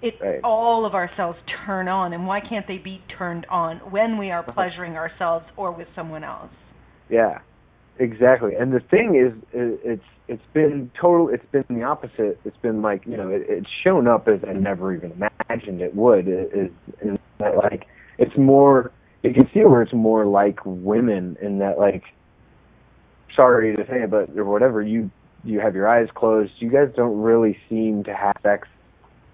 it 0.03 0.15
Right. 0.21 0.41
all 0.43 0.85
of 0.85 0.95
our 0.95 1.11
cells 1.17 1.37
turn 1.65 1.89
on. 1.89 2.13
And 2.13 2.27
why 2.27 2.41
can't 2.41 2.67
they 2.67 2.79
be 2.79 3.01
turned 3.17 3.47
on 3.49 3.79
when 3.91 4.19
we 4.19 4.31
are 4.31 4.41
uh-huh. 4.41 4.53
pleasuring 4.53 4.97
ourselves 4.97 5.47
or 5.57 5.71
with 5.71 5.89
someone 5.95 6.25
else? 6.25 6.51
Yeah, 7.09 7.39
exactly. 7.99 8.55
And 8.55 8.73
the 8.73 8.81
thing 8.81 9.15
is, 9.15 9.33
it's 9.53 10.05
it's 10.29 10.43
been 10.53 10.91
total. 11.01 11.29
It's 11.29 11.45
been 11.53 11.65
the 11.69 11.83
opposite. 11.83 12.41
It's 12.45 12.57
been 12.59 12.83
like 12.83 13.07
you 13.07 13.17
know, 13.17 13.29
it, 13.29 13.45
it's 13.49 13.69
shown 13.85 14.07
up 14.07 14.29
as 14.29 14.41
I 14.49 14.53
never 14.53 14.95
even 14.95 15.13
imagined 15.13 15.81
it 15.81 15.95
would. 15.95 16.29
Is 16.29 16.71
is 17.03 17.19
that 17.39 17.57
like 17.57 17.87
it's 18.19 18.37
more? 18.37 18.93
You 19.23 19.33
can 19.33 19.49
see 19.55 19.61
where 19.61 19.83
it's 19.83 19.93
more 19.93 20.27
like 20.27 20.59
women 20.65 21.37
in 21.41 21.59
that 21.59 21.79
like 21.79 22.03
sorry 23.37 23.75
to 23.77 23.83
say 23.87 24.03
it, 24.03 24.11
but 24.11 24.31
or 24.37 24.45
whatever, 24.45 24.83
you 24.83 25.11
you 25.45 25.61
have 25.61 25.75
your 25.75 25.89
eyes 25.89 26.09
closed. 26.15 26.53
You 26.59 26.71
guys 26.71 26.89
don't 26.97 27.21
really 27.21 27.57
seem 27.69 28.05
to 28.05 28.15
have 28.15 28.37
sex 28.43 28.69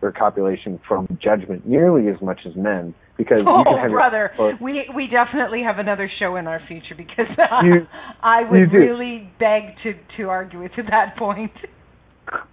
or 0.03 0.13
copulation 0.13 0.81
from 0.87 1.07
judgment 1.23 1.67
nearly 1.67 2.09
as 2.09 2.21
much 2.23 2.41
as 2.47 2.55
men 2.57 2.95
because 3.17 3.41
oh, 3.47 3.59
you 3.59 3.65
can 3.65 3.79
have 3.79 3.91
brother, 3.91 4.31
your, 4.39 4.57
we 4.61 4.89
we 4.95 5.09
definitely 5.09 5.63
have 5.63 5.79
another 5.79 6.11
show 6.19 6.37
in 6.37 6.47
our 6.47 6.61
future 6.69 6.95
because 6.97 7.27
uh, 7.37 7.65
You- 7.65 7.87
I 8.23 8.43
would 8.49 8.73
really 8.73 9.31
beg 9.39 9.75
to 9.83 9.95
to 10.17 10.29
argue 10.29 10.63
with 10.63 10.73
to 10.77 10.83
that 10.85 11.17
point. 11.17 11.53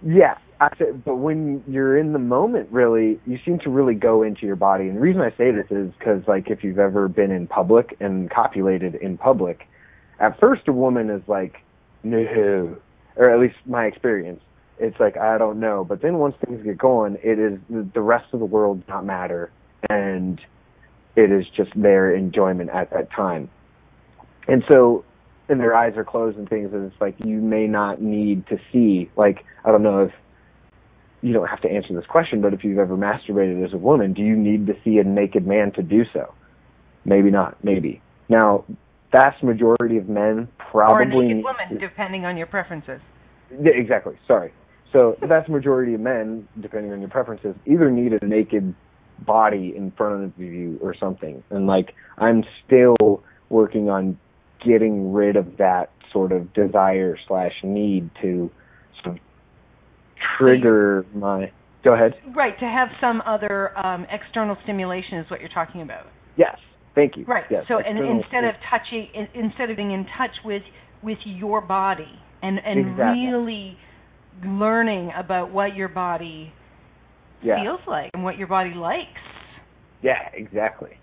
Yeah, 0.02 0.34
I 0.58 0.68
said, 0.78 1.04
but 1.04 1.16
when 1.16 1.62
you're 1.68 1.98
in 1.98 2.12
the 2.14 2.18
moment, 2.18 2.68
really, 2.72 3.20
you 3.26 3.38
seem 3.44 3.58
to 3.60 3.70
really 3.70 3.94
go 3.94 4.22
into 4.22 4.46
your 4.46 4.56
body. 4.56 4.84
And 4.84 4.96
the 4.96 5.00
reason 5.00 5.20
I 5.20 5.30
say 5.36 5.50
this 5.50 5.66
is 5.70 5.92
because, 5.98 6.22
like, 6.26 6.48
if 6.48 6.64
you've 6.64 6.78
ever 6.78 7.08
been 7.08 7.30
in 7.30 7.46
public 7.46 7.94
and 8.00 8.30
copulated 8.30 8.94
in 8.94 9.18
public, 9.18 9.60
at 10.18 10.40
first 10.40 10.62
a 10.66 10.72
woman 10.72 11.10
is 11.10 11.20
like, 11.28 11.56
no, 12.02 12.78
or 13.16 13.30
at 13.30 13.38
least 13.38 13.56
my 13.66 13.84
experience. 13.84 14.40
It's 14.78 14.98
like 15.00 15.16
I 15.16 15.38
don't 15.38 15.58
know, 15.58 15.84
but 15.84 16.02
then 16.02 16.18
once 16.18 16.34
things 16.44 16.62
get 16.62 16.76
going, 16.76 17.16
it 17.22 17.38
is 17.38 17.58
the 17.68 18.00
rest 18.00 18.26
of 18.32 18.40
the 18.40 18.46
world 18.46 18.80
does 18.80 18.88
not 18.88 19.06
matter, 19.06 19.50
and 19.88 20.40
it 21.16 21.32
is 21.32 21.46
just 21.56 21.70
their 21.74 22.14
enjoyment 22.14 22.70
at 22.70 22.90
that 22.90 23.10
time. 23.10 23.48
And 24.48 24.62
so 24.68 25.04
and 25.48 25.60
their 25.60 25.74
eyes 25.74 25.94
are 25.96 26.04
closed 26.04 26.36
and 26.36 26.48
things 26.48 26.72
and 26.72 26.90
it's 26.90 27.00
like 27.00 27.14
you 27.24 27.40
may 27.40 27.66
not 27.66 28.02
need 28.02 28.46
to 28.48 28.58
see 28.72 29.10
like 29.16 29.44
I 29.64 29.70
don't 29.70 29.82
know 29.82 30.02
if 30.02 30.12
you 31.22 31.32
don't 31.32 31.48
have 31.48 31.62
to 31.62 31.70
answer 31.70 31.94
this 31.94 32.06
question, 32.06 32.40
but 32.40 32.52
if 32.52 32.62
you've 32.62 32.78
ever 32.78 32.96
masturbated 32.96 33.64
as 33.64 33.72
a 33.72 33.78
woman, 33.78 34.12
do 34.12 34.22
you 34.22 34.36
need 34.36 34.66
to 34.66 34.74
see 34.84 34.98
a 34.98 35.04
naked 35.04 35.46
man 35.46 35.72
to 35.72 35.82
do 35.82 36.04
so? 36.12 36.34
Maybe 37.04 37.30
not, 37.30 37.62
maybe. 37.64 38.00
Now, 38.28 38.64
vast 39.10 39.42
majority 39.42 39.96
of 39.96 40.08
men 40.08 40.48
probably 40.70 40.96
or 40.96 41.02
a 41.02 41.06
naked 41.06 41.44
woman, 41.44 41.78
depending 41.80 42.24
on 42.26 42.36
your 42.36 42.46
preferences. 42.46 43.00
yeah, 43.50 43.72
exactly. 43.74 44.16
Sorry. 44.26 44.52
So 44.96 45.14
the 45.20 45.26
vast 45.26 45.50
majority 45.50 45.92
of 45.92 46.00
men, 46.00 46.48
depending 46.58 46.90
on 46.90 47.00
your 47.00 47.10
preferences, 47.10 47.54
either 47.66 47.90
need 47.90 48.14
a 48.14 48.26
naked 48.26 48.74
body 49.26 49.74
in 49.76 49.92
front 49.94 50.24
of 50.24 50.32
you 50.38 50.78
or 50.80 50.94
something. 50.98 51.44
And 51.50 51.66
like 51.66 51.90
I'm 52.16 52.44
still 52.64 53.22
working 53.50 53.90
on 53.90 54.18
getting 54.66 55.12
rid 55.12 55.36
of 55.36 55.58
that 55.58 55.90
sort 56.14 56.32
of 56.32 56.54
desire 56.54 57.18
slash 57.28 57.52
need 57.62 58.08
to 58.22 58.50
sort 59.04 59.16
of 59.16 59.22
trigger 60.38 61.04
my. 61.14 61.52
Go 61.84 61.92
ahead. 61.92 62.14
Right, 62.34 62.58
to 62.58 62.64
have 62.64 62.88
some 62.98 63.20
other 63.26 63.76
um, 63.76 64.06
external 64.10 64.56
stimulation 64.64 65.18
is 65.18 65.30
what 65.30 65.40
you're 65.40 65.50
talking 65.50 65.82
about. 65.82 66.06
Yes. 66.38 66.56
Thank 66.94 67.18
you. 67.18 67.26
Right. 67.26 67.44
Yes. 67.50 67.64
so 67.68 67.78
and 67.78 67.98
instead 67.98 68.44
of 68.44 68.54
touching, 68.70 69.08
in, 69.14 69.44
instead 69.44 69.68
of 69.68 69.76
being 69.76 69.92
in 69.92 70.06
touch 70.16 70.32
with 70.42 70.62
with 71.02 71.18
your 71.26 71.60
body 71.60 72.18
and 72.42 72.58
and 72.64 72.80
Exactly. 72.80 73.26
really 73.26 73.78
learning 74.44 75.12
about 75.16 75.50
what 75.52 75.74
your 75.74 75.88
body 75.88 76.52
yeah. 77.42 77.62
feels 77.62 77.80
like 77.86 78.10
and 78.14 78.22
what 78.22 78.38
your 78.38 78.48
body 78.48 78.74
likes. 78.74 79.06
Yeah. 80.02 80.28
Exactly. 80.34 80.98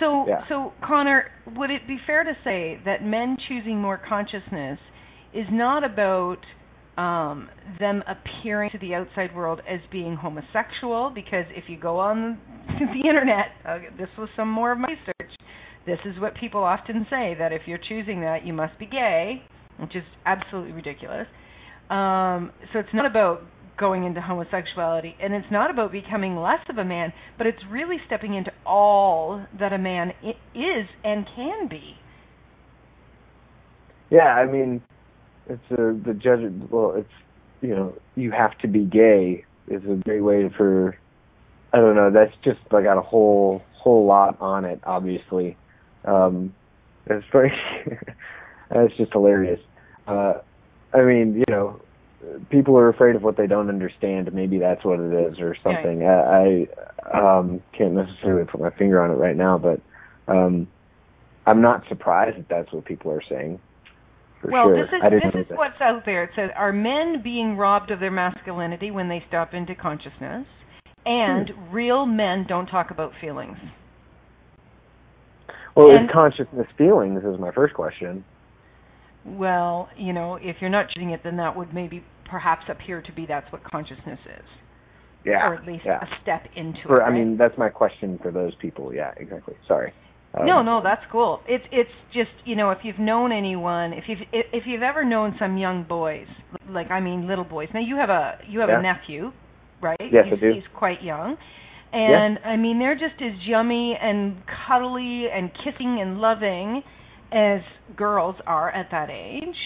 So, 0.00 0.26
Yeah. 0.26 0.46
so 0.48 0.72
Connor, 0.82 1.30
would 1.56 1.70
it 1.70 1.86
be 1.86 1.98
fair 2.06 2.24
to 2.24 2.36
say 2.42 2.80
that 2.84 3.04
men 3.04 3.36
choosing 3.48 3.80
more 3.80 3.98
consciousness 3.98 4.78
is 5.32 5.46
not 5.50 5.84
about 5.84 6.38
um, 6.96 7.48
them 7.80 8.02
appearing 8.06 8.70
to 8.70 8.78
the 8.78 8.94
outside 8.94 9.34
world 9.34 9.60
as 9.68 9.80
being 9.90 10.16
homosexual? 10.16 11.10
Because 11.10 11.46
if 11.50 11.68
you 11.68 11.76
go 11.76 11.98
on 11.98 12.38
the 12.68 13.08
internet, 13.08 13.46
uh, 13.64 13.78
this 13.96 14.08
was 14.18 14.28
some 14.36 14.48
more 14.48 14.72
of 14.72 14.78
my 14.78 14.88
research. 14.88 15.36
This 15.86 15.98
is 16.04 16.18
what 16.18 16.34
people 16.36 16.64
often 16.64 17.06
say 17.10 17.34
that 17.38 17.52
if 17.52 17.62
you're 17.66 17.78
choosing 17.88 18.20
that, 18.22 18.46
you 18.46 18.52
must 18.52 18.78
be 18.78 18.86
gay, 18.86 19.42
which 19.78 19.94
is 19.94 20.04
absolutely 20.24 20.72
ridiculous. 20.72 21.26
Um, 21.90 22.52
so 22.72 22.78
it's 22.78 22.94
not 22.94 23.06
about 23.06 23.42
going 23.78 24.04
into 24.04 24.20
homosexuality, 24.20 25.16
and 25.20 25.34
it's 25.34 25.46
not 25.50 25.70
about 25.70 25.92
becoming 25.92 26.36
less 26.36 26.60
of 26.68 26.78
a 26.78 26.84
man, 26.84 27.12
but 27.36 27.46
it's 27.46 27.58
really 27.70 27.96
stepping 28.06 28.34
into 28.34 28.52
all 28.64 29.44
that 29.58 29.72
a 29.72 29.78
man 29.78 30.12
is 30.22 30.86
and 31.02 31.26
can 31.34 31.68
be. 31.68 31.94
Yeah, 34.10 34.34
I 34.34 34.46
mean, 34.46 34.80
it's 35.48 35.62
a 35.72 35.76
the 35.76 36.14
judge. 36.14 36.40
Well, 36.70 36.94
it's 36.96 37.08
you 37.60 37.74
know, 37.74 37.94
you 38.14 38.30
have 38.30 38.56
to 38.58 38.68
be 38.68 38.84
gay 38.84 39.44
is 39.68 39.82
a 39.84 39.96
great 40.04 40.20
way 40.20 40.50
for. 40.56 40.96
I 41.72 41.78
don't 41.78 41.96
know. 41.96 42.10
That's 42.12 42.32
just 42.44 42.60
I 42.72 42.82
got 42.82 42.98
a 42.98 43.02
whole 43.02 43.62
whole 43.72 44.06
lot 44.06 44.40
on 44.40 44.64
it. 44.64 44.80
Obviously, 44.84 45.56
um, 46.04 46.54
it's 47.06 47.26
like 47.34 47.52
that's 48.70 48.96
just 48.96 49.12
hilarious. 49.12 49.60
Uh, 50.06 50.34
I 50.94 51.02
mean, 51.02 51.34
you 51.36 51.44
know, 51.48 51.80
people 52.50 52.76
are 52.78 52.88
afraid 52.88 53.16
of 53.16 53.22
what 53.22 53.36
they 53.36 53.46
don't 53.46 53.68
understand. 53.68 54.32
Maybe 54.32 54.58
that's 54.58 54.84
what 54.84 55.00
it 55.00 55.12
is, 55.12 55.40
or 55.40 55.56
something. 55.62 56.04
I, 56.04 56.68
I 57.12 57.38
um, 57.38 57.62
can't 57.76 57.94
necessarily 57.94 58.44
put 58.44 58.60
my 58.60 58.70
finger 58.70 59.02
on 59.02 59.10
it 59.10 59.14
right 59.14 59.36
now, 59.36 59.58
but 59.58 59.80
um, 60.28 60.68
I'm 61.46 61.60
not 61.60 61.82
surprised 61.88 62.38
that 62.38 62.48
that's 62.48 62.72
what 62.72 62.84
people 62.84 63.10
are 63.10 63.22
saying. 63.28 63.60
Well, 64.44 64.66
sure. 64.66 64.76
this 64.76 64.92
is 64.92 65.00
this 65.10 65.42
is 65.42 65.48
that. 65.48 65.58
what's 65.58 65.80
out 65.80 66.04
there. 66.04 66.24
It 66.24 66.30
says, 66.36 66.50
"Are 66.54 66.72
men 66.72 67.22
being 67.22 67.56
robbed 67.56 67.90
of 67.90 68.00
their 68.00 68.10
masculinity 68.10 68.90
when 68.90 69.08
they 69.08 69.24
stop 69.26 69.54
into 69.54 69.74
consciousness?" 69.74 70.46
And 71.06 71.48
Hmm. 71.48 71.74
real 71.74 72.06
men 72.06 72.44
don't 72.46 72.66
talk 72.66 72.90
about 72.90 73.12
feelings. 73.20 73.58
Well, 75.74 75.90
and- 75.90 76.08
is 76.08 76.10
consciousness 76.12 76.66
feelings 76.76 77.24
is 77.24 77.38
my 77.38 77.50
first 77.52 77.74
question. 77.74 78.24
Well, 79.26 79.88
you 79.96 80.12
know, 80.12 80.36
if 80.40 80.56
you're 80.60 80.70
not 80.70 80.90
choosing 80.90 81.10
it, 81.10 81.20
then 81.24 81.36
that 81.38 81.56
would 81.56 81.72
maybe 81.72 82.04
perhaps 82.30 82.64
appear 82.68 83.00
to 83.02 83.12
be 83.12 83.26
that's 83.26 83.50
what 83.52 83.62
consciousness 83.64 84.18
is, 84.26 84.44
Yeah. 85.24 85.48
or 85.48 85.54
at 85.54 85.66
least 85.66 85.84
yeah. 85.86 86.00
a 86.02 86.06
step 86.22 86.44
into 86.56 86.80
For, 86.86 87.00
it. 87.00 87.04
I 87.04 87.08
right? 87.08 87.14
mean, 87.14 87.36
that's 87.36 87.56
my 87.56 87.68
question 87.68 88.18
for 88.22 88.30
those 88.30 88.54
people. 88.56 88.92
Yeah, 88.94 89.12
exactly. 89.16 89.54
Sorry. 89.66 89.92
Um, 90.38 90.46
no, 90.46 90.62
no, 90.62 90.80
that's 90.82 91.02
cool. 91.12 91.40
It's 91.46 91.64
it's 91.70 91.90
just 92.12 92.30
you 92.44 92.56
know 92.56 92.70
if 92.70 92.78
you've 92.82 92.98
known 92.98 93.30
anyone, 93.30 93.92
if 93.92 94.04
you've 94.08 94.18
if 94.32 94.46
if 94.52 94.64
you've 94.66 94.82
ever 94.82 95.04
known 95.04 95.36
some 95.38 95.56
young 95.56 95.84
boys, 95.84 96.26
like 96.68 96.90
I 96.90 97.00
mean 97.00 97.28
little 97.28 97.44
boys. 97.44 97.68
Now 97.72 97.80
you 97.80 97.96
have 97.96 98.10
a 98.10 98.38
you 98.48 98.58
have 98.58 98.68
Yeah. 98.68 98.80
a 98.80 98.82
nephew, 98.82 99.32
right? 99.80 99.96
Yes, 100.00 100.24
he's, 100.24 100.34
I 100.34 100.40
do. 100.40 100.52
He's 100.54 100.64
quite 100.76 101.02
young, 101.04 101.36
and 101.92 102.40
I 102.44 102.56
mean 102.56 102.80
they're 102.80 102.96
just 102.96 103.22
as 103.22 103.46
yummy 103.46 103.96
and 104.00 104.36
cuddly 104.66 105.26
and 105.32 105.50
kissing 105.62 106.00
and 106.00 106.18
loving 106.20 106.82
as 107.34 107.60
girls 107.96 108.36
are 108.46 108.70
at 108.70 108.90
that 108.92 109.10
age. 109.10 109.56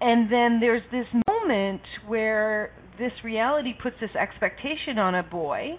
And 0.00 0.30
then 0.32 0.58
there's 0.60 0.82
this 0.90 1.06
moment 1.28 1.82
where 2.06 2.72
this 2.98 3.12
reality 3.22 3.74
puts 3.80 3.96
this 4.00 4.14
expectation 4.14 4.98
on 4.98 5.14
a 5.14 5.22
boy 5.22 5.78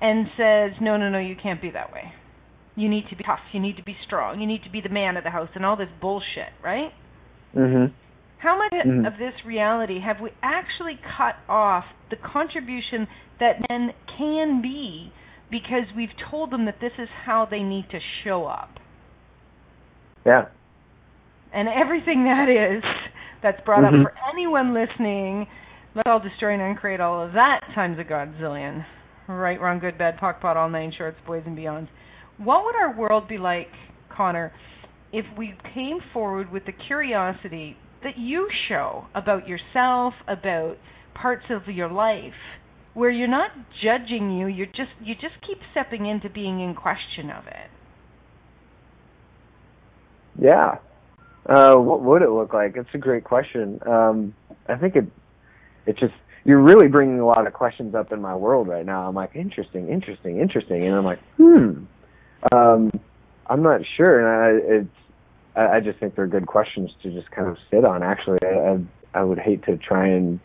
and 0.00 0.26
says, 0.36 0.72
no, 0.80 0.96
no, 0.96 1.08
no, 1.08 1.18
you 1.18 1.36
can't 1.40 1.60
be 1.60 1.70
that 1.70 1.92
way. 1.92 2.12
You 2.74 2.88
need 2.88 3.04
to 3.10 3.16
be 3.16 3.22
tough. 3.22 3.40
You 3.52 3.60
need 3.60 3.76
to 3.76 3.84
be 3.84 3.96
strong. 4.06 4.40
You 4.40 4.46
need 4.46 4.64
to 4.64 4.70
be 4.70 4.80
the 4.80 4.88
man 4.88 5.16
of 5.16 5.24
the 5.24 5.30
house 5.30 5.50
and 5.54 5.64
all 5.64 5.76
this 5.76 5.90
bullshit, 6.00 6.52
right? 6.62 6.92
Mhm. 7.54 7.92
How 8.38 8.56
much 8.56 8.72
Mhm. 8.72 9.06
of 9.06 9.18
this 9.18 9.44
reality 9.44 10.00
have 10.00 10.20
we 10.20 10.30
actually 10.42 10.96
cut 10.96 11.36
off 11.48 11.84
the 12.08 12.16
contribution 12.16 13.06
that 13.38 13.68
men 13.70 13.92
can 14.06 14.60
be 14.60 15.12
because 15.50 15.84
we've 15.94 16.16
told 16.16 16.50
them 16.50 16.64
that 16.64 16.80
this 16.80 16.98
is 16.98 17.08
how 17.24 17.44
they 17.44 17.62
need 17.62 17.88
to 17.90 18.00
show 18.24 18.46
up? 18.46 18.80
Yeah. 20.24 20.46
And 21.52 21.68
everything 21.68 22.24
that 22.24 22.48
is 22.48 22.82
that's 23.42 23.60
brought 23.62 23.84
Mhm. 23.84 24.06
up 24.06 24.12
for 24.12 24.14
anyone 24.32 24.72
listening, 24.72 25.46
let's 25.94 26.08
all 26.08 26.20
destroy 26.20 26.54
and 26.54 26.62
uncreate 26.62 27.00
all 27.00 27.20
of 27.20 27.32
that 27.32 27.60
times 27.74 27.98
a 27.98 28.04
godzillion. 28.04 28.84
Right, 29.26 29.60
wrong, 29.60 29.78
good, 29.78 29.98
bad, 29.98 30.18
POC, 30.18 30.40
POD, 30.40 30.56
all 30.56 30.68
nine 30.68 30.92
shorts, 30.92 31.20
boys 31.26 31.42
and 31.46 31.56
beyond. 31.56 31.88
What 32.38 32.64
would 32.64 32.74
our 32.76 32.92
world 32.92 33.28
be 33.28 33.38
like, 33.38 33.70
Connor, 34.08 34.52
if 35.12 35.26
we 35.36 35.54
came 35.74 36.00
forward 36.12 36.50
with 36.50 36.64
the 36.64 36.72
curiosity 36.72 37.76
that 38.02 38.16
you 38.16 38.48
show 38.68 39.06
about 39.14 39.46
yourself, 39.46 40.14
about 40.26 40.76
parts 41.14 41.50
of 41.50 41.68
your 41.68 41.88
life, 41.88 42.34
where 42.94 43.10
you're 43.10 43.28
not 43.28 43.50
judging 43.82 44.30
you, 44.30 44.46
you're 44.46 44.66
just 44.66 44.90
you 45.00 45.14
just 45.14 45.40
keep 45.46 45.58
stepping 45.70 46.06
into 46.06 46.28
being 46.28 46.60
in 46.60 46.74
question 46.74 47.30
of 47.30 47.46
it. 47.46 47.70
Yeah. 50.38 50.78
Uh, 51.46 51.74
what 51.76 52.02
would 52.02 52.22
it 52.22 52.30
look 52.30 52.52
like? 52.52 52.76
It's 52.76 52.88
a 52.94 52.98
great 52.98 53.24
question. 53.24 53.80
Um, 53.86 54.34
I 54.68 54.76
think 54.76 54.96
it, 54.96 55.04
it 55.86 55.98
just, 55.98 56.14
you're 56.44 56.62
really 56.62 56.88
bringing 56.88 57.18
a 57.20 57.26
lot 57.26 57.46
of 57.46 57.52
questions 57.52 57.94
up 57.94 58.12
in 58.12 58.20
my 58.20 58.34
world 58.34 58.68
right 58.68 58.86
now. 58.86 59.08
I'm 59.08 59.14
like, 59.14 59.34
interesting, 59.34 59.88
interesting, 59.88 60.40
interesting. 60.40 60.86
And 60.86 60.94
I'm 60.94 61.04
like, 61.04 61.18
hmm. 61.36 61.84
Um, 62.52 62.90
I'm 63.46 63.62
not 63.62 63.80
sure. 63.96 64.20
And 64.20 64.28
I, 64.28 64.74
it's, 64.80 64.96
I, 65.56 65.76
I 65.76 65.80
just 65.80 65.98
think 65.98 66.14
they're 66.16 66.26
good 66.26 66.46
questions 66.46 66.90
to 67.02 67.10
just 67.12 67.30
kind 67.30 67.48
of 67.48 67.56
sit 67.70 67.84
on. 67.84 68.02
Actually, 68.02 68.38
I, 68.42 68.76
I, 69.14 69.20
I 69.20 69.24
would 69.24 69.38
hate 69.38 69.64
to 69.64 69.76
try 69.76 70.08
and, 70.08 70.40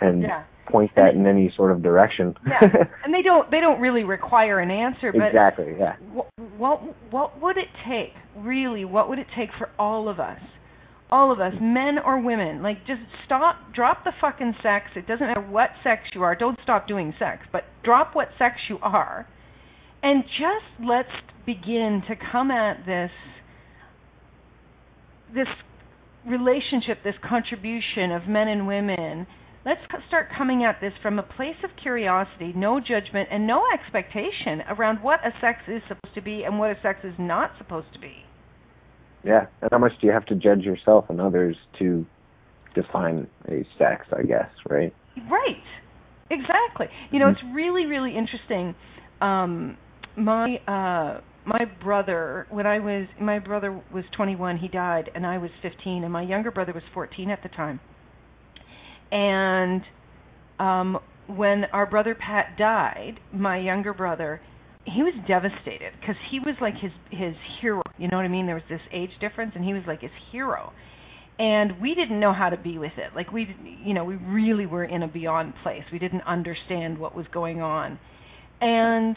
and 0.00 0.22
Yeah. 0.22 0.44
point 0.68 0.90
that 0.96 1.14
in 1.14 1.26
any 1.26 1.52
sort 1.56 1.72
of 1.72 1.82
direction. 1.82 2.34
Yeah. 2.46 2.60
and 3.04 3.12
they 3.12 3.22
don't 3.22 3.50
they 3.50 3.60
don't 3.60 3.80
really 3.80 4.04
require 4.04 4.60
an 4.60 4.70
answer, 4.70 5.12
but 5.12 5.26
exactly. 5.26 5.74
Yeah. 5.78 5.96
what, 6.12 6.28
what 6.56 6.80
what 7.12 7.40
would 7.42 7.56
it 7.56 7.68
take 7.88 8.14
really 8.40 8.84
what 8.84 9.08
would 9.08 9.18
it 9.18 9.26
take 9.36 9.50
for 9.58 9.70
all 9.78 10.08
of 10.08 10.18
us 10.20 10.40
all 11.10 11.32
of 11.32 11.40
us, 11.40 11.52
men 11.60 11.98
or 12.04 12.20
women, 12.22 12.62
like 12.62 12.86
just 12.86 13.00
stop, 13.26 13.56
drop 13.74 14.04
the 14.04 14.12
fucking 14.20 14.54
sex. 14.62 14.86
It 14.94 15.06
doesn't 15.06 15.26
matter 15.26 15.40
what 15.40 15.70
sex 15.82 16.02
you 16.14 16.22
are. 16.22 16.36
Don't 16.36 16.58
stop 16.62 16.86
doing 16.86 17.12
sex, 17.18 17.42
but 17.52 17.64
drop 17.84 18.14
what 18.14 18.28
sex 18.38 18.56
you 18.68 18.78
are, 18.82 19.26
and 20.02 20.22
just 20.22 20.88
let's 20.88 21.08
begin 21.44 22.02
to 22.08 22.14
come 22.30 22.50
at 22.50 22.86
this, 22.86 23.10
this 25.34 25.48
relationship, 26.26 27.02
this 27.02 27.16
contribution 27.28 28.12
of 28.12 28.28
men 28.28 28.48
and 28.48 28.66
women. 28.66 29.26
Let's 29.66 29.80
start 30.08 30.28
coming 30.36 30.64
at 30.64 30.80
this 30.80 30.92
from 31.02 31.18
a 31.18 31.22
place 31.22 31.56
of 31.64 31.70
curiosity, 31.82 32.52
no 32.56 32.80
judgment, 32.80 33.28
and 33.30 33.46
no 33.46 33.62
expectation 33.74 34.62
around 34.70 35.02
what 35.02 35.20
a 35.26 35.32
sex 35.40 35.58
is 35.68 35.82
supposed 35.88 36.14
to 36.14 36.22
be 36.22 36.44
and 36.44 36.58
what 36.58 36.70
a 36.70 36.80
sex 36.82 37.00
is 37.04 37.14
not 37.18 37.50
supposed 37.58 37.92
to 37.92 37.98
be. 37.98 38.24
Yeah, 39.24 39.46
and 39.60 39.70
how 39.70 39.78
much 39.78 39.92
do 40.00 40.06
you 40.06 40.12
have 40.12 40.26
to 40.26 40.34
judge 40.34 40.62
yourself 40.62 41.06
and 41.08 41.20
others 41.20 41.56
to 41.78 42.06
define 42.74 43.26
a 43.48 43.66
sex? 43.78 44.06
I 44.16 44.22
guess, 44.22 44.50
right? 44.68 44.94
Right. 45.30 45.62
Exactly. 46.30 46.86
You 47.10 47.18
know, 47.18 47.28
it's 47.28 47.40
really, 47.52 47.86
really 47.86 48.16
interesting. 48.16 48.74
Um, 49.20 49.76
my 50.16 50.56
uh, 50.66 51.20
my 51.44 51.64
brother, 51.82 52.46
when 52.50 52.66
I 52.66 52.78
was 52.78 53.08
my 53.20 53.38
brother 53.38 53.82
was 53.92 54.04
21, 54.16 54.58
he 54.58 54.68
died, 54.68 55.10
and 55.14 55.26
I 55.26 55.38
was 55.38 55.50
15, 55.62 56.04
and 56.04 56.12
my 56.12 56.22
younger 56.22 56.50
brother 56.50 56.72
was 56.72 56.84
14 56.94 57.30
at 57.30 57.42
the 57.42 57.48
time. 57.48 57.80
And 59.10 59.82
um, 60.60 60.98
when 61.26 61.64
our 61.72 61.86
brother 61.86 62.14
Pat 62.14 62.56
died, 62.56 63.18
my 63.32 63.58
younger 63.58 63.92
brother, 63.92 64.40
he 64.84 65.02
was 65.02 65.14
devastated 65.28 65.92
because 66.00 66.16
he 66.30 66.38
was 66.38 66.56
like 66.60 66.74
his 66.74 66.92
his 67.10 67.34
hero. 67.60 67.82
You 67.98 68.08
know 68.08 68.16
what 68.16 68.24
I 68.24 68.28
mean? 68.28 68.46
There 68.46 68.54
was 68.54 68.64
this 68.68 68.80
age 68.92 69.10
difference, 69.20 69.52
and 69.54 69.64
he 69.64 69.72
was 69.72 69.82
like 69.86 70.00
his 70.00 70.10
hero. 70.32 70.72
And 71.38 71.80
we 71.80 71.94
didn't 71.94 72.20
know 72.20 72.34
how 72.34 72.50
to 72.50 72.58
be 72.58 72.76
with 72.78 72.92
it. 72.98 73.14
Like 73.14 73.32
we, 73.32 73.48
you 73.82 73.94
know, 73.94 74.04
we 74.04 74.16
really 74.16 74.66
were 74.66 74.84
in 74.84 75.02
a 75.02 75.08
beyond 75.08 75.54
place. 75.62 75.82
We 75.92 75.98
didn't 75.98 76.22
understand 76.22 76.98
what 76.98 77.14
was 77.14 77.26
going 77.32 77.62
on. 77.62 77.98
And 78.60 79.16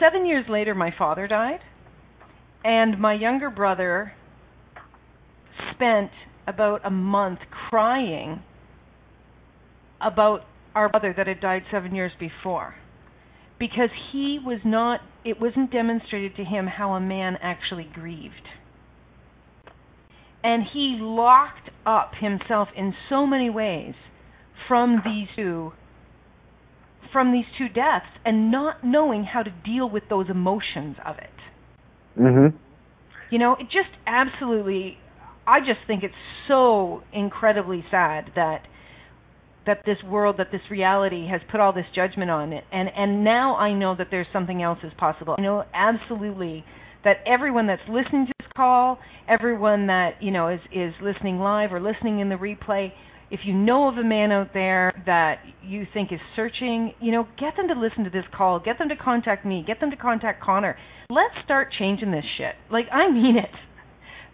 seven 0.00 0.24
years 0.24 0.46
later, 0.48 0.74
my 0.74 0.90
father 0.96 1.26
died, 1.26 1.60
and 2.64 2.98
my 2.98 3.14
younger 3.14 3.50
brother 3.50 4.12
spent 5.74 6.10
about 6.46 6.80
a 6.84 6.90
month 6.90 7.40
crying 7.68 8.42
about 10.00 10.40
our 10.74 10.88
brother 10.88 11.14
that 11.16 11.26
had 11.26 11.40
died 11.40 11.62
seven 11.70 11.94
years 11.94 12.12
before 12.18 12.74
because 13.62 13.90
he 14.10 14.40
was 14.44 14.58
not 14.64 14.98
it 15.24 15.40
wasn't 15.40 15.70
demonstrated 15.70 16.34
to 16.34 16.42
him 16.42 16.66
how 16.66 16.94
a 16.94 17.00
man 17.00 17.36
actually 17.40 17.88
grieved 17.94 18.48
and 20.42 20.64
he 20.72 20.98
locked 21.00 21.70
up 21.86 22.10
himself 22.20 22.66
in 22.76 22.92
so 23.08 23.24
many 23.24 23.48
ways 23.48 23.94
from 24.66 25.00
these 25.04 25.28
two 25.36 25.72
from 27.12 27.32
these 27.32 27.44
two 27.56 27.68
deaths 27.68 28.18
and 28.24 28.50
not 28.50 28.82
knowing 28.82 29.22
how 29.32 29.44
to 29.44 29.50
deal 29.64 29.88
with 29.88 30.02
those 30.10 30.28
emotions 30.28 30.96
of 31.06 31.16
it 31.18 31.30
Mhm. 32.18 32.54
you 33.30 33.38
know 33.38 33.52
it 33.54 33.66
just 33.70 33.94
absolutely 34.08 34.98
i 35.46 35.60
just 35.60 35.86
think 35.86 36.02
it's 36.02 36.14
so 36.48 37.04
incredibly 37.12 37.84
sad 37.92 38.32
that 38.34 38.66
that 39.66 39.82
this 39.86 39.98
world 40.04 40.36
that 40.38 40.50
this 40.50 40.60
reality 40.70 41.28
has 41.28 41.40
put 41.50 41.60
all 41.60 41.72
this 41.72 41.86
judgment 41.94 42.30
on 42.30 42.52
it. 42.52 42.64
And 42.72 42.88
and 42.96 43.24
now 43.24 43.56
i 43.56 43.72
know 43.72 43.94
that 43.96 44.08
there's 44.10 44.26
something 44.32 44.62
else 44.62 44.78
is 44.82 44.92
possible. 44.98 45.36
I 45.38 45.42
know 45.42 45.64
absolutely 45.74 46.64
that 47.04 47.16
everyone 47.26 47.66
that's 47.66 47.82
listening 47.88 48.26
to 48.26 48.32
this 48.38 48.48
call 48.56 48.98
everyone 49.28 49.86
that 49.86 50.22
you 50.22 50.30
know 50.30 50.48
is 50.48 50.60
is 50.72 50.92
listening 51.02 51.38
live 51.38 51.72
or 51.72 51.80
listening 51.80 52.20
in 52.20 52.28
the 52.28 52.34
replay 52.34 52.92
if 53.30 53.40
you 53.44 53.54
know 53.54 53.88
of 53.88 53.96
a 53.96 54.04
man 54.04 54.30
out 54.30 54.50
there 54.52 54.92
that 55.06 55.38
you 55.64 55.86
think 55.94 56.12
is 56.12 56.20
searching 56.36 56.92
you 57.00 57.12
know 57.12 57.26
get 57.38 57.56
them 57.56 57.68
to 57.68 57.74
listen 57.74 58.04
to 58.04 58.10
this 58.10 58.24
call. 58.36 58.60
Get 58.60 58.78
them 58.78 58.88
to 58.88 58.96
contact 58.96 59.46
me. 59.46 59.64
Get 59.66 59.80
them 59.80 59.90
to 59.90 59.96
contact 59.96 60.42
connor. 60.42 60.76
Let's 61.08 61.34
start 61.44 61.68
changing 61.78 62.10
this 62.10 62.24
shit. 62.36 62.54
Like 62.70 62.86
i 62.92 63.10
mean 63.10 63.36
it. 63.36 63.50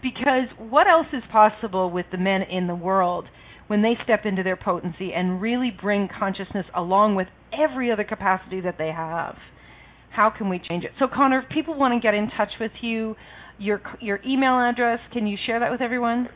Because 0.00 0.46
what 0.58 0.86
else 0.86 1.08
is 1.12 1.24
possible 1.32 1.90
with 1.90 2.06
the 2.12 2.18
men 2.18 2.42
in 2.42 2.68
the 2.68 2.74
world 2.76 3.24
when 3.68 3.82
they 3.82 3.94
step 4.02 4.24
into 4.24 4.42
their 4.42 4.56
potency 4.56 5.12
and 5.14 5.40
really 5.40 5.70
bring 5.70 6.08
consciousness 6.18 6.66
along 6.74 7.14
with 7.14 7.28
every 7.52 7.92
other 7.92 8.04
capacity 8.04 8.60
that 8.60 8.76
they 8.76 8.88
have. 8.88 9.36
How 10.10 10.30
can 10.30 10.48
we 10.48 10.58
change 10.58 10.84
it? 10.84 10.90
So, 10.98 11.06
Connor, 11.06 11.42
if 11.42 11.48
people 11.48 11.74
want 11.78 11.94
to 11.94 12.00
get 12.00 12.14
in 12.14 12.28
touch 12.36 12.50
with 12.60 12.72
you, 12.80 13.14
your 13.58 13.80
your 14.00 14.20
email 14.26 14.58
address, 14.58 15.00
can 15.12 15.26
you 15.26 15.36
share 15.46 15.60
that 15.60 15.70
with 15.70 15.80
everyone? 15.80 16.28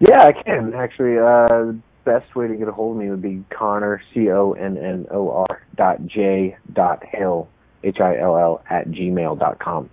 Yeah, 0.00 0.22
I 0.22 0.32
can 0.32 0.72
actually. 0.74 1.18
Uh, 1.18 1.72
best 2.06 2.36
way 2.36 2.46
to 2.46 2.54
get 2.54 2.68
a 2.68 2.72
hold 2.72 2.96
of 2.96 3.02
me 3.02 3.10
would 3.10 3.20
be 3.20 3.44
Connor 3.50 4.00
C 4.14 4.30
O 4.30 4.52
N 4.52 4.78
N 4.78 5.06
O 5.10 5.30
R 5.30 5.66
dot 5.76 6.06
J 6.06 6.56
dot 6.72 7.02
Hill 7.04 7.48
H 7.82 7.96
I 8.00 8.16
L 8.18 8.38
L 8.38 8.62
at 8.70 8.86
gmail 8.88 9.38
dot 9.38 9.58
com. 9.58 9.90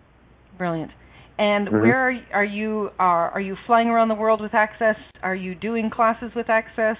Brilliant. 0.57 0.91
And 1.39 1.67
Mhm. 1.67 1.81
where 1.81 2.09
are, 2.09 2.15
are 2.33 2.43
you? 2.43 2.91
Are 2.99 3.31
are 3.31 3.41
you 3.41 3.55
flying 3.65 3.89
around 3.89 4.09
the 4.09 4.15
world 4.15 4.41
with 4.41 4.53
Access? 4.53 4.97
Are 5.23 5.35
you 5.35 5.55
doing 5.55 5.89
classes 5.89 6.33
with 6.35 6.49
Access? 6.49 6.97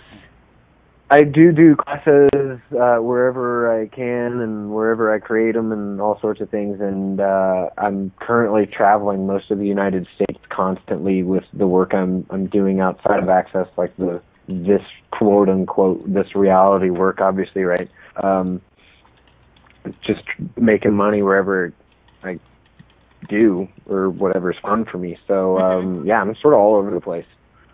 I 1.12 1.24
do 1.24 1.52
do 1.52 1.76
classes 1.76 2.60
uh, 2.76 2.98
wherever 2.98 3.80
I 3.80 3.86
can 3.88 4.40
and 4.40 4.74
wherever 4.74 5.14
I 5.14 5.20
create 5.20 5.54
them 5.54 5.72
and 5.72 6.02
all 6.02 6.20
sorts 6.20 6.42
of 6.42 6.50
things. 6.50 6.82
And 6.82 7.20
uh, 7.20 7.70
I'm 7.78 8.12
currently 8.20 8.66
traveling 8.66 9.28
most 9.28 9.52
of 9.52 9.60
the 9.60 9.68
United 9.68 10.08
States 10.16 10.40
constantly 10.50 11.22
with 11.22 11.44
the 11.54 11.68
work 11.68 11.94
I'm 11.94 12.26
I'm 12.32 12.48
doing 12.48 12.80
outside 12.80 13.22
of 13.22 13.30
Access, 13.30 13.68
like 13.78 13.96
the 13.98 14.22
this 14.48 14.82
quote 15.12 15.50
unquote 15.50 16.12
this 16.12 16.34
reality 16.36 16.90
work, 16.90 17.22
obviously, 17.22 17.64
right? 17.64 17.90
Um, 18.24 18.62
just 20.02 20.24
making 20.58 20.94
money 20.94 21.22
wherever 21.22 21.74
I 22.24 22.40
do 23.30 23.68
or 23.86 24.10
whatever's 24.10 24.58
fun 24.62 24.86
for 24.92 24.98
me. 24.98 25.18
So 25.28 25.58
um, 25.58 26.04
yeah, 26.08 26.22
I'm 26.22 26.36
sort 26.42 26.54
of 26.54 26.60
all 26.60 26.76
over 26.76 26.92
the 26.92 27.02
place. 27.02 27.26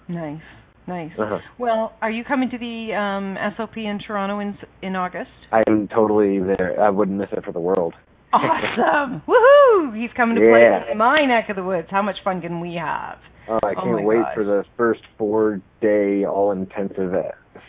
Nice, 0.08 0.42
nice. 0.88 1.12
Uh-huh. 1.20 1.40
Well, 1.58 1.94
are 2.02 2.10
you 2.12 2.24
coming 2.24 2.50
to 2.50 2.58
the 2.58 2.94
um, 2.96 3.38
SLP 3.58 3.78
in 3.86 4.00
Toronto 4.06 4.40
in 4.40 4.58
in 4.82 4.96
August? 4.96 5.30
I'm 5.52 5.88
totally 5.88 6.40
there. 6.40 6.80
I 6.82 6.90
wouldn't 6.90 7.18
miss 7.18 7.30
it 7.32 7.44
for 7.44 7.52
the 7.52 7.60
world. 7.60 7.94
Awesome! 8.32 9.24
Woohoo! 9.28 10.00
He's 10.00 10.12
coming 10.16 10.36
to 10.36 10.42
Yeah. 10.42 10.52
play 10.84 10.92
in 10.92 10.98
my 11.00 11.26
neck 11.26 11.50
of 11.50 11.56
the 11.56 11.64
woods. 11.64 11.88
How 11.90 12.04
much 12.04 12.18
fun 12.24 12.42
can 12.42 12.60
we 12.60 12.76
have? 12.76 13.18
Oh, 13.48 13.58
I 13.64 13.72
Oh 13.72 13.82
can't 13.82 13.96
my 13.96 14.02
wait 14.04 14.22
gosh. 14.22 14.36
for 14.36 14.44
the 14.44 14.64
first 14.78 15.02
four 15.18 15.62
day 15.82 16.26
all 16.26 16.52
intensive 16.52 17.12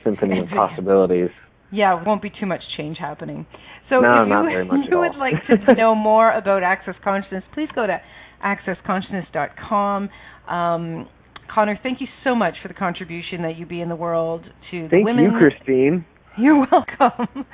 symphony 0.04 0.38
of 0.38 0.48
possibilities. 0.54 1.30
Yeah, 1.72 2.02
won't 2.04 2.22
be 2.22 2.30
too 2.30 2.46
much 2.46 2.62
change 2.76 2.98
happening. 2.98 3.46
So 3.88 4.00
No, 4.00 4.12
if 4.12 4.18
you, 4.20 4.26
not 4.26 4.44
very 4.46 4.64
much 4.64 4.86
you 4.90 4.98
would 4.98 5.16
like 5.16 5.34
to 5.48 5.74
know 5.76 5.94
more 6.10 6.32
about 6.32 6.62
Access 6.62 6.94
Consciousness, 7.02 7.44
please 7.54 7.68
go 7.74 7.86
to 7.86 8.00
accessconsciousness.com. 8.44 10.08
Um, 10.48 11.08
Connor, 11.52 11.78
thank 11.82 12.00
you 12.00 12.06
so 12.24 12.34
much 12.34 12.54
for 12.62 12.68
the 12.68 12.74
contribution 12.74 13.42
that 13.42 13.56
you 13.58 13.66
be 13.66 13.80
in 13.80 13.88
the 13.88 13.96
world 13.96 14.44
to 14.70 14.88
the 14.88 15.02
women. 15.02 15.30
Thank 15.30 15.42
you, 15.42 15.50
Christine. 15.50 16.04
You're 16.38 16.64
welcome. 16.70 17.44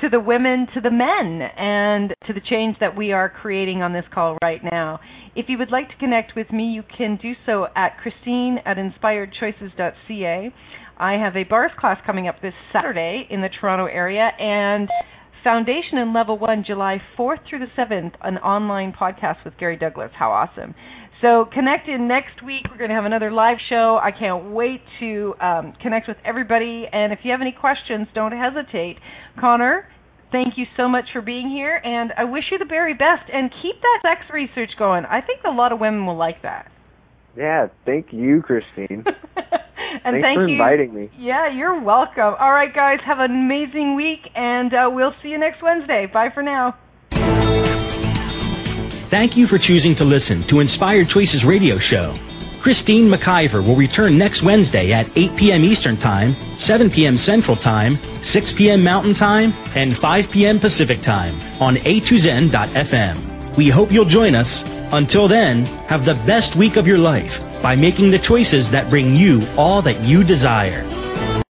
to 0.00 0.08
the 0.08 0.20
women, 0.20 0.66
to 0.74 0.80
the 0.80 0.90
men, 0.90 1.42
and 1.56 2.14
to 2.26 2.32
the 2.32 2.40
change 2.48 2.76
that 2.80 2.96
we 2.96 3.12
are 3.12 3.28
creating 3.28 3.82
on 3.82 3.92
this 3.92 4.04
call 4.14 4.38
right 4.42 4.60
now. 4.62 5.00
If 5.34 5.46
you 5.48 5.58
would 5.58 5.70
like 5.70 5.88
to 5.88 5.96
connect 5.96 6.36
with 6.36 6.50
me, 6.52 6.64
you 6.64 6.82
can 6.96 7.18
do 7.20 7.32
so 7.44 7.66
at 7.74 7.98
Christine 8.00 8.58
at 8.64 8.76
inspiredchoices.ca. 8.76 10.54
I 10.98 11.14
have 11.14 11.36
a 11.36 11.44
bars 11.44 11.72
class 11.78 11.98
coming 12.06 12.28
up 12.28 12.40
this 12.42 12.54
Saturday 12.72 13.26
in 13.30 13.40
the 13.40 13.48
Toronto 13.60 13.86
area, 13.86 14.30
and 14.38 14.88
Foundation 15.44 15.98
and 15.98 16.12
Level 16.12 16.38
1, 16.38 16.64
July 16.66 17.02
4th 17.18 17.40
through 17.48 17.60
the 17.60 17.72
7th, 17.76 18.12
an 18.22 18.38
online 18.38 18.92
podcast 18.92 19.44
with 19.44 19.56
Gary 19.58 19.76
Douglas. 19.76 20.10
How 20.16 20.30
awesome. 20.30 20.74
So 21.20 21.48
connect 21.52 21.88
in 21.88 22.08
next 22.08 22.42
week. 22.44 22.62
We're 22.70 22.78
going 22.78 22.90
to 22.90 22.96
have 22.96 23.04
another 23.04 23.30
live 23.30 23.58
show. 23.68 23.98
I 24.02 24.10
can't 24.10 24.50
wait 24.50 24.82
to 25.00 25.34
um, 25.40 25.72
connect 25.80 26.08
with 26.08 26.16
everybody. 26.24 26.86
And 26.92 27.12
if 27.12 27.20
you 27.22 27.30
have 27.30 27.40
any 27.40 27.52
questions, 27.52 28.08
don't 28.14 28.32
hesitate. 28.32 28.96
Connor, 29.38 29.88
thank 30.32 30.56
you 30.56 30.66
so 30.76 30.88
much 30.88 31.04
for 31.12 31.20
being 31.20 31.48
here, 31.48 31.80
and 31.84 32.12
I 32.18 32.24
wish 32.24 32.44
you 32.50 32.58
the 32.58 32.64
very 32.64 32.94
best. 32.94 33.30
And 33.32 33.50
keep 33.62 33.80
that 33.80 34.00
sex 34.02 34.22
research 34.32 34.70
going. 34.78 35.04
I 35.04 35.20
think 35.20 35.40
a 35.44 35.50
lot 35.50 35.72
of 35.72 35.78
women 35.78 36.06
will 36.06 36.16
like 36.16 36.42
that. 36.42 36.72
Yeah, 37.36 37.68
thank 37.86 38.12
you, 38.12 38.42
Christine. 38.42 39.04
and 40.04 40.14
Thanks 40.14 40.24
thank 40.24 40.36
for 40.36 40.46
you. 40.46 40.52
inviting 40.54 40.94
me. 40.94 41.10
Yeah, 41.18 41.48
you're 41.48 41.80
welcome. 41.80 42.34
All 42.38 42.52
right, 42.52 42.72
guys, 42.72 43.00
have 43.04 43.18
an 43.18 43.30
amazing 43.30 43.94
week, 43.96 44.20
and 44.34 44.72
uh, 44.72 44.90
we'll 44.92 45.14
see 45.22 45.28
you 45.28 45.38
next 45.38 45.62
Wednesday. 45.62 46.06
Bye 46.06 46.30
for 46.30 46.42
now. 46.42 46.76
Thank 49.10 49.36
you 49.36 49.46
for 49.46 49.58
choosing 49.58 49.94
to 49.96 50.04
listen 50.04 50.42
to 50.44 50.60
Inspired 50.60 51.08
Choices 51.08 51.44
Radio 51.44 51.76
Show. 51.76 52.14
Christine 52.62 53.10
McIver 53.10 53.66
will 53.66 53.74
return 53.74 54.16
next 54.16 54.42
Wednesday 54.42 54.92
at 54.92 55.06
8 55.18 55.36
p.m. 55.36 55.64
Eastern 55.64 55.96
Time, 55.96 56.34
7 56.56 56.90
p.m. 56.90 57.16
Central 57.18 57.56
Time, 57.56 57.96
6 57.96 58.52
p.m. 58.52 58.84
Mountain 58.84 59.14
Time, 59.14 59.52
and 59.74 59.94
5 59.96 60.30
p.m. 60.30 60.60
Pacific 60.60 61.02
Time 61.02 61.34
on 61.60 61.74
a2zen.fm. 61.76 63.56
We 63.56 63.68
hope 63.68 63.90
you'll 63.90 64.04
join 64.04 64.34
us. 64.36 64.62
Until 64.92 65.26
then, 65.26 65.64
have 65.88 66.04
the 66.04 66.20
best 66.26 66.54
week 66.54 66.76
of 66.76 66.86
your 66.86 66.98
life 66.98 67.40
by 67.62 67.76
making 67.76 68.10
the 68.10 68.18
choices 68.18 68.70
that 68.72 68.90
bring 68.90 69.16
you 69.16 69.40
all 69.56 69.80
that 69.80 70.04
you 70.04 70.22
desire. 70.22 71.01